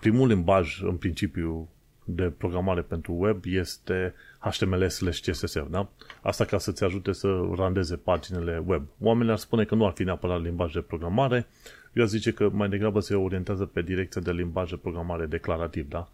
Primul 0.00 0.28
limbaj, 0.28 0.82
în 0.82 0.96
principiu, 0.96 1.68
de 2.04 2.32
programare 2.38 2.80
pentru 2.80 3.12
web 3.12 3.42
este 3.44 4.14
HTML 4.38 4.88
slash 4.88 5.20
CSS, 5.20 5.58
da? 5.70 5.88
Asta 6.22 6.44
ca 6.44 6.58
să-ți 6.58 6.84
ajute 6.84 7.12
să 7.12 7.28
randeze 7.56 7.96
paginile 7.96 8.62
web. 8.66 8.82
Oamenii 9.00 9.32
ar 9.32 9.38
spune 9.38 9.64
că 9.64 9.74
nu 9.74 9.86
ar 9.86 9.92
fi 9.92 10.04
neapărat 10.04 10.42
limbaj 10.42 10.72
de 10.72 10.80
programare, 10.80 11.46
eu 11.92 12.02
aș 12.02 12.08
zice 12.08 12.32
că 12.32 12.48
mai 12.52 12.68
degrabă 12.68 13.00
se 13.00 13.14
orientează 13.14 13.64
pe 13.64 13.82
direcția 13.82 14.20
de 14.20 14.32
limbaj 14.32 14.70
de 14.70 14.76
programare 14.76 15.26
declarativ, 15.26 15.88
da? 15.88 16.10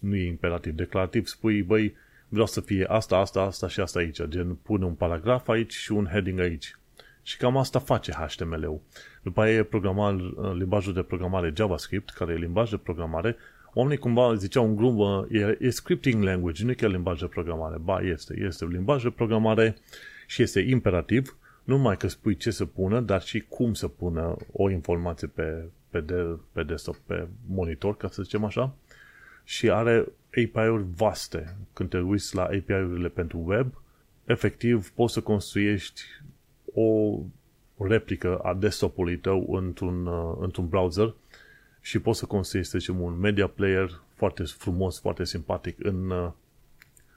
Nu 0.00 0.16
e 0.16 0.26
imperativ. 0.26 0.72
Declarativ 0.72 1.26
spui, 1.26 1.62
băi, 1.62 1.94
vreau 2.28 2.46
să 2.46 2.60
fie 2.60 2.84
asta, 2.84 3.16
asta, 3.16 3.40
asta 3.40 3.68
și 3.68 3.80
asta 3.80 3.98
aici, 3.98 4.22
gen 4.22 4.54
pune 4.54 4.84
un 4.84 4.94
paragraf 4.94 5.48
aici 5.48 5.72
și 5.72 5.92
un 5.92 6.06
heading 6.06 6.40
aici. 6.40 6.76
Și 7.22 7.36
cam 7.36 7.56
asta 7.56 7.78
face 7.78 8.12
HTML-ul. 8.12 8.80
După 9.22 9.40
aia 9.40 9.52
e 9.52 9.68
limbajul 10.54 10.92
de 10.92 11.02
programare 11.02 11.52
JavaScript, 11.56 12.10
care 12.10 12.32
e 12.32 12.36
limbaj 12.36 12.70
de 12.70 12.76
programare 12.76 13.36
oamenii 13.74 13.98
cumva 13.98 14.34
ziceau 14.34 14.64
în 14.64 14.76
glumă, 14.76 15.26
e, 15.30 15.56
e 15.60 15.70
scripting 15.70 16.22
language, 16.22 16.64
nu 16.64 16.70
e 16.70 16.74
chiar 16.74 16.90
limbaj 16.90 17.20
de 17.20 17.26
programare. 17.26 17.76
Ba, 17.78 18.00
este, 18.00 18.40
este 18.46 18.64
limbaj 18.64 19.02
de 19.02 19.10
programare 19.10 19.76
și 20.26 20.42
este 20.42 20.60
imperativ, 20.60 21.36
nu 21.64 21.76
numai 21.76 21.96
că 21.96 22.08
spui 22.08 22.36
ce 22.36 22.50
să 22.50 22.64
pună, 22.64 23.00
dar 23.00 23.22
și 23.22 23.40
cum 23.40 23.74
să 23.74 23.88
pună 23.88 24.36
o 24.52 24.70
informație 24.70 25.26
pe, 25.26 25.64
pe, 25.90 26.00
de, 26.00 26.38
pe 26.52 26.62
desktop, 26.62 26.96
pe 26.96 27.26
monitor, 27.46 27.96
ca 27.96 28.08
să 28.08 28.22
zicem 28.22 28.44
așa, 28.44 28.74
și 29.44 29.70
are 29.70 30.06
API-uri 30.28 30.84
vaste. 30.96 31.56
Când 31.72 31.88
te 31.88 31.98
uiți 31.98 32.34
la 32.34 32.42
API-urile 32.42 33.08
pentru 33.08 33.42
web, 33.44 33.82
efectiv 34.24 34.90
poți 34.90 35.12
să 35.12 35.20
construiești 35.20 36.02
o 36.74 37.18
replică 37.78 38.38
a 38.38 38.54
desktop-ului 38.54 39.16
tău 39.16 39.54
într-un, 39.54 40.06
uh, 40.06 40.36
într-un 40.40 40.68
browser 40.68 41.14
și 41.80 41.98
poți 41.98 42.18
să 42.18 42.26
construiești, 42.26 42.72
să 42.72 42.78
zicem, 42.78 43.00
un 43.00 43.18
media 43.18 43.46
player 43.46 44.00
foarte 44.14 44.42
frumos, 44.42 45.00
foarte 45.00 45.24
simpatic 45.24 45.84
în, 45.84 46.10
uh, 46.10 46.30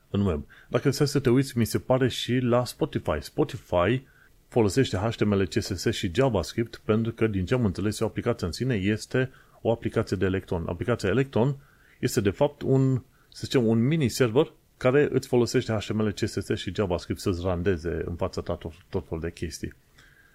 în 0.09 0.25
web. 0.25 0.43
Dacă 0.67 0.89
stai 0.89 1.07
să 1.07 1.19
te 1.19 1.29
uiți, 1.29 1.57
mi 1.57 1.65
se 1.65 1.79
pare 1.79 2.07
și 2.07 2.37
la 2.37 2.65
Spotify. 2.65 3.17
Spotify 3.19 4.07
folosește 4.47 4.97
HTML, 4.97 5.45
CSS 5.45 5.89
și 5.91 6.11
JavaScript 6.13 6.81
pentru 6.85 7.11
că, 7.11 7.27
din 7.27 7.45
ce 7.45 7.53
am 7.53 7.65
înțeles, 7.65 7.99
o 7.99 8.05
aplicație 8.05 8.47
în 8.47 8.53
sine 8.53 8.75
este 8.75 9.31
o 9.61 9.71
aplicație 9.71 10.17
de 10.17 10.25
Electron. 10.25 10.67
Aplicația 10.67 11.09
Electron 11.09 11.55
este, 11.99 12.21
de 12.21 12.29
fapt, 12.29 12.61
un, 12.61 13.01
să 13.29 13.41
zicem, 13.43 13.67
un 13.67 13.87
mini-server 13.87 14.53
care 14.77 15.07
îți 15.11 15.27
folosește 15.27 15.73
HTML, 15.73 16.11
CSS 16.11 16.55
și 16.55 16.75
JavaScript 16.75 17.19
să-ți 17.19 17.41
randeze 17.43 18.01
în 18.05 18.15
fața 18.15 18.41
ta 18.41 18.55
tot, 18.55 18.73
tot 18.89 19.07
fel 19.07 19.19
de 19.19 19.31
chestii. 19.31 19.73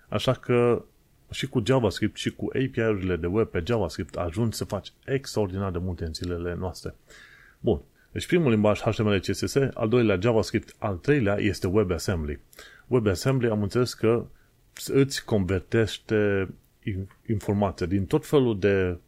Așa 0.09 0.33
că 0.33 0.85
și 1.31 1.49
cu 1.49 1.63
JavaScript 1.67 2.17
și 2.17 2.31
cu 2.31 2.45
API-urile 2.45 3.17
de 3.17 3.27
web 3.27 3.49
pe 3.49 3.63
JavaScript 3.67 4.17
ajungi 4.17 4.57
să 4.57 4.65
faci 4.65 4.93
extraordinar 5.05 5.71
de 5.71 5.79
multe 5.79 6.05
în 6.05 6.15
zilele 6.15 6.55
noastre. 6.55 6.95
Bun. 7.61 7.81
Deci 8.13 8.27
primul 8.27 8.51
limbaj 8.51 8.81
HTML, 8.81 9.19
CSS, 9.19 9.55
al 9.75 9.89
doilea 9.89 10.19
JavaScript, 10.21 10.75
al 10.79 10.97
treilea 10.97 11.37
este 11.37 11.67
WebAssembly. 11.67 12.41
WebAssembly 12.87 13.49
am 13.49 13.63
înțeles 13.63 13.95
că 13.95 14.27
îți 14.87 15.25
convertește 15.25 16.49
informația 17.27 17.87
din 17.87 18.07
tot 18.07 18.27
felul 18.27 18.59
de 18.59 18.99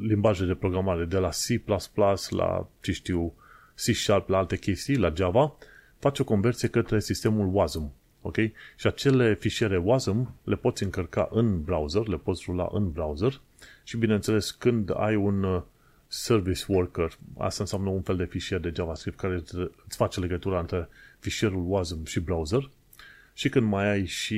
limbaje 0.00 0.44
de 0.44 0.54
programare, 0.54 1.04
de 1.04 1.18
la 1.18 1.28
C++ 1.28 1.62
la, 2.30 2.68
ce 2.80 2.92
știu, 2.92 3.34
C 3.74 3.94
Sharp, 3.94 4.28
la 4.28 4.38
alte 4.38 4.56
chestii, 4.56 4.96
la 4.96 5.12
Java, 5.16 5.56
face 5.98 6.22
o 6.22 6.24
conversie 6.24 6.68
către 6.68 7.00
sistemul 7.00 7.50
WASM. 7.52 7.92
Ok? 8.20 8.36
Și 8.76 8.86
acele 8.86 9.34
fișiere 9.34 9.76
WASM 9.76 10.34
le 10.44 10.56
poți 10.56 10.82
încărca 10.82 11.28
în 11.32 11.62
browser, 11.62 12.06
le 12.06 12.16
poți 12.16 12.44
rula 12.46 12.68
în 12.72 12.90
browser 12.90 13.40
și 13.82 13.96
bineînțeles 13.96 14.50
când 14.50 14.92
ai 14.96 15.14
un 15.14 15.42
uh, 15.42 15.62
service 16.06 16.64
worker, 16.68 17.18
asta 17.38 17.62
înseamnă 17.62 17.90
un 17.90 18.02
fel 18.02 18.16
de 18.16 18.24
fișier 18.24 18.60
de 18.60 18.72
JavaScript 18.76 19.18
care 19.18 19.34
îți 19.86 19.96
face 19.96 20.20
legătura 20.20 20.60
între 20.60 20.88
fișierul 21.18 21.64
WASM 21.66 22.04
și 22.04 22.20
browser 22.20 22.70
și 23.32 23.48
când 23.48 23.66
mai 23.66 23.90
ai 23.90 24.04
și 24.04 24.34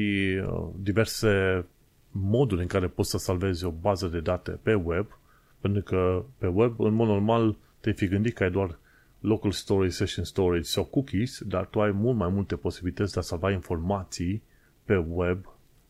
uh, 0.47 0.69
diverse 0.77 1.65
moduri 2.11 2.61
în 2.61 2.67
care 2.67 2.87
poți 2.87 3.11
să 3.11 3.19
salvezi 3.19 3.65
o 3.65 3.71
bază 3.71 4.07
de 4.07 4.21
date 4.21 4.51
pe 4.63 4.75
web, 4.75 5.19
pentru 5.61 5.83
că 5.83 6.25
pe 6.39 6.47
web, 6.47 6.81
în 6.81 6.95
mod 6.95 7.09
normal, 7.09 7.57
te-ai 7.81 7.95
fi 7.95 8.07
gândit 8.07 8.35
că 8.35 8.43
ai 8.43 8.51
doar 8.51 8.79
local 9.21 9.53
storage, 9.53 9.91
session 9.91 10.25
storage 10.25 10.63
sau 10.63 10.85
cookies, 10.85 11.41
dar 11.43 11.67
tu 11.67 11.81
ai 11.81 11.91
mult 11.91 12.17
mai 12.17 12.29
multe 12.29 12.57
posibilități 12.57 13.13
de 13.13 13.19
a 13.19 13.23
salva 13.23 13.51
informații 13.51 14.43
pe 14.85 14.97
web 14.97 15.45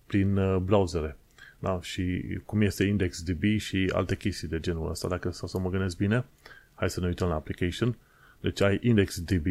prin 0.06 0.36
uh, 0.36 0.56
browsere. 0.56 1.16
Da? 1.58 1.78
Și 1.82 2.22
cum 2.44 2.60
este 2.60 2.84
IndexDB 2.84 3.42
și 3.58 3.90
alte 3.94 4.16
chestii 4.16 4.48
de 4.48 4.60
genul 4.60 4.90
ăsta. 4.90 5.08
Dacă 5.08 5.30
să, 5.30 5.46
să 5.46 5.58
mă 5.58 5.70
gândesc 5.70 5.96
bine, 5.96 6.24
hai 6.74 6.90
să 6.90 7.00
ne 7.00 7.06
uităm 7.06 7.28
la 7.28 7.34
application. 7.34 7.96
Deci 8.40 8.60
ai 8.60 8.78
IndexDB 8.82 9.46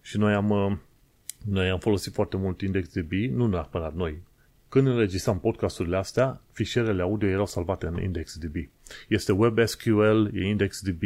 și 0.00 0.18
noi 0.18 0.34
am, 0.34 0.50
uh, 0.50 0.76
noi 1.44 1.68
am 1.68 1.78
folosit 1.78 2.12
foarte 2.12 2.36
mult 2.36 2.60
IndexDB, 2.60 3.12
nu 3.12 3.46
neapărat 3.46 3.94
noi. 3.94 4.22
Când 4.72 4.86
înregistram 4.86 5.40
podcasturile 5.40 5.96
astea, 5.96 6.40
fișierele 6.52 7.02
audio 7.02 7.28
erau 7.28 7.46
salvate 7.46 7.86
în 7.86 8.02
IndexDB. 8.02 8.54
Este 9.08 9.32
WebSQL, 9.32 10.28
e 10.32 10.46
IndexDB, 10.46 11.02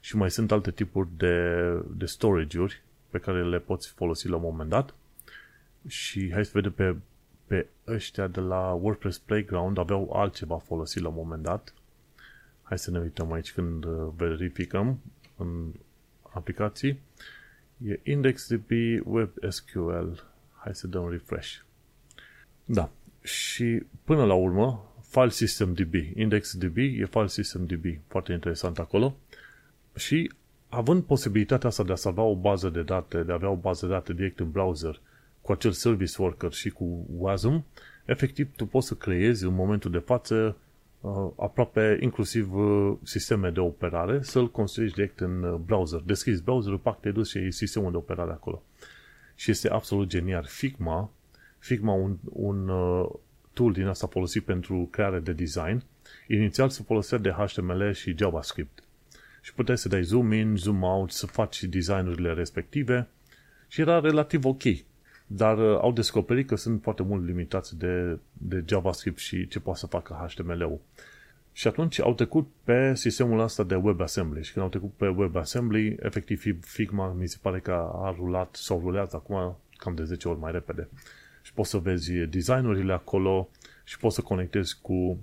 și 0.00 0.16
mai 0.16 0.30
sunt 0.30 0.52
alte 0.52 0.70
tipuri 0.70 1.08
de, 1.16 1.56
de 1.96 2.06
storage-uri 2.06 2.82
pe 3.10 3.18
care 3.18 3.44
le 3.44 3.58
poți 3.58 3.88
folosi 3.88 4.28
la 4.28 4.36
un 4.36 4.42
moment 4.42 4.68
dat. 4.68 4.94
Și 5.86 6.30
hai 6.32 6.44
să 6.44 6.50
vedem 6.54 6.72
pe, 6.72 6.96
pe 7.46 7.66
ăștia 7.86 8.26
de 8.26 8.40
la 8.40 8.72
WordPress 8.72 9.18
Playground 9.18 9.78
aveau 9.78 10.12
altceva 10.12 10.58
folosit 10.58 11.02
la 11.02 11.08
un 11.08 11.14
moment 11.14 11.42
dat. 11.42 11.74
Hai 12.62 12.78
să 12.78 12.90
ne 12.90 12.98
uităm 12.98 13.32
aici 13.32 13.52
când 13.52 13.84
uh, 13.84 14.08
verificăm 14.16 15.00
în 15.36 15.72
aplicații. 16.22 17.00
E 17.84 18.00
IndexDB 18.02 18.70
WebSQL. 19.04 20.08
Hai 20.52 20.74
să 20.74 20.86
dăm 20.86 21.10
refresh. 21.10 21.60
Da. 22.72 22.90
Și 23.22 23.82
până 24.04 24.24
la 24.24 24.34
urmă, 24.34 24.94
File 25.08 25.28
System 25.28 25.72
DB. 25.72 25.94
IndexDB 26.14 26.76
e 26.76 27.06
File 27.10 27.26
System 27.26 27.66
DB. 27.66 27.84
Foarte 28.06 28.32
interesant 28.32 28.78
acolo. 28.78 29.16
Și 29.96 30.32
având 30.68 31.02
posibilitatea 31.02 31.68
asta 31.68 31.82
de 31.82 31.92
a 31.92 31.94
salva 31.94 32.22
o 32.22 32.34
bază 32.34 32.68
de 32.68 32.82
date, 32.82 33.22
de 33.22 33.32
a 33.32 33.34
avea 33.34 33.48
o 33.50 33.56
bază 33.56 33.86
de 33.86 33.92
date 33.92 34.12
direct 34.12 34.40
în 34.40 34.50
browser, 34.50 35.00
cu 35.40 35.52
acel 35.52 35.70
service 35.70 36.22
worker 36.22 36.52
și 36.52 36.70
cu 36.70 37.06
WASM, 37.16 37.64
efectiv 38.04 38.48
tu 38.56 38.66
poți 38.66 38.86
să 38.86 38.94
creezi 38.94 39.44
în 39.44 39.54
momentul 39.54 39.90
de 39.90 39.98
față 39.98 40.56
uh, 41.00 41.28
aproape 41.36 41.98
inclusiv 42.00 42.54
uh, 42.54 42.96
sisteme 43.02 43.50
de 43.50 43.60
operare, 43.60 44.22
să-l 44.22 44.50
construiești 44.50 44.96
direct 44.96 45.20
în 45.20 45.42
uh, 45.42 45.54
browser. 45.66 46.00
Deschizi 46.00 46.42
browserul, 46.42 46.78
pac, 46.78 47.00
te 47.00 47.10
duci 47.10 47.26
și 47.26 47.38
e 47.38 47.50
sistemul 47.50 47.90
de 47.90 47.96
operare 47.96 48.30
acolo. 48.30 48.62
Și 49.34 49.50
este 49.50 49.70
absolut 49.70 50.08
genial. 50.08 50.44
Figma, 50.48 51.10
Figma 51.62 51.92
un, 51.92 52.16
un 52.24 52.70
tool 53.52 53.72
din 53.72 53.86
asta 53.86 54.06
folosit 54.06 54.44
pentru 54.44 54.88
creare 54.90 55.18
de 55.18 55.32
design, 55.32 55.82
inițial 56.26 56.68
se 56.68 56.82
folosea 56.82 57.18
de 57.18 57.30
HTML 57.30 57.92
și 57.92 58.14
JavaScript 58.18 58.82
și 59.40 59.54
puteai 59.54 59.78
să 59.78 59.88
dai 59.88 60.02
zoom 60.02 60.32
in, 60.32 60.56
zoom 60.56 60.82
out, 60.82 61.10
să 61.10 61.26
faci 61.26 61.62
designurile 61.62 62.32
respective 62.32 63.08
și 63.68 63.80
era 63.80 64.00
relativ 64.00 64.44
ok. 64.44 64.62
Dar 65.26 65.58
uh, 65.58 65.78
au 65.80 65.92
descoperit 65.92 66.46
că 66.46 66.56
sunt 66.56 66.82
foarte 66.82 67.02
mult 67.02 67.26
limitați 67.26 67.78
de, 67.78 68.18
de 68.32 68.64
JavaScript 68.66 69.18
și 69.18 69.46
ce 69.48 69.60
poate 69.60 69.78
să 69.78 69.86
facă 69.86 70.26
HTML-ul. 70.28 70.80
Și 71.52 71.66
atunci 71.66 72.00
au 72.00 72.14
trecut 72.14 72.48
pe 72.64 72.94
sistemul 72.94 73.40
ăsta 73.40 73.62
de 73.62 73.74
WebAssembly 73.74 74.44
și 74.44 74.52
când 74.52 74.64
au 74.64 74.70
trecut 74.70 74.92
pe 74.92 75.08
WebAssembly, 75.08 75.96
efectiv 76.00 76.64
Figma 76.64 77.12
mi 77.12 77.28
se 77.28 77.36
pare 77.40 77.60
că 77.60 77.72
a 77.94 78.14
rulat 78.16 78.54
sau 78.54 78.80
rulează 78.80 79.16
acum 79.16 79.56
cam 79.76 79.94
de 79.94 80.04
10 80.04 80.28
ori 80.28 80.38
mai 80.38 80.52
repede. 80.52 80.88
Și 81.42 81.52
poți 81.52 81.70
să 81.70 81.78
vezi 81.78 82.12
designurile 82.12 82.92
acolo 82.92 83.48
și 83.84 83.98
poți 83.98 84.14
să 84.14 84.20
conectezi 84.20 84.78
cu 84.80 85.18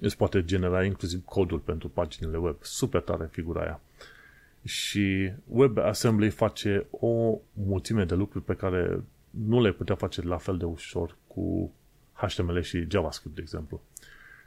îți 0.00 0.16
poate 0.16 0.44
genera 0.44 0.84
inclusiv 0.84 1.24
codul 1.24 1.58
pentru 1.58 1.88
paginile 1.88 2.36
web. 2.36 2.56
Super 2.60 3.00
tare 3.00 3.28
figura 3.30 3.60
aia. 3.60 3.80
Și 4.64 5.32
WebAssembly 5.46 6.30
face 6.30 6.86
o 6.90 7.38
mulțime 7.52 8.04
de 8.04 8.14
lucruri 8.14 8.44
pe 8.44 8.54
care 8.54 9.04
nu 9.30 9.60
le 9.60 9.72
putea 9.72 9.94
face 9.94 10.22
la 10.22 10.36
fel 10.36 10.56
de 10.56 10.64
ușor 10.64 11.16
cu 11.26 11.72
HTML 12.12 12.60
și 12.60 12.86
JavaScript, 12.90 13.34
de 13.34 13.40
exemplu. 13.40 13.82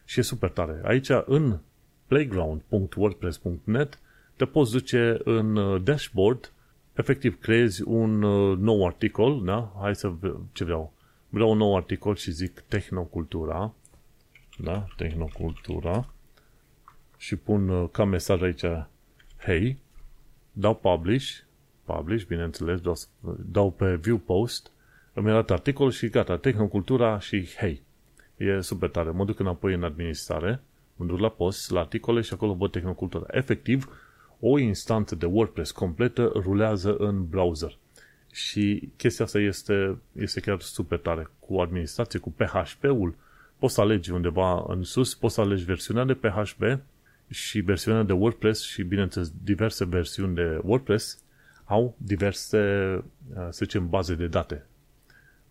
Și 0.06 0.20
e 0.20 0.22
super 0.22 0.50
tare. 0.50 0.82
Aici, 0.84 1.10
în 1.26 1.60
playground.wordpress.net, 2.08 4.00
te 4.36 4.46
poți 4.46 4.72
duce 4.72 5.20
în 5.24 5.56
uh, 5.56 5.82
dashboard, 5.84 6.52
efectiv 6.98 7.40
creezi 7.40 7.84
un 7.86 8.22
uh, 8.22 8.58
nou 8.58 8.86
articol, 8.86 9.44
da? 9.44 9.74
Hai 9.82 9.96
să 9.96 10.14
ce 10.52 10.64
vreau. 10.64 10.94
Vreau 11.30 11.52
un 11.52 11.58
nou 11.58 11.76
articol 11.76 12.16
și 12.16 12.32
zic 12.32 12.60
tehnocultura 12.60 13.74
da? 14.58 14.88
Tehnocultura 14.96 16.14
și 17.18 17.36
pun 17.36 17.70
uh, 17.70 17.90
ca 17.92 18.04
mesaj 18.04 18.42
aici 18.42 18.66
Hey, 19.38 19.78
dau 20.52 20.76
publish, 20.76 21.38
publish, 21.84 22.26
bineînțeles, 22.26 22.82
dau, 22.82 22.96
dau 23.52 23.72
pe 23.72 23.96
view 23.96 24.18
post, 24.18 24.72
îmi 25.14 25.30
arată 25.30 25.54
articol 25.54 25.92
și 25.92 26.10
gata, 26.10 26.38
Tehnocultura 26.38 27.20
și 27.20 27.48
Hey. 27.58 27.82
E 28.38 28.62
super 28.62 28.90
tare. 28.90 29.10
Mă 29.10 29.26
duc 29.26 29.40
înapoi 29.40 29.74
în 29.74 29.84
administrare, 29.84 30.62
mă 30.96 31.06
duc 31.06 31.20
la 31.20 31.30
post, 31.30 31.72
la 31.72 31.80
articole 31.80 32.22
și 32.22 32.34
acolo 32.34 32.54
văd 32.54 32.72
Tehnocultura. 32.72 33.26
Efectiv, 33.32 33.90
o 34.40 34.60
instanță 34.60 35.16
de 35.16 35.26
WordPress 35.26 35.72
completă 35.72 36.32
rulează 36.36 36.96
în 36.96 37.28
browser. 37.28 37.78
Și 38.32 38.90
chestia 38.96 39.26
asta 39.26 39.40
este, 39.40 39.98
este 40.12 40.40
chiar 40.40 40.60
super 40.60 41.00
tare. 41.00 41.30
Cu 41.40 41.60
administrație, 41.60 42.20
cu 42.20 42.32
PHP-ul, 42.32 43.16
poți 43.60 43.74
să 43.74 43.82
alegi 43.82 44.12
undeva 44.12 44.66
în 44.68 44.84
sus, 44.84 45.16
poți 45.16 45.34
să 45.34 45.42
alegi 45.42 45.64
versiunea 45.64 46.04
de 46.04 46.14
PHP 46.14 46.80
și 47.30 47.60
versiunea 47.60 48.04
de 48.04 48.14
WordPress 48.14 48.64
și, 48.64 48.84
bineînțeles, 48.84 49.32
diverse 49.44 49.86
versiuni 49.86 50.36
de 50.36 50.60
WordPress 50.64 51.24
au 51.66 51.96
diverse, 51.98 52.58
uh, 53.30 53.48
să 53.50 53.60
zicem, 53.64 53.90
baze 53.90 54.16
de 54.16 54.28
date. 54.28 54.66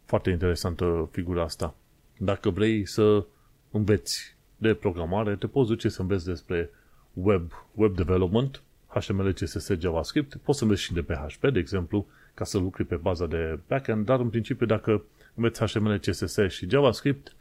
Foarte 0.05 0.31
interesantă 0.31 1.09
figura 1.13 1.43
asta. 1.43 1.75
Dacă 2.19 2.51
vrei 2.51 2.87
să 2.87 3.25
înveți 3.71 4.37
de 4.57 4.75
programare, 4.75 5.37
te 5.37 5.47
poți 5.47 5.69
duce 5.69 5.89
să 5.89 6.01
înveți 6.01 6.25
despre 6.25 6.71
web, 7.13 7.51
web 7.75 7.97
development, 7.97 8.63
HTML, 9.01 9.33
CSS, 9.33 9.71
JavaScript, 9.79 10.37
poți 10.37 10.59
să 10.59 10.65
înveți 10.65 10.83
și 10.83 10.93
de 10.93 11.03
PHP, 11.03 11.51
de 11.53 11.59
exemplu, 11.59 12.07
ca 12.35 12.45
să 12.45 12.59
lucri 12.59 12.85
pe 12.85 12.97
baza 12.97 13.27
de 13.27 13.59
backend, 13.69 14.05
dar 14.05 14.21
în 14.21 14.29
principiu 14.29 14.67
dacă 14.67 15.05
înveți 15.35 15.65
HTML, 15.65 15.99
CSS 15.99 16.39
și 16.49 16.69
JavaScript, 16.69 17.35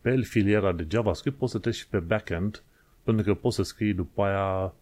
pe 0.00 0.20
filiera 0.22 0.72
de 0.72 0.86
JavaScript 0.90 1.38
poți 1.38 1.52
să 1.52 1.58
treci 1.58 1.74
și 1.74 1.88
pe 1.88 1.98
backend, 1.98 2.62
pentru 3.02 3.24
că 3.24 3.34
poți 3.34 3.56
să 3.56 3.62
scrii 3.62 3.94
după 3.94 4.22
aia 4.22 4.74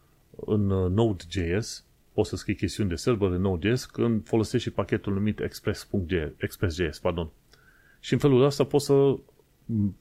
în 0.47 0.71
uh, 0.71 0.91
Node.js, 0.91 1.85
poți 2.13 2.29
să 2.29 2.37
scrii 2.37 2.55
chestiuni 2.55 2.89
de 2.89 2.95
server 2.95 3.31
în 3.31 3.41
Node.js 3.41 3.85
când 3.85 4.27
folosești 4.27 4.69
și 4.69 4.75
pachetul 4.75 5.13
numit 5.13 5.41
Express.js, 5.41 6.33
Express.js, 6.37 6.99
pardon. 6.99 7.31
Și 8.01 8.13
în 8.13 8.19
felul 8.19 8.45
ăsta 8.45 8.65
poți 8.65 8.85
să 8.85 9.17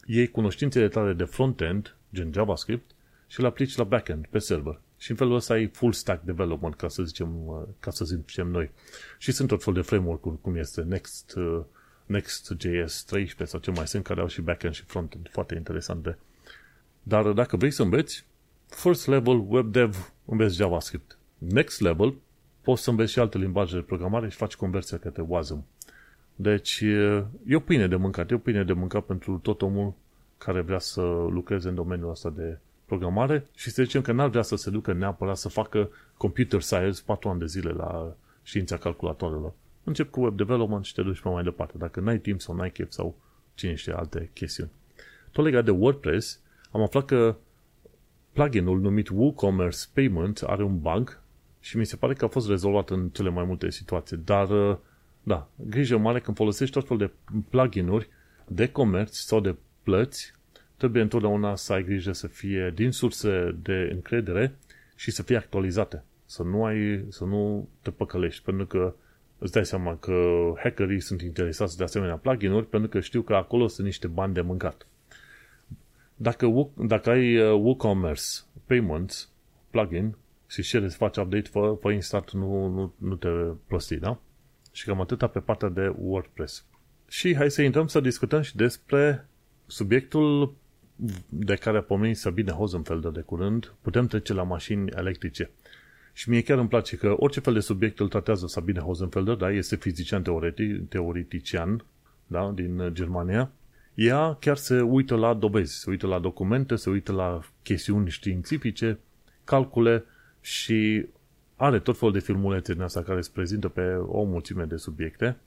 iei 0.06 0.28
cunoștințele 0.28 0.88
tale 0.88 1.14
de 1.14 1.24
frontend, 1.24 1.96
gen 2.14 2.32
JavaScript, 2.34 2.92
și 3.28 3.40
îl 3.40 3.46
aplici 3.46 3.76
la 3.76 3.84
backend, 3.84 4.26
pe 4.30 4.40
server. 4.40 4.80
Și 5.06 5.12
în 5.12 5.18
felul 5.18 5.36
ăsta 5.36 5.54
ai 5.54 5.68
full 5.68 5.94
stack 5.94 6.24
development, 6.24 6.76
ca 6.76 6.88
să 6.88 7.04
zicem, 7.04 7.48
uh, 7.48 7.62
ca 7.80 7.92
să 7.92 8.06
zicem 8.06 8.48
noi. 8.48 8.72
Și 9.18 9.32
sunt 9.32 9.48
tot 9.48 9.64
fel 9.64 9.74
de 9.74 9.82
framework-uri, 9.82 10.42
cum 10.42 10.56
este 10.56 10.82
Next, 10.82 11.36
uh, 11.36 11.62
Next.js 12.06 13.04
13 13.04 13.44
sau 13.46 13.60
ce 13.60 13.72
mai 13.72 13.88
sunt, 13.88 14.04
care 14.04 14.22
au 14.22 14.28
și 14.28 14.42
backend 14.42 14.74
și 14.74 14.84
frontend, 14.84 15.30
foarte 15.32 15.56
interesante. 15.56 16.18
Dar 17.04 17.32
dacă 17.32 17.58
vrei 17.58 17.72
să 17.72 17.82
înveți, 17.82 18.26
first 18.68 19.08
level 19.08 19.46
web 19.48 19.72
dev 19.72 20.14
înveți 20.26 20.56
JavaScript. 20.56 21.18
Next 21.38 21.80
level 21.80 22.16
poți 22.62 22.84
să 22.84 22.90
înveți 22.90 23.12
și 23.12 23.20
alte 23.20 23.38
limbaje 23.38 23.76
de 23.76 23.82
programare 23.82 24.30
și 24.30 24.38
faci 24.38 24.56
conversia 24.56 24.98
către 24.98 25.24
WASM. 25.28 25.66
Deci 26.36 26.80
e 27.46 27.56
o 27.56 27.60
pâine 27.60 27.88
de 27.88 27.96
mâncat, 27.96 28.32
e 28.32 28.34
o 28.34 28.38
pâine 28.38 28.64
de 28.64 28.74
mâncat 28.74 29.06
pentru 29.06 29.38
tot 29.38 29.62
omul 29.62 29.94
care 30.38 30.62
vrea 30.62 30.80
să 30.80 31.02
lucreze 31.30 31.68
în 31.68 31.76
domeniul 31.76 32.10
ăsta 32.10 32.30
de 32.30 32.58
programare 32.86 33.48
și 33.56 33.70
să 33.70 33.84
zicem 33.84 34.02
că 34.02 34.12
n-ar 34.12 34.30
vrea 34.30 34.42
să 34.42 34.56
se 34.56 34.70
ducă 34.70 34.94
neapărat 34.94 35.38
să 35.38 35.50
facă 35.50 35.90
computer 36.18 36.62
science 36.62 37.02
4 37.06 37.30
ani 37.30 37.40
de 37.40 37.46
zile 37.46 37.72
la 37.72 38.16
știința 38.44 38.78
calculatoarelor. 38.78 39.54
Încep 39.84 40.10
cu 40.10 40.22
web 40.22 40.36
development 40.38 40.86
și 40.86 40.94
te 40.94 41.02
duci 41.02 41.20
pe 41.20 41.30
mai 41.30 41.44
departe, 41.44 41.78
dacă 41.78 42.00
n-ai 42.00 42.20
timp 42.20 42.42
sau 42.42 42.56
n-ai 42.56 42.72
chef 42.72 42.92
sau 42.92 43.16
cine 43.54 43.76
știe 43.76 43.94
alte 43.94 44.30
chestiuni. 44.34 44.72
Tot 45.32 45.44
legat 45.44 45.66
de 45.66 45.72
WordPress, 45.72 46.40
am 46.72 46.82
aflat 46.82 47.06
că 47.06 47.36
pluginul 48.34 48.80
numit 48.80 49.10
WooCommerce 49.10 49.80
Payment 49.94 50.42
are 50.42 50.64
un 50.64 50.80
bug 50.80 51.22
și 51.60 51.78
mi 51.78 51.86
se 51.86 51.96
pare 51.96 52.14
că 52.14 52.26
a 52.26 52.28
fost 52.28 52.48
rezolvat 52.48 52.90
în 52.90 53.10
cele 53.10 53.30
mai 53.30 53.44
multe 53.44 53.70
situații, 53.70 54.18
dar 54.18 54.48
da, 55.24 55.50
grijă 55.56 55.98
mare 55.98 56.20
când 56.20 56.38
folosești 56.38 56.74
tot 56.74 56.88
fel 56.88 56.98
de 56.98 57.12
pluginuri 57.50 58.10
de 58.48 58.72
comerț 58.72 59.18
sau 59.18 59.40
de 59.40 59.56
plăți, 59.84 60.34
trebuie 60.78 61.02
întotdeauna 61.02 61.56
să 61.56 61.74
ai 61.74 61.84
grijă 61.84 62.12
să 62.12 62.28
fie 62.28 62.72
din 62.76 62.92
surse 62.92 63.56
de 63.62 63.90
încredere 63.94 64.56
și 64.96 65.12
să 65.12 65.24
fie 65.24 65.38
actualizate. 65.38 66.04
Să 66.26 66.44
nu, 66.44 66.66
ai, 66.66 67.06
să 67.10 67.24
nu 67.24 67.70
te 67.82 67.92
păcălești, 67.92 68.44
pentru 68.44 68.66
că 68.66 68.96
îți 69.38 69.52
dai 69.52 69.66
seama 69.66 69.98
că 69.98 70.14
hackerii 70.64 71.00
sunt 71.00 71.22
interesați 71.22 71.78
de 71.78 71.84
asemenea 71.84 72.16
pluginuri 72.16 72.68
pentru 72.68 72.90
că 72.90 73.00
știu 73.00 73.22
că 73.22 73.36
acolo 73.36 73.68
sunt 73.68 73.86
niște 73.86 74.08
bani 74.08 74.34
de 74.34 74.42
mâncat. 74.42 74.88
Dacă, 76.16 76.70
dacă 76.74 77.10
ai 77.10 77.38
uh, 77.38 77.52
WooCommerce 77.52 78.28
Payments 78.66 79.30
plugin 79.70 80.16
și 80.48 80.62
cere 80.62 80.90
să 80.90 80.98
faci 80.98 81.18
update, 81.18 81.50
fă, 81.50 81.78
fă 81.82 81.92
instant, 81.92 82.32
nu, 82.32 82.68
nu, 82.68 82.94
nu 82.98 83.16
te 83.16 83.28
prosti, 83.68 83.96
da? 83.96 84.20
Și 84.72 84.86
cam 84.86 85.02
atâta 85.02 85.28
pe 85.28 85.40
partea 85.40 85.70
de 85.70 85.94
WordPress. 85.98 86.66
Și 87.08 87.36
hai 87.36 87.52
să 87.52 87.62
intrăm 87.62 87.88
să 87.88 88.00
discutăm 88.00 88.42
și 88.42 88.56
despre 88.56 89.28
subiectul 89.66 90.56
de 91.30 91.56
care 91.56 91.78
a 91.78 91.82
pomenit 91.82 92.18
Sabine 92.18 92.52
Hosenfelder 92.52 93.12
de 93.12 93.22
curând, 93.22 93.74
putem 93.82 94.08
trece 94.08 94.34
la 94.34 94.44
mașini 94.44 94.92
electrice. 94.96 95.50
Și 96.14 96.30
mie 96.30 96.42
chiar 96.42 96.58
îmi 96.58 96.68
place 96.68 96.96
că 96.96 97.16
orice 97.18 97.40
fel 97.40 97.54
de 97.54 97.60
subiect 97.60 98.00
îl 98.00 98.08
tratează 98.08 98.48
Sabine 98.48 98.80
Hosenfelder, 98.80 99.36
da, 99.36 99.52
este 99.52 99.76
fizician 99.76 100.22
teoretic, 100.24 100.90
teoretician, 100.90 101.86
da, 102.28 102.52
din 102.56 102.90
Germania, 102.94 103.52
ea 103.94 104.38
chiar 104.40 104.58
se 104.58 104.82
uită 104.82 105.16
la 105.16 105.34
dovezi, 105.34 105.80
se 105.80 105.90
uită 105.90 106.08
la 106.08 106.20
documente, 106.20 106.76
se 106.76 106.90
uită 106.90 107.12
la 107.12 107.42
chestiuni 107.64 108.10
științifice, 108.10 109.00
calcule 109.44 110.04
și 110.42 111.06
are 111.56 111.80
tot 111.80 111.98
felul 111.98 112.14
de 112.14 112.20
filmulețe 112.20 112.74
din 112.74 112.82
asta 112.82 113.02
care 113.02 113.22
se 113.22 113.30
prezintă 113.34 113.68
pe 113.68 113.94
o 113.94 114.24
mulțime 114.24 114.64
de 114.64 114.76
subiecte. 114.76 115.38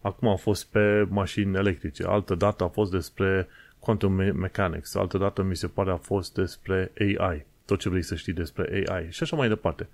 Acum 0.00 0.28
a 0.28 0.36
fost 0.36 0.66
pe 0.66 1.06
mașini 1.08 1.56
electrice, 1.56 2.04
altă 2.04 2.34
dată 2.34 2.64
a 2.64 2.68
fost 2.68 2.90
despre 2.90 3.48
quantum 3.84 4.12
mechanics, 4.12 4.94
altă 4.94 5.18
dată 5.18 5.42
mi 5.42 5.56
se 5.56 5.66
pare 5.66 5.90
a 5.90 5.96
fost 5.96 6.34
despre 6.34 6.92
AI, 6.98 7.46
tot 7.64 7.78
ce 7.78 7.88
vrei 7.88 8.02
să 8.02 8.14
știi 8.14 8.32
despre 8.32 8.84
AI 8.88 9.06
și 9.10 9.22
așa 9.22 9.36
mai 9.36 9.48
departe. 9.48 9.88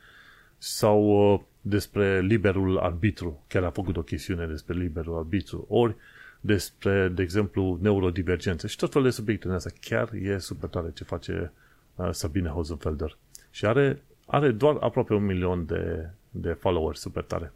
Sau 0.58 1.32
uh, 1.32 1.40
despre 1.60 2.20
liberul 2.20 2.78
arbitru, 2.78 3.44
chiar 3.48 3.64
a 3.64 3.70
făcut 3.70 3.96
o 3.96 4.02
chestiune 4.02 4.46
despre 4.46 4.74
liberul 4.74 5.16
arbitru, 5.16 5.66
ori 5.68 5.96
despre, 6.40 7.08
de 7.08 7.22
exemplu, 7.22 7.78
neurodivergență 7.80 8.66
și 8.66 8.76
tot 8.76 8.92
felul 8.92 9.08
de 9.08 9.14
subiecte 9.14 9.46
în 9.46 9.54
astea. 9.54 9.72
Chiar 9.80 10.12
e 10.12 10.38
super 10.38 10.68
tare 10.68 10.90
ce 10.94 11.04
face 11.04 11.52
uh, 11.94 12.08
Sabine 12.10 12.48
Hosenfelder. 12.48 13.16
Și 13.50 13.66
are, 13.66 14.02
are 14.26 14.50
doar 14.50 14.76
aproape 14.80 15.14
un 15.14 15.24
milion 15.24 15.66
de, 15.66 16.10
de 16.30 16.52
followers 16.52 17.00
super 17.00 17.22
tare. 17.22 17.52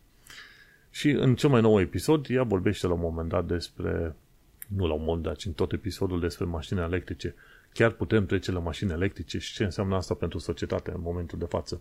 Și 0.90 1.10
în 1.10 1.34
cel 1.34 1.50
mai 1.50 1.60
nou 1.60 1.80
episod, 1.80 2.26
ea 2.28 2.42
vorbește 2.42 2.86
la 2.86 2.92
un 2.92 3.00
moment 3.00 3.28
dat 3.28 3.46
despre, 3.46 4.14
nu 4.68 4.86
la 4.86 4.92
un 4.92 5.04
moment 5.04 5.22
dat, 5.22 5.36
ci 5.36 5.44
în 5.44 5.52
tot 5.52 5.72
episodul 5.72 6.20
despre 6.20 6.44
mașini 6.44 6.80
electrice. 6.80 7.34
Chiar 7.72 7.90
putem 7.90 8.26
trece 8.26 8.52
la 8.52 8.58
mașini 8.58 8.90
electrice 8.90 9.38
și 9.38 9.54
ce 9.54 9.64
înseamnă 9.64 9.94
asta 9.94 10.14
pentru 10.14 10.38
societate 10.38 10.90
în 10.90 11.00
momentul 11.00 11.38
de 11.38 11.44
față. 11.44 11.80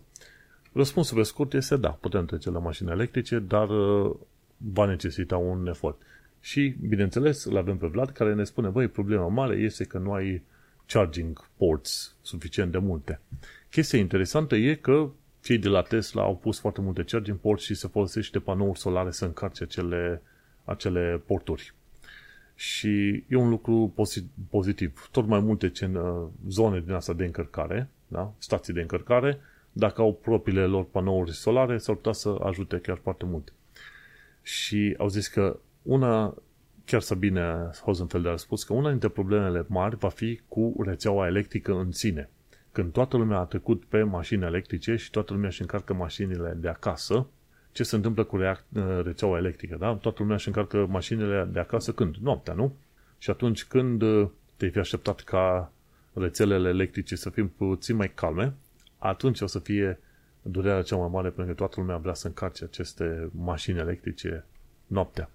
Răspunsul 0.72 1.16
pe 1.16 1.22
scurt 1.22 1.52
este 1.54 1.76
da, 1.76 1.88
putem 1.88 2.24
trece 2.24 2.50
la 2.50 2.58
mașini 2.58 2.90
electrice, 2.90 3.38
dar 3.38 3.68
uh, 3.68 4.14
va 4.56 4.84
necesita 4.84 5.36
un 5.36 5.66
efort. 5.66 6.00
Și, 6.40 6.76
bineînțeles, 6.88 7.44
îl 7.44 7.56
avem 7.56 7.76
pe 7.76 7.86
Vlad 7.86 8.10
care 8.10 8.34
ne 8.34 8.44
spune, 8.44 8.68
băi, 8.68 8.88
problema 8.88 9.28
mare 9.28 9.56
este 9.56 9.84
că 9.84 9.98
nu 9.98 10.12
ai 10.12 10.42
charging 10.86 11.48
ports 11.56 12.16
suficient 12.22 12.72
de 12.72 12.78
multe. 12.78 13.20
Chestia 13.70 13.98
interesantă 13.98 14.54
e 14.54 14.74
că 14.74 15.10
cei 15.42 15.58
de 15.58 15.68
la 15.68 15.82
Tesla 15.82 16.22
au 16.22 16.36
pus 16.36 16.58
foarte 16.58 16.80
multe 16.80 17.02
charging 17.02 17.38
ports 17.38 17.62
și 17.62 17.74
se 17.74 17.88
folosește 17.88 18.38
panouri 18.38 18.78
solare 18.78 19.10
să 19.10 19.24
încarce 19.24 19.62
acele, 19.62 20.22
acele 20.64 21.22
porturi. 21.26 21.74
Și 22.54 23.24
e 23.28 23.36
un 23.36 23.48
lucru 23.48 23.94
pozitiv. 24.50 25.08
Tot 25.10 25.26
mai 25.26 25.40
multe 25.40 25.72
zone 26.48 26.80
din 26.80 26.92
asta 26.92 27.12
de 27.12 27.24
încărcare, 27.24 27.88
da? 28.08 28.32
stații 28.38 28.72
de 28.72 28.80
încărcare, 28.80 29.40
dacă 29.72 30.00
au 30.00 30.14
propriile 30.14 30.64
lor 30.64 30.84
panouri 30.84 31.32
solare, 31.32 31.78
s-ar 31.78 31.94
putea 31.94 32.12
să 32.12 32.36
ajute 32.42 32.78
chiar 32.78 32.98
foarte 33.02 33.24
mult. 33.24 33.52
Și 34.42 34.94
au 34.98 35.08
zis 35.08 35.26
că 35.26 35.58
una, 35.82 36.34
chiar 36.84 37.00
Sabine 37.00 37.70
Hosenfeld 37.82 38.26
a 38.26 38.36
spus 38.36 38.64
că 38.64 38.72
una 38.72 38.90
dintre 38.90 39.08
problemele 39.08 39.64
mari 39.68 39.96
va 39.96 40.08
fi 40.08 40.40
cu 40.48 40.74
rețeaua 40.86 41.26
electrică 41.26 41.72
în 41.72 41.92
sine. 41.92 42.28
Când 42.72 42.92
toată 42.92 43.16
lumea 43.16 43.38
a 43.38 43.44
trecut 43.44 43.84
pe 43.84 44.02
mașini 44.02 44.44
electrice 44.44 44.96
și 44.96 45.10
toată 45.10 45.32
lumea 45.32 45.48
își 45.48 45.60
încarcă 45.60 45.94
mașinile 45.94 46.56
de 46.56 46.68
acasă, 46.68 47.26
ce 47.74 47.82
se 47.82 47.96
întâmplă 47.96 48.24
cu 48.24 48.38
rețeaua 49.02 49.38
electrică, 49.38 49.76
da? 49.78 49.94
Toată 49.94 50.16
lumea 50.20 50.34
își 50.34 50.48
încarcă 50.48 50.86
mașinile 50.90 51.48
de 51.52 51.58
acasă 51.58 51.92
când? 51.92 52.16
Noaptea, 52.16 52.54
nu? 52.54 52.76
Și 53.18 53.30
atunci 53.30 53.64
când 53.64 54.02
te-ai 54.56 54.70
fi 54.70 54.78
așteptat 54.78 55.20
ca 55.20 55.72
rețelele 56.12 56.68
electrice 56.68 57.16
să 57.16 57.30
fie 57.30 57.44
puțin 57.44 57.96
mai 57.96 58.10
calme, 58.14 58.54
atunci 58.98 59.40
o 59.40 59.46
să 59.46 59.58
fie 59.58 59.98
durerea 60.42 60.82
cea 60.82 60.96
mai 60.96 61.08
mare 61.12 61.28
pentru 61.28 61.54
că 61.54 61.58
toată 61.58 61.74
lumea 61.80 61.96
vrea 61.96 62.14
să 62.14 62.26
încarce 62.26 62.64
aceste 62.64 63.30
mașini 63.32 63.78
electrice 63.78 64.44
noaptea. 64.86 65.30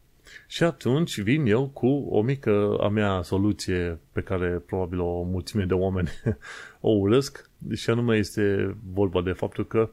Și 0.47 0.63
atunci 0.63 1.19
vin 1.19 1.45
eu 1.45 1.67
cu 1.67 1.87
o 1.87 2.21
mică 2.21 2.77
a 2.79 2.87
mea 2.87 3.21
soluție 3.21 3.99
pe 4.11 4.21
care 4.21 4.49
probabil 4.49 4.99
o 4.99 5.21
mulțime 5.21 5.65
de 5.65 5.73
oameni 5.73 6.09
o 6.81 6.89
urăsc 6.89 7.49
și 7.73 7.89
anume 7.89 8.17
este 8.17 8.75
vorba 8.93 9.21
de 9.21 9.31
faptul 9.31 9.67
că 9.67 9.89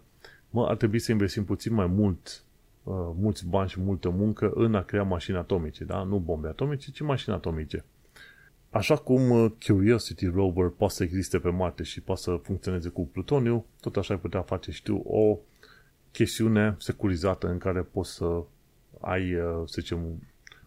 mă, 0.57 0.67
ar 0.67 0.77
trebui 0.77 0.99
să 0.99 1.13
investim 1.13 1.45
puțin 1.45 1.75
mai 1.75 1.87
mult 1.87 2.45
uh, 2.83 2.95
mulți 3.19 3.47
bani 3.47 3.69
și 3.69 3.81
multă 3.81 4.09
muncă 4.09 4.51
în 4.55 4.75
a 4.75 4.83
crea 4.83 5.03
mașini 5.03 5.37
atomice, 5.37 5.85
da? 5.85 6.03
Nu 6.03 6.19
bombe 6.19 6.49
atomice, 6.49 6.91
ci 6.91 7.01
mașini 7.01 7.35
atomice. 7.35 7.85
Așa 8.71 8.97
cum 8.97 9.31
uh, 9.31 9.51
Curiosity 9.67 10.27
Rover 10.27 10.69
poate 10.69 10.95
să 10.95 11.03
existe 11.03 11.39
pe 11.39 11.49
Marte 11.49 11.83
și 11.83 12.01
poate 12.01 12.21
să 12.21 12.41
funcționeze 12.43 12.89
cu 12.89 13.07
plutoniu, 13.07 13.65
tot 13.81 13.97
așa 13.97 14.15
ai 14.15 14.21
putea 14.21 14.43
face, 14.43 14.71
știu, 14.71 15.03
o 15.05 15.39
chestiune 16.13 16.77
securizată 16.79 17.49
în 17.49 17.59
care 17.59 17.81
poți 17.83 18.15
să 18.15 18.43
ai, 19.01 19.35
uh, 19.35 19.63
să 19.65 19.77
zicem, 19.81 20.23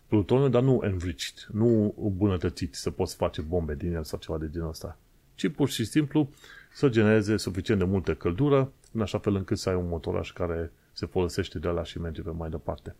plutoniu, 0.08 0.50
dar 0.50 0.62
nu 0.62 0.80
enriched, 0.84 1.48
nu 1.52 1.96
îmbunătățit 2.04 2.76
să 2.76 2.92
poți 2.92 3.16
face 3.16 3.42
bombe 3.42 3.76
din 3.76 3.94
el 3.94 4.04
sau 4.04 4.20
ceva 4.20 4.38
de 4.38 4.50
genul 4.52 4.70
ăsta, 4.70 4.98
ci 5.36 5.48
pur 5.48 5.70
și 5.70 5.86
simplu 5.86 6.30
să 6.72 6.90
genereze 6.90 7.38
suficient 7.38 7.80
de 7.80 7.86
multă 7.86 8.14
căldură, 8.14 8.72
în 8.92 9.02
așa 9.02 9.18
fel 9.18 9.36
încât 9.36 9.58
să 9.58 9.70
ai 9.70 9.76
un 9.76 9.88
motoraj 9.88 10.32
care 10.32 10.72
se 10.94 11.06
folosește 11.06 11.60
de 11.60 11.68
la 11.68 11.84
și 11.84 12.00
merge 12.00 12.22
pe 12.22 12.30
mai 12.30 12.50
departe. 12.50 12.96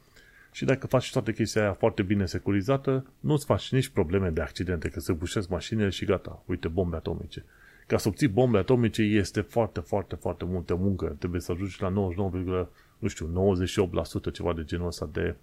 Și 0.52 0.66
dacă 0.66 0.88
faci 0.88 1.12
toate 1.12 1.34
chestia 1.34 1.62
aia 1.62 1.74
foarte 1.74 2.02
bine 2.02 2.26
securizată, 2.26 3.06
nu-ți 3.20 3.46
faci 3.46 3.72
nici 3.72 3.88
probleme 3.88 4.30
de 4.30 4.42
accidente, 4.42 4.90
că 4.90 5.00
se 5.00 5.14
bușesc 5.14 5.50
mașinile 5.50 5.90
și 5.90 6.06
gata, 6.06 6.44
uite, 6.46 6.68
bombe 6.68 6.96
atomice. 6.96 7.46
Ca 7.88 7.98
să 7.98 8.08
obții 8.08 8.28
bombe 8.28 8.58
atomice 8.58 9.02
este 9.02 9.42
foarte, 9.42 9.80
foarte, 9.80 10.16
foarte 10.16 10.46
multă 10.46 10.76
muncă. 10.76 11.16
Trebuie 11.20 11.42
să 11.42 11.52
ajungi 11.52 11.82
la 11.82 11.90
99, 11.90 12.68
nu 13.00 13.08
știu, 13.08 13.56
98% 14.30 14.34
ceva 14.34 14.54
de 14.54 14.64
genul 14.64 14.88
ăsta 14.88 15.10
de, 15.12 15.36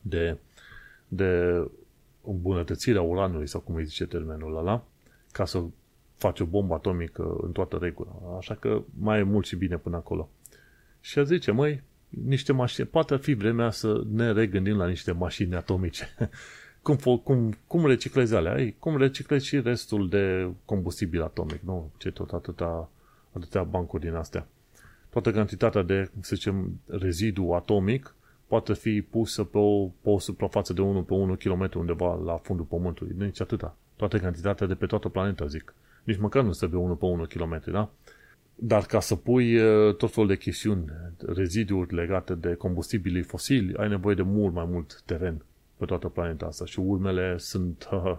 de, 0.00 0.38
de 1.08 1.62
îmbunătățirea 2.24 3.02
uranului, 3.02 3.46
sau 3.46 3.60
cum 3.60 3.74
îi 3.74 3.84
zice 3.84 4.06
termenul 4.06 4.56
ăla, 4.56 4.84
ca 5.32 5.44
să 5.44 5.62
faci 6.26 6.40
o 6.40 6.44
bombă 6.44 6.74
atomică 6.74 7.36
în 7.40 7.52
toată 7.52 7.76
regula. 7.80 8.10
Așa 8.38 8.54
că 8.54 8.82
mai 8.98 9.18
e 9.18 9.22
mult 9.22 9.46
și 9.46 9.56
bine 9.56 9.76
până 9.76 9.96
acolo. 9.96 10.30
Și 11.00 11.18
a 11.18 11.22
zice, 11.22 11.50
măi, 11.50 11.82
niște 12.08 12.52
mașini, 12.52 12.86
poate 12.86 13.14
ar 13.14 13.20
fi 13.20 13.34
vremea 13.34 13.70
să 13.70 14.02
ne 14.10 14.32
regândim 14.32 14.76
la 14.76 14.86
niște 14.86 15.12
mașini 15.12 15.54
atomice. 15.54 16.14
cum, 16.82 16.96
cum, 16.96 17.54
cum 17.66 17.86
reciclezi 17.86 18.34
alea? 18.34 18.60
Ei, 18.60 18.76
cum 18.78 18.96
reciclezi 18.96 19.46
și 19.46 19.60
restul 19.60 20.08
de 20.08 20.48
combustibil 20.64 21.22
atomic, 21.22 21.60
nu? 21.60 21.92
Ce 21.96 22.10
tot 22.10 22.30
atâta, 22.30 22.90
atâtea 23.32 23.62
bancuri 23.62 24.02
din 24.02 24.14
astea. 24.14 24.46
Toată 25.10 25.30
cantitatea 25.30 25.82
de, 25.82 26.10
să 26.20 26.34
zicem, 26.34 26.80
rezidu 26.86 27.50
atomic 27.50 28.14
poate 28.46 28.74
fi 28.74 29.02
pusă 29.02 29.44
pe 29.44 29.58
o, 29.58 29.86
pe 29.86 30.08
o 30.08 30.18
suprafață 30.18 30.72
de 30.72 30.80
1 30.80 31.02
pe 31.02 31.14
1 31.14 31.34
km 31.34 31.70
undeva 31.74 32.14
la 32.14 32.36
fundul 32.36 32.64
Pământului. 32.64 33.14
Nici 33.18 33.40
atâta. 33.40 33.76
Toată 33.96 34.18
cantitatea 34.18 34.66
de 34.66 34.74
pe 34.74 34.86
toată 34.86 35.08
planeta, 35.08 35.46
zic. 35.46 35.74
Nici 36.04 36.18
măcar 36.18 36.42
nu 36.42 36.52
se 36.52 36.66
pe 36.66 36.76
1 36.76 36.94
pe 36.94 37.04
1 37.04 37.24
km, 37.24 37.62
da? 37.70 37.90
Dar 38.54 38.86
ca 38.86 39.00
să 39.00 39.14
pui 39.14 39.58
tot 39.98 40.12
felul 40.12 40.28
de 40.28 40.36
chestiuni, 40.36 40.84
reziduuri 41.26 41.94
legate 41.94 42.34
de 42.34 42.54
combustibilii 42.54 43.22
fosili, 43.22 43.76
ai 43.76 43.88
nevoie 43.88 44.14
de 44.14 44.22
mult 44.22 44.54
mai 44.54 44.64
mult 44.68 45.02
teren 45.04 45.44
pe 45.76 45.84
toată 45.84 46.08
planeta 46.08 46.46
asta 46.46 46.64
și 46.64 46.80
urmele 46.80 47.38
sunt 47.38 47.88
uh, 47.92 48.16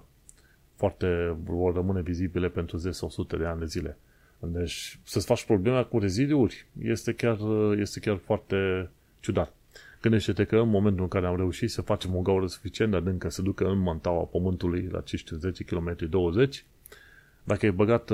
foarte, 0.76 1.38
vor 1.44 1.74
rămâne 1.74 2.02
vizibile 2.02 2.50
pentru 2.50 2.78
10 2.78 2.96
sau 2.96 3.08
100 3.08 3.38
de 3.38 3.46
ani 3.46 3.60
de 3.60 3.66
zile. 3.66 3.98
Deci 4.40 5.00
să-ți 5.04 5.26
faci 5.26 5.46
problema 5.46 5.84
cu 5.84 6.00
reziduuri 6.00 6.66
este 6.82 7.14
chiar, 7.14 7.38
este 7.78 8.00
chiar 8.00 8.18
foarte 8.18 8.90
ciudat. 9.20 9.54
Gândește-te 10.02 10.44
că 10.44 10.58
în 10.58 10.70
momentul 10.70 11.04
în 11.04 11.10
care 11.10 11.26
am 11.26 11.36
reușit 11.36 11.70
să 11.70 11.82
facem 11.82 12.16
o 12.16 12.22
gaură 12.22 12.48
suficient 12.48 12.92
de 12.92 12.98
adâncă 12.98 13.30
să 13.30 13.42
ducă 13.42 13.68
în 13.68 13.78
mantaua 13.78 14.24
pământului 14.24 14.88
la 14.92 15.04
10 15.38 15.64
km 15.64 15.96
20, 16.10 16.66
dacă 17.46 17.66
ai 17.66 17.72
băgat 17.72 18.12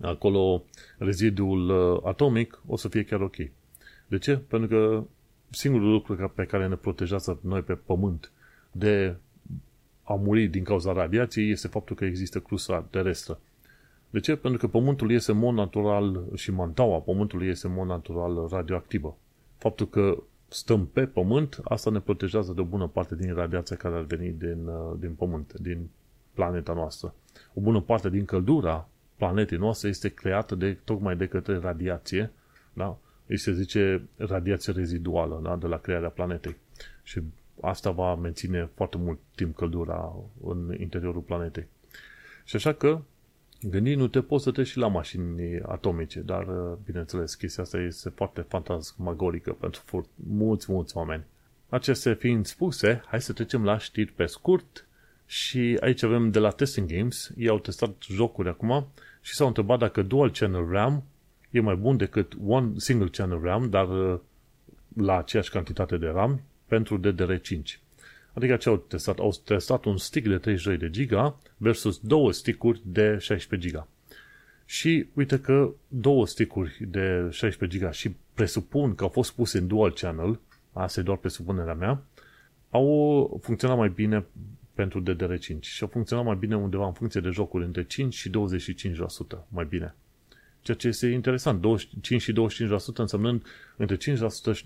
acolo 0.00 0.62
reziduul 0.98 1.70
atomic, 2.04 2.62
o 2.66 2.76
să 2.76 2.88
fie 2.88 3.04
chiar 3.04 3.20
ok. 3.20 3.36
De 4.06 4.18
ce? 4.18 4.36
Pentru 4.36 4.68
că 4.68 5.04
singurul 5.50 5.90
lucru 5.90 6.32
pe 6.34 6.44
care 6.44 6.68
ne 6.68 6.74
protejează 6.74 7.38
noi 7.42 7.62
pe 7.62 7.74
pământ 7.74 8.32
de 8.72 9.16
a 10.02 10.14
muri 10.14 10.46
din 10.46 10.64
cauza 10.64 10.92
radiației 10.92 11.50
este 11.50 11.68
faptul 11.68 11.96
că 11.96 12.04
există 12.04 12.40
crusa 12.40 12.86
terestră. 12.90 13.40
De 14.10 14.20
ce? 14.20 14.36
Pentru 14.36 14.58
că 14.60 14.66
Pământul 14.66 15.10
este 15.10 15.30
în 15.30 15.38
mod 15.38 15.54
natural 15.54 16.24
și 16.34 16.50
mantaua 16.50 16.98
Pământului 16.98 17.48
este 17.48 17.66
în 17.66 17.72
mod 17.72 17.86
natural 17.86 18.48
radioactivă. 18.50 19.16
Faptul 19.56 19.88
că 19.88 20.22
stăm 20.48 20.86
pe 20.86 21.06
Pământ, 21.06 21.60
asta 21.64 21.90
ne 21.90 22.00
protejează 22.00 22.52
de 22.52 22.60
o 22.60 22.64
bună 22.64 22.86
parte 22.86 23.16
din 23.16 23.34
radiația 23.34 23.76
care 23.76 23.94
ar 23.94 24.02
veni 24.02 24.30
din, 24.30 24.66
uh, 24.66 24.96
din 24.98 25.14
Pământ, 25.14 25.52
din 25.52 25.88
planeta 26.34 26.72
noastră. 26.72 27.14
O 27.58 27.60
bună 27.60 27.80
parte 27.80 28.10
din 28.10 28.24
căldura 28.24 28.88
planetei 29.16 29.58
noastre 29.58 29.88
este 29.88 30.08
creată 30.08 30.54
de, 30.54 30.78
tocmai 30.84 31.16
de 31.16 31.26
către 31.26 31.56
radiație, 31.56 32.30
da? 32.72 32.98
Îi 33.26 33.36
se 33.36 33.52
zice 33.52 34.08
radiație 34.16 34.72
reziduală 34.72 35.40
da? 35.42 35.56
de 35.56 35.66
la 35.66 35.78
crearea 35.78 36.08
planetei. 36.08 36.56
Și 37.02 37.22
asta 37.60 37.90
va 37.90 38.14
menține 38.14 38.70
foarte 38.74 38.96
mult 38.96 39.18
timp 39.34 39.56
căldura 39.56 40.14
în 40.44 40.74
interiorul 40.78 41.20
planetei. 41.20 41.66
Și 42.44 42.56
așa 42.56 42.72
că, 42.72 43.00
gândindu-te, 43.62 44.20
poți 44.20 44.44
să 44.44 44.50
te 44.50 44.62
și 44.62 44.78
la 44.78 44.88
mașini 44.88 45.60
atomice, 45.60 46.20
dar, 46.20 46.44
bineînțeles, 46.84 47.34
chestia 47.34 47.62
asta 47.62 47.78
este 47.78 48.08
foarte 48.08 48.40
fantasmagorică 48.40 49.52
pentru 49.52 49.82
mulți, 50.14 50.72
mulți 50.72 50.96
oameni. 50.96 51.24
Acestea 51.68 52.14
fiind 52.14 52.46
spuse, 52.46 53.02
hai 53.06 53.20
să 53.20 53.32
trecem 53.32 53.64
la 53.64 53.78
știri 53.78 54.12
pe 54.12 54.26
scurt 54.26 54.87
și 55.30 55.76
aici 55.80 56.02
avem 56.02 56.30
de 56.30 56.38
la 56.38 56.50
Testing 56.50 56.92
Games, 56.92 57.32
ei 57.36 57.48
au 57.48 57.58
testat 57.58 57.94
jocuri 58.00 58.48
acum 58.48 58.86
și 59.20 59.34
s-au 59.34 59.46
întrebat 59.46 59.78
dacă 59.78 60.02
Dual 60.02 60.30
Channel 60.30 60.68
RAM 60.70 61.04
e 61.50 61.60
mai 61.60 61.76
bun 61.76 61.96
decât 61.96 62.32
One 62.46 62.72
Single 62.76 63.08
Channel 63.08 63.40
RAM, 63.42 63.70
dar 63.70 63.88
la 64.96 65.18
aceeași 65.18 65.50
cantitate 65.50 65.96
de 65.96 66.06
RAM 66.06 66.40
pentru 66.66 67.00
DDR5. 67.00 67.60
Adică 68.32 68.56
ce 68.56 68.68
au 68.68 68.76
testat? 68.76 69.18
Au 69.18 69.34
testat 69.44 69.84
un 69.84 69.96
stick 69.96 70.28
de 70.28 70.38
32 70.38 70.76
de 70.76 70.90
giga 70.90 71.38
versus 71.56 71.98
două 71.98 72.32
stickuri 72.32 72.80
de 72.84 73.16
16 73.20 73.68
giga. 73.68 73.88
Și 74.64 75.06
uite 75.14 75.40
că 75.40 75.70
două 75.88 76.26
stickuri 76.26 76.78
de 76.88 77.28
16 77.30 77.78
giga 77.78 77.90
și 77.90 78.16
presupun 78.34 78.94
că 78.94 79.04
au 79.04 79.10
fost 79.10 79.32
puse 79.32 79.58
în 79.58 79.66
dual 79.66 79.92
channel, 79.92 80.40
asta 80.72 81.00
e 81.00 81.02
doar 81.02 81.16
presupunerea 81.16 81.74
mea, 81.74 82.02
au 82.70 83.40
funcționat 83.42 83.76
mai 83.76 83.88
bine 83.88 84.24
pentru 84.80 85.02
DDR5 85.02 85.60
și 85.60 85.82
au 85.82 85.88
funcționat 85.88 86.24
mai 86.24 86.36
bine 86.36 86.56
undeva 86.56 86.86
în 86.86 86.92
funcție 86.92 87.20
de 87.20 87.28
jocuri 87.30 87.64
între 87.64 87.84
5 87.84 88.14
și 88.14 88.30
25% 88.30 89.38
mai 89.48 89.64
bine. 89.64 89.94
Ceea 90.60 90.76
ce 90.76 90.88
este 90.88 91.06
interesant, 91.06 91.64
5 92.00 92.22
și 92.22 92.32
25% 92.32 92.36
însemnând 92.94 93.46
între 93.76 93.96
5% 93.96 93.98
și 94.54 94.64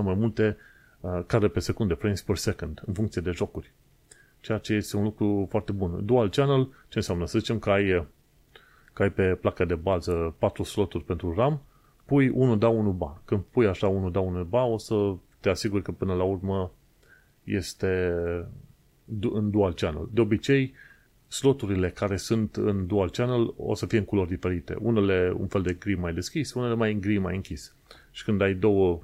25% 0.00 0.02
mai 0.02 0.14
multe 0.14 0.56
Uh, 1.00 1.20
cadre 1.26 1.48
pe 1.48 1.60
secundă, 1.60 1.94
frames 1.94 2.22
per 2.22 2.36
second, 2.36 2.82
în 2.86 2.92
funcție 2.92 3.20
de 3.20 3.30
jocuri. 3.30 3.72
Ceea 4.40 4.58
ce 4.58 4.74
este 4.74 4.96
un 4.96 5.02
lucru 5.02 5.46
foarte 5.50 5.72
bun. 5.72 6.04
Dual 6.04 6.30
channel, 6.30 6.64
ce 6.88 6.98
înseamnă? 6.98 7.26
Să 7.26 7.38
zicem 7.38 7.58
că 7.58 7.70
ai, 7.70 7.94
uh, 7.94 8.04
că 8.92 9.02
ai 9.02 9.10
pe 9.10 9.34
placa 9.34 9.64
de 9.64 9.74
bază 9.74 10.34
4 10.38 10.62
sloturi 10.62 11.04
pentru 11.04 11.34
RAM, 11.34 11.62
pui 12.04 12.28
1 12.28 12.56
da 12.56 12.68
1 12.68 12.90
ba. 12.90 13.22
Când 13.24 13.42
pui 13.50 13.66
așa 13.66 13.88
1 13.88 14.10
da 14.10 14.20
1 14.20 14.44
ba, 14.44 14.64
o 14.64 14.78
să 14.78 15.14
te 15.40 15.48
asiguri 15.48 15.82
că 15.82 15.92
până 15.92 16.14
la 16.14 16.22
urmă 16.22 16.72
este 17.44 18.14
în 19.32 19.50
dual 19.50 19.74
channel. 19.74 20.08
De 20.12 20.20
obicei, 20.20 20.74
sloturile 21.28 21.90
care 21.90 22.16
sunt 22.16 22.56
în 22.56 22.86
dual 22.86 23.10
channel 23.10 23.54
o 23.56 23.74
să 23.74 23.86
fie 23.86 23.98
în 23.98 24.04
culori 24.04 24.28
diferite. 24.28 24.76
Unele 24.80 25.32
un 25.36 25.46
fel 25.46 25.62
de 25.62 25.72
gri 25.72 25.94
mai 25.94 26.12
deschis, 26.12 26.52
unele 26.52 26.74
mai 26.74 26.92
în 26.92 27.00
gri 27.00 27.18
mai 27.18 27.34
închis. 27.34 27.74
Și 28.10 28.24
când 28.24 28.40
ai 28.40 28.54
două 28.54 29.00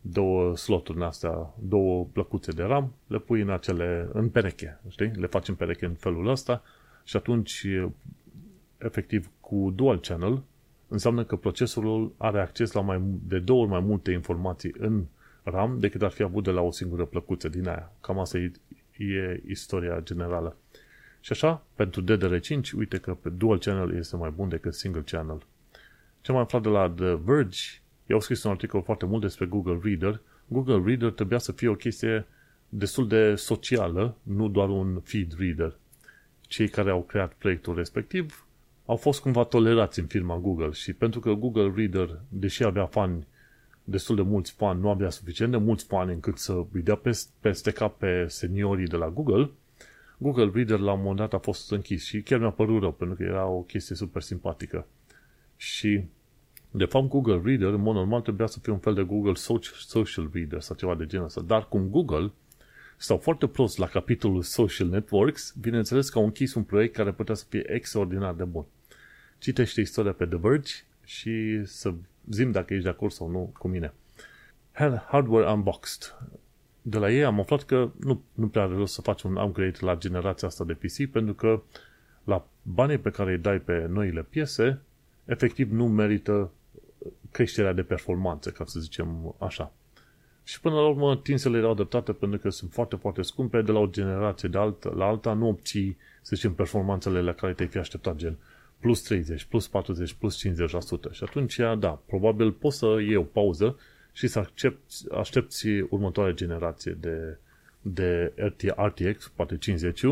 două 0.00 0.56
sloturi 0.56 0.98
în 0.98 1.04
astea, 1.04 1.54
două 1.60 2.04
plăcuțe 2.12 2.52
de 2.52 2.62
RAM, 2.62 2.92
le 3.06 3.18
pui 3.18 3.40
în 3.40 3.50
acele, 3.50 4.08
în 4.12 4.28
pereche, 4.28 4.80
știi? 4.88 5.10
Le 5.14 5.26
faci 5.26 5.48
în 5.48 5.54
pereche 5.54 5.86
în 5.86 5.94
felul 5.94 6.28
ăsta 6.28 6.62
și 7.04 7.16
atunci, 7.16 7.66
efectiv, 8.78 9.30
cu 9.40 9.72
dual 9.74 10.00
channel, 10.00 10.42
înseamnă 10.88 11.24
că 11.24 11.36
procesorul 11.36 12.14
are 12.16 12.40
acces 12.40 12.72
la 12.72 12.80
mai, 12.80 13.02
de 13.28 13.38
două 13.38 13.60
ori 13.60 13.70
mai 13.70 13.80
multe 13.80 14.10
informații 14.10 14.74
în 14.78 15.04
RAM 15.42 15.78
decât 15.78 16.02
ar 16.02 16.10
fi 16.10 16.22
avut 16.22 16.44
de 16.44 16.50
la 16.50 16.60
o 16.60 16.70
singură 16.70 17.04
plăcuță 17.04 17.48
din 17.48 17.68
aia. 17.68 17.92
Cam 18.00 18.18
asta 18.18 18.38
e, 18.38 18.52
e 18.98 19.42
istoria 19.46 20.00
generală. 20.00 20.56
Și 21.20 21.32
așa, 21.32 21.62
pentru 21.74 22.04
DDR5, 22.04 22.72
uite 22.76 22.98
că 22.98 23.14
pe 23.14 23.28
dual 23.28 23.58
channel 23.58 23.96
este 23.96 24.16
mai 24.16 24.30
bun 24.30 24.48
decât 24.48 24.74
single 24.74 25.02
channel. 25.06 25.42
Ce 26.20 26.32
am 26.32 26.38
aflat 26.38 26.62
de 26.62 26.68
la 26.68 26.90
The 26.90 27.14
Verge 27.14 27.60
ei 28.08 28.14
au 28.14 28.20
scris 28.20 28.42
un 28.42 28.50
articol 28.50 28.82
foarte 28.82 29.06
mult 29.06 29.22
despre 29.22 29.46
Google 29.46 29.78
Reader. 29.82 30.20
Google 30.46 30.82
Reader 30.84 31.10
trebuia 31.10 31.38
să 31.38 31.52
fie 31.52 31.68
o 31.68 31.74
chestie 31.74 32.26
destul 32.68 33.08
de 33.08 33.34
socială, 33.34 34.16
nu 34.22 34.48
doar 34.48 34.68
un 34.68 35.00
feed 35.00 35.34
reader. 35.38 35.76
Cei 36.40 36.68
care 36.68 36.90
au 36.90 37.02
creat 37.02 37.32
proiectul 37.32 37.74
respectiv 37.74 38.46
au 38.86 38.96
fost 38.96 39.20
cumva 39.20 39.44
tolerați 39.44 39.98
în 39.98 40.06
firma 40.06 40.38
Google 40.38 40.70
și 40.70 40.92
pentru 40.92 41.20
că 41.20 41.32
Google 41.32 41.72
Reader, 41.76 42.20
deși 42.28 42.64
avea 42.64 42.86
fani, 42.86 43.26
destul 43.90 44.16
de 44.16 44.22
mulți 44.22 44.52
fani, 44.52 44.80
nu 44.80 44.90
avea 44.90 45.10
suficient 45.10 45.50
de 45.50 45.56
mulți 45.56 45.84
fani 45.84 46.12
încât 46.12 46.38
să 46.38 46.64
îi 46.72 46.82
dea 46.82 47.00
peste 47.40 47.70
cap 47.70 47.98
pe 47.98 48.26
seniorii 48.28 48.86
de 48.86 48.96
la 48.96 49.08
Google, 49.08 49.50
Google 50.18 50.50
Reader 50.54 50.78
la 50.78 50.92
un 50.92 50.98
moment 50.98 51.16
dat 51.16 51.32
a 51.32 51.38
fost 51.38 51.72
închis 51.72 52.04
și 52.04 52.22
chiar 52.22 52.38
mi-a 52.38 52.50
părut 52.50 52.80
rău, 52.80 52.92
pentru 52.92 53.16
că 53.16 53.22
era 53.22 53.46
o 53.46 53.60
chestie 53.60 53.96
super 53.96 54.22
simpatică. 54.22 54.86
Și 55.56 56.04
de 56.70 56.84
fapt, 56.84 57.08
Google 57.08 57.40
Reader, 57.44 57.68
în 57.68 57.80
mod 57.80 57.94
normal, 57.94 58.20
trebuia 58.20 58.46
să 58.46 58.58
fie 58.58 58.72
un 58.72 58.78
fel 58.78 58.94
de 58.94 59.02
Google 59.02 59.34
Social 59.34 60.30
Reader 60.32 60.60
sau 60.60 60.76
ceva 60.76 60.94
de 60.94 61.06
genul 61.06 61.26
ăsta. 61.26 61.40
Dar 61.40 61.68
cum 61.68 61.88
Google 61.88 62.32
stau 62.96 63.16
foarte 63.16 63.46
prost 63.46 63.78
la 63.78 63.86
capitolul 63.86 64.42
Social 64.42 64.88
Networks, 64.88 65.54
bineînțeles 65.60 66.08
că 66.08 66.18
au 66.18 66.24
închis 66.24 66.54
un 66.54 66.62
proiect 66.62 66.94
care 66.94 67.12
putea 67.12 67.34
să 67.34 67.44
fie 67.48 67.72
extraordinar 67.72 68.34
de 68.34 68.44
bun. 68.44 68.64
Citește 69.38 69.80
istoria 69.80 70.12
pe 70.12 70.26
The 70.26 70.38
Verge 70.38 70.72
și 71.04 71.64
să 71.64 71.94
zim 72.30 72.50
dacă 72.50 72.72
ești 72.72 72.84
de 72.84 72.90
acord 72.90 73.12
sau 73.12 73.28
nu 73.28 73.52
cu 73.58 73.68
mine. 73.68 73.92
Hardware 75.06 75.50
Unboxed. 75.50 76.14
De 76.82 76.98
la 76.98 77.10
ei 77.10 77.24
am 77.24 77.40
aflat 77.40 77.62
că 77.62 77.90
nu, 78.00 78.22
nu 78.32 78.48
prea 78.48 78.62
are 78.62 78.74
rost 78.74 78.94
să 78.94 79.00
faci 79.00 79.22
un 79.22 79.36
upgrade 79.36 79.78
la 79.80 79.96
generația 79.96 80.48
asta 80.48 80.64
de 80.64 80.72
PC 80.72 81.10
pentru 81.12 81.34
că 81.34 81.62
la 82.24 82.46
banii 82.62 82.98
pe 82.98 83.10
care 83.10 83.30
îi 83.30 83.38
dai 83.38 83.58
pe 83.58 83.86
noile 83.90 84.22
piese, 84.22 84.80
efectiv 85.24 85.72
nu 85.72 85.88
merită 85.88 86.50
creșterea 87.30 87.72
de 87.72 87.82
performanță, 87.82 88.50
ca 88.50 88.64
să 88.64 88.80
zicem 88.80 89.34
așa. 89.38 89.72
Și 90.44 90.60
până 90.60 90.74
la 90.74 90.88
urmă, 90.88 91.16
tinsele 91.16 91.58
erau 91.58 91.70
adaptate 91.70 92.12
pentru 92.12 92.38
că 92.38 92.50
sunt 92.50 92.72
foarte, 92.72 92.96
foarte 92.96 93.22
scumpe, 93.22 93.62
de 93.62 93.72
la 93.72 93.78
o 93.78 93.86
generație 93.86 94.48
de 94.48 94.58
altă, 94.58 94.92
la 94.96 95.04
alta 95.04 95.32
nu 95.32 95.48
obții, 95.48 95.96
să 96.22 96.36
zicem, 96.36 96.54
performanțele 96.54 97.22
la 97.22 97.32
care 97.32 97.52
te-ai 97.52 97.68
fi 97.68 97.78
așteptat, 97.78 98.16
gen 98.16 98.36
plus 98.80 99.02
30, 99.02 99.44
plus 99.44 99.68
40, 99.68 100.12
plus 100.12 100.48
50%. 100.48 101.10
Și 101.10 101.24
atunci, 101.24 101.56
da, 101.78 102.02
probabil 102.06 102.52
poți 102.52 102.78
să 102.78 102.86
iei 103.00 103.16
o 103.16 103.22
pauză 103.22 103.78
și 104.12 104.26
să 104.26 104.38
accepti, 104.38 104.94
aștepți 105.12 105.66
următoarea 105.68 106.34
generație 106.34 106.96
de, 107.00 107.38
de 107.80 108.32
RTX, 108.76 109.28
poate 109.34 109.56
50 109.56 110.04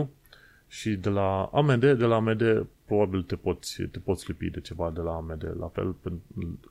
și 0.69 0.91
de 0.91 1.09
la 1.09 1.43
AMD, 1.45 1.81
de 1.81 2.05
la 2.05 2.15
AMD 2.15 2.67
probabil 2.85 3.23
te 3.23 3.37
poți, 3.37 3.83
te 3.83 3.99
poți 3.99 4.25
lipi 4.27 4.51
de 4.51 4.61
ceva 4.61 4.91
de 4.91 5.01
la 5.01 5.15
AMD 5.15 5.57
la 5.59 5.69
fel, 5.69 5.95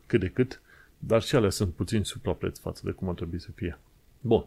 cât 0.06 0.20
de 0.20 0.28
cât, 0.28 0.62
dar 1.00 1.22
și 1.22 1.36
ele 1.36 1.50
sunt 1.50 1.74
puțin 1.74 2.04
suprapreț 2.04 2.60
față 2.60 2.82
de 2.86 2.92
cum 2.92 3.10
ar 3.10 3.16
trebui 3.16 3.40
să 3.40 3.50
fie. 3.56 3.80
Bun. 4.22 4.46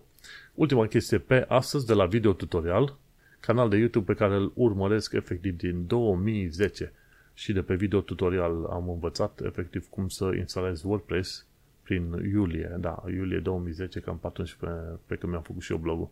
Ultima 0.54 0.86
chestie 0.86 1.18
pe 1.18 1.44
astăzi 1.48 1.86
de 1.86 1.92
la 1.92 2.06
video 2.06 2.32
tutorial, 2.32 2.96
canal 3.40 3.68
de 3.68 3.76
YouTube 3.76 4.12
pe 4.12 4.18
care 4.18 4.34
îl 4.34 4.52
urmăresc 4.54 5.12
efectiv 5.12 5.56
din 5.56 5.86
2010 5.86 6.92
și 7.38 7.52
de 7.52 7.62
pe 7.62 7.74
video 7.74 8.00
tutorial 8.00 8.64
am 8.70 8.88
învățat 8.88 9.40
efectiv 9.44 9.88
cum 9.88 10.08
să 10.08 10.30
instalez 10.36 10.82
WordPress 10.82 11.46
prin 11.82 12.12
iulie, 12.32 12.76
da, 12.78 13.04
iulie 13.06 13.38
2010, 13.38 14.00
cam 14.00 14.20
atunci 14.22 14.54
pe, 14.54 14.66
pe 15.06 15.16
când 15.16 15.32
mi-am 15.32 15.44
făcut 15.44 15.62
și 15.62 15.72
eu 15.72 15.78
blogul. 15.78 16.10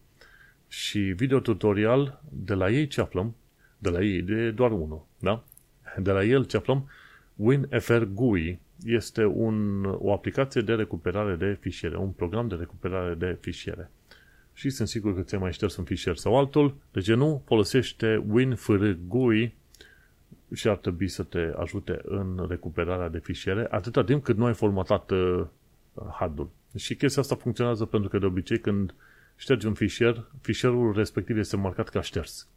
Și 0.69 0.99
video 0.99 1.41
tutorial, 1.41 2.23
de 2.29 2.55
la 2.55 2.71
ei 2.71 2.87
ce 2.87 3.01
aflăm? 3.01 3.35
De 3.79 3.91
la 3.91 4.03
ei, 4.03 4.23
de 4.23 4.51
doar 4.51 4.71
unul, 4.71 5.07
da? 5.19 5.45
De 5.99 6.11
la 6.11 6.25
el 6.25 6.45
ce 6.45 6.57
aflăm? 6.57 6.89
WinFR 7.37 8.03
GUI 8.03 8.59
este 8.85 9.25
un, 9.25 9.85
o 9.85 10.13
aplicație 10.13 10.61
de 10.61 10.75
recuperare 10.75 11.35
de 11.35 11.57
fișiere, 11.61 11.97
un 11.97 12.11
program 12.11 12.49
de 12.49 12.55
recuperare 12.55 13.15
de 13.15 13.39
fișiere. 13.41 13.91
Și 14.53 14.71
sunt 14.71 14.89
sigur 14.89 15.15
că 15.15 15.21
ți-ai 15.23 15.41
mai 15.41 15.53
șters 15.53 15.77
un 15.77 15.85
fișier 15.85 16.17
sau 16.17 16.39
altul, 16.39 16.75
de 16.93 17.01
ce 17.01 17.15
nu? 17.15 17.43
Folosește 17.47 18.25
WinFR 18.29 18.85
GUI 19.07 19.55
și 20.55 20.69
ar 20.69 20.77
trebui 20.77 21.09
să 21.09 21.23
te 21.23 21.53
ajute 21.57 22.01
în 22.05 22.47
recuperarea 22.49 23.09
de 23.09 23.19
fișiere 23.19 23.67
atâta 23.71 24.05
timp 24.05 24.25
cât 24.25 24.37
nu 24.37 24.45
ai 24.45 24.55
formatat 24.55 25.11
uh, 25.11 25.45
hardul. 26.19 26.51
Și 26.77 26.95
chestia 26.95 27.23
asta 27.23 27.35
funcționează 27.35 27.85
pentru 27.85 28.09
că 28.09 28.19
de 28.19 28.27
obicei 28.27 28.59
când 28.59 28.95
ștergi 29.37 29.67
un 29.67 29.75
fișier, 29.75 30.25
fișierul 30.41 30.93
respectiv 30.93 31.39
este 31.39 31.57
marcat 31.57 31.89
ca 31.89 32.01
șters. 32.01 32.49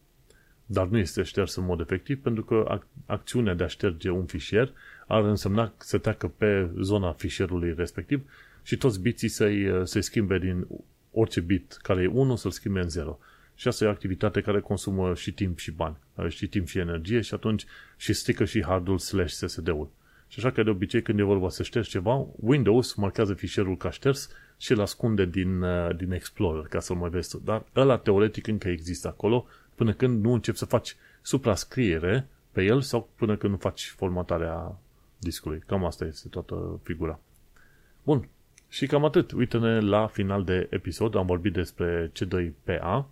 Dar 0.65 0.87
nu 0.87 0.97
este 0.97 1.23
șters 1.23 1.55
în 1.55 1.65
mod 1.65 1.79
efectiv 1.79 2.21
pentru 2.21 2.43
că 2.43 2.79
acțiunea 3.05 3.53
de 3.53 3.63
a 3.63 3.67
șterge 3.67 4.09
un 4.09 4.25
fișier 4.25 4.71
ar 5.07 5.23
însemna 5.23 5.73
să 5.77 5.97
treacă 5.97 6.27
pe 6.27 6.69
zona 6.81 7.11
fișierului 7.11 7.73
respectiv 7.77 8.29
și 8.63 8.77
toți 8.77 9.01
biții 9.01 9.27
să-i, 9.27 9.81
să 9.83 9.99
schimbe 9.99 10.39
din 10.39 10.67
orice 11.11 11.39
bit 11.39 11.77
care 11.81 12.01
e 12.01 12.07
1 12.07 12.35
să-l 12.35 12.51
schimbe 12.51 12.79
în 12.79 12.89
0. 12.89 13.19
Și 13.59 13.67
asta 13.67 13.83
e 13.83 13.87
o 13.87 13.91
activitate 13.91 14.41
care 14.41 14.59
consumă 14.59 15.13
și 15.13 15.31
timp 15.31 15.57
și 15.57 15.71
bani, 15.71 15.95
și 16.27 16.47
timp 16.47 16.67
și 16.67 16.77
energie 16.77 17.21
și 17.21 17.33
atunci 17.33 17.65
și 17.97 18.13
strică 18.13 18.45
și 18.45 18.63
hardul 18.63 18.97
slash 18.97 19.33
SSD-ul. 19.33 19.89
Și 20.27 20.39
așa 20.39 20.51
că 20.51 20.63
de 20.63 20.69
obicei 20.69 21.01
când 21.01 21.19
e 21.19 21.23
vorba 21.23 21.49
să 21.49 21.63
ștergi 21.63 21.89
ceva, 21.89 22.25
Windows 22.35 22.93
marchează 22.93 23.33
fișierul 23.33 23.77
ca 23.77 23.89
șters 23.91 24.29
și 24.57 24.71
îl 24.71 24.81
ascunde 24.81 25.25
din, 25.25 25.61
uh, 25.61 25.95
din 25.95 26.11
Explorer 26.11 26.65
ca 26.65 26.79
să-l 26.79 26.95
mai 26.95 27.09
vezi. 27.09 27.43
Dar 27.43 27.65
ăla 27.75 27.97
teoretic 27.97 28.47
încă 28.47 28.69
există 28.69 29.07
acolo 29.07 29.45
până 29.75 29.93
când 29.93 30.23
nu 30.23 30.33
începi 30.33 30.57
să 30.57 30.65
faci 30.65 30.95
suprascriere 31.21 32.27
pe 32.51 32.63
el 32.63 32.81
sau 32.81 33.09
până 33.15 33.37
când 33.37 33.51
nu 33.51 33.57
faci 33.57 33.93
formatarea 33.95 34.79
discului. 35.17 35.63
Cam 35.65 35.85
asta 35.85 36.05
este 36.05 36.27
toată 36.27 36.79
figura. 36.83 37.19
Bun. 38.03 38.27
Și 38.69 38.87
cam 38.87 39.05
atât. 39.05 39.31
Uite-ne 39.31 39.79
la 39.79 40.07
final 40.07 40.43
de 40.43 40.67
episod. 40.69 41.15
Am 41.15 41.25
vorbit 41.25 41.53
despre 41.53 42.11
C2PA 42.11 43.05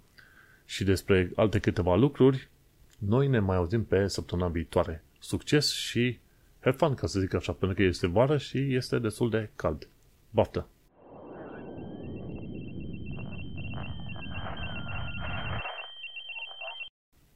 și 0.67 0.83
despre 0.83 1.31
alte 1.35 1.59
câteva 1.59 1.95
lucruri. 1.95 2.49
Noi 2.97 3.27
ne 3.27 3.39
mai 3.39 3.55
auzim 3.55 3.83
pe 3.83 4.07
săptămâna 4.07 4.47
viitoare. 4.47 5.03
Succes 5.19 5.71
și 5.71 6.19
have 6.59 6.77
fun, 6.77 6.93
ca 6.93 7.07
să 7.07 7.19
zic 7.19 7.33
așa, 7.33 7.51
pentru 7.51 7.77
că 7.77 7.83
este 7.83 8.07
vară 8.07 8.37
și 8.37 8.75
este 8.75 8.99
destul 8.99 9.29
de 9.29 9.49
cald. 9.55 9.87
Baftă! 10.29 10.67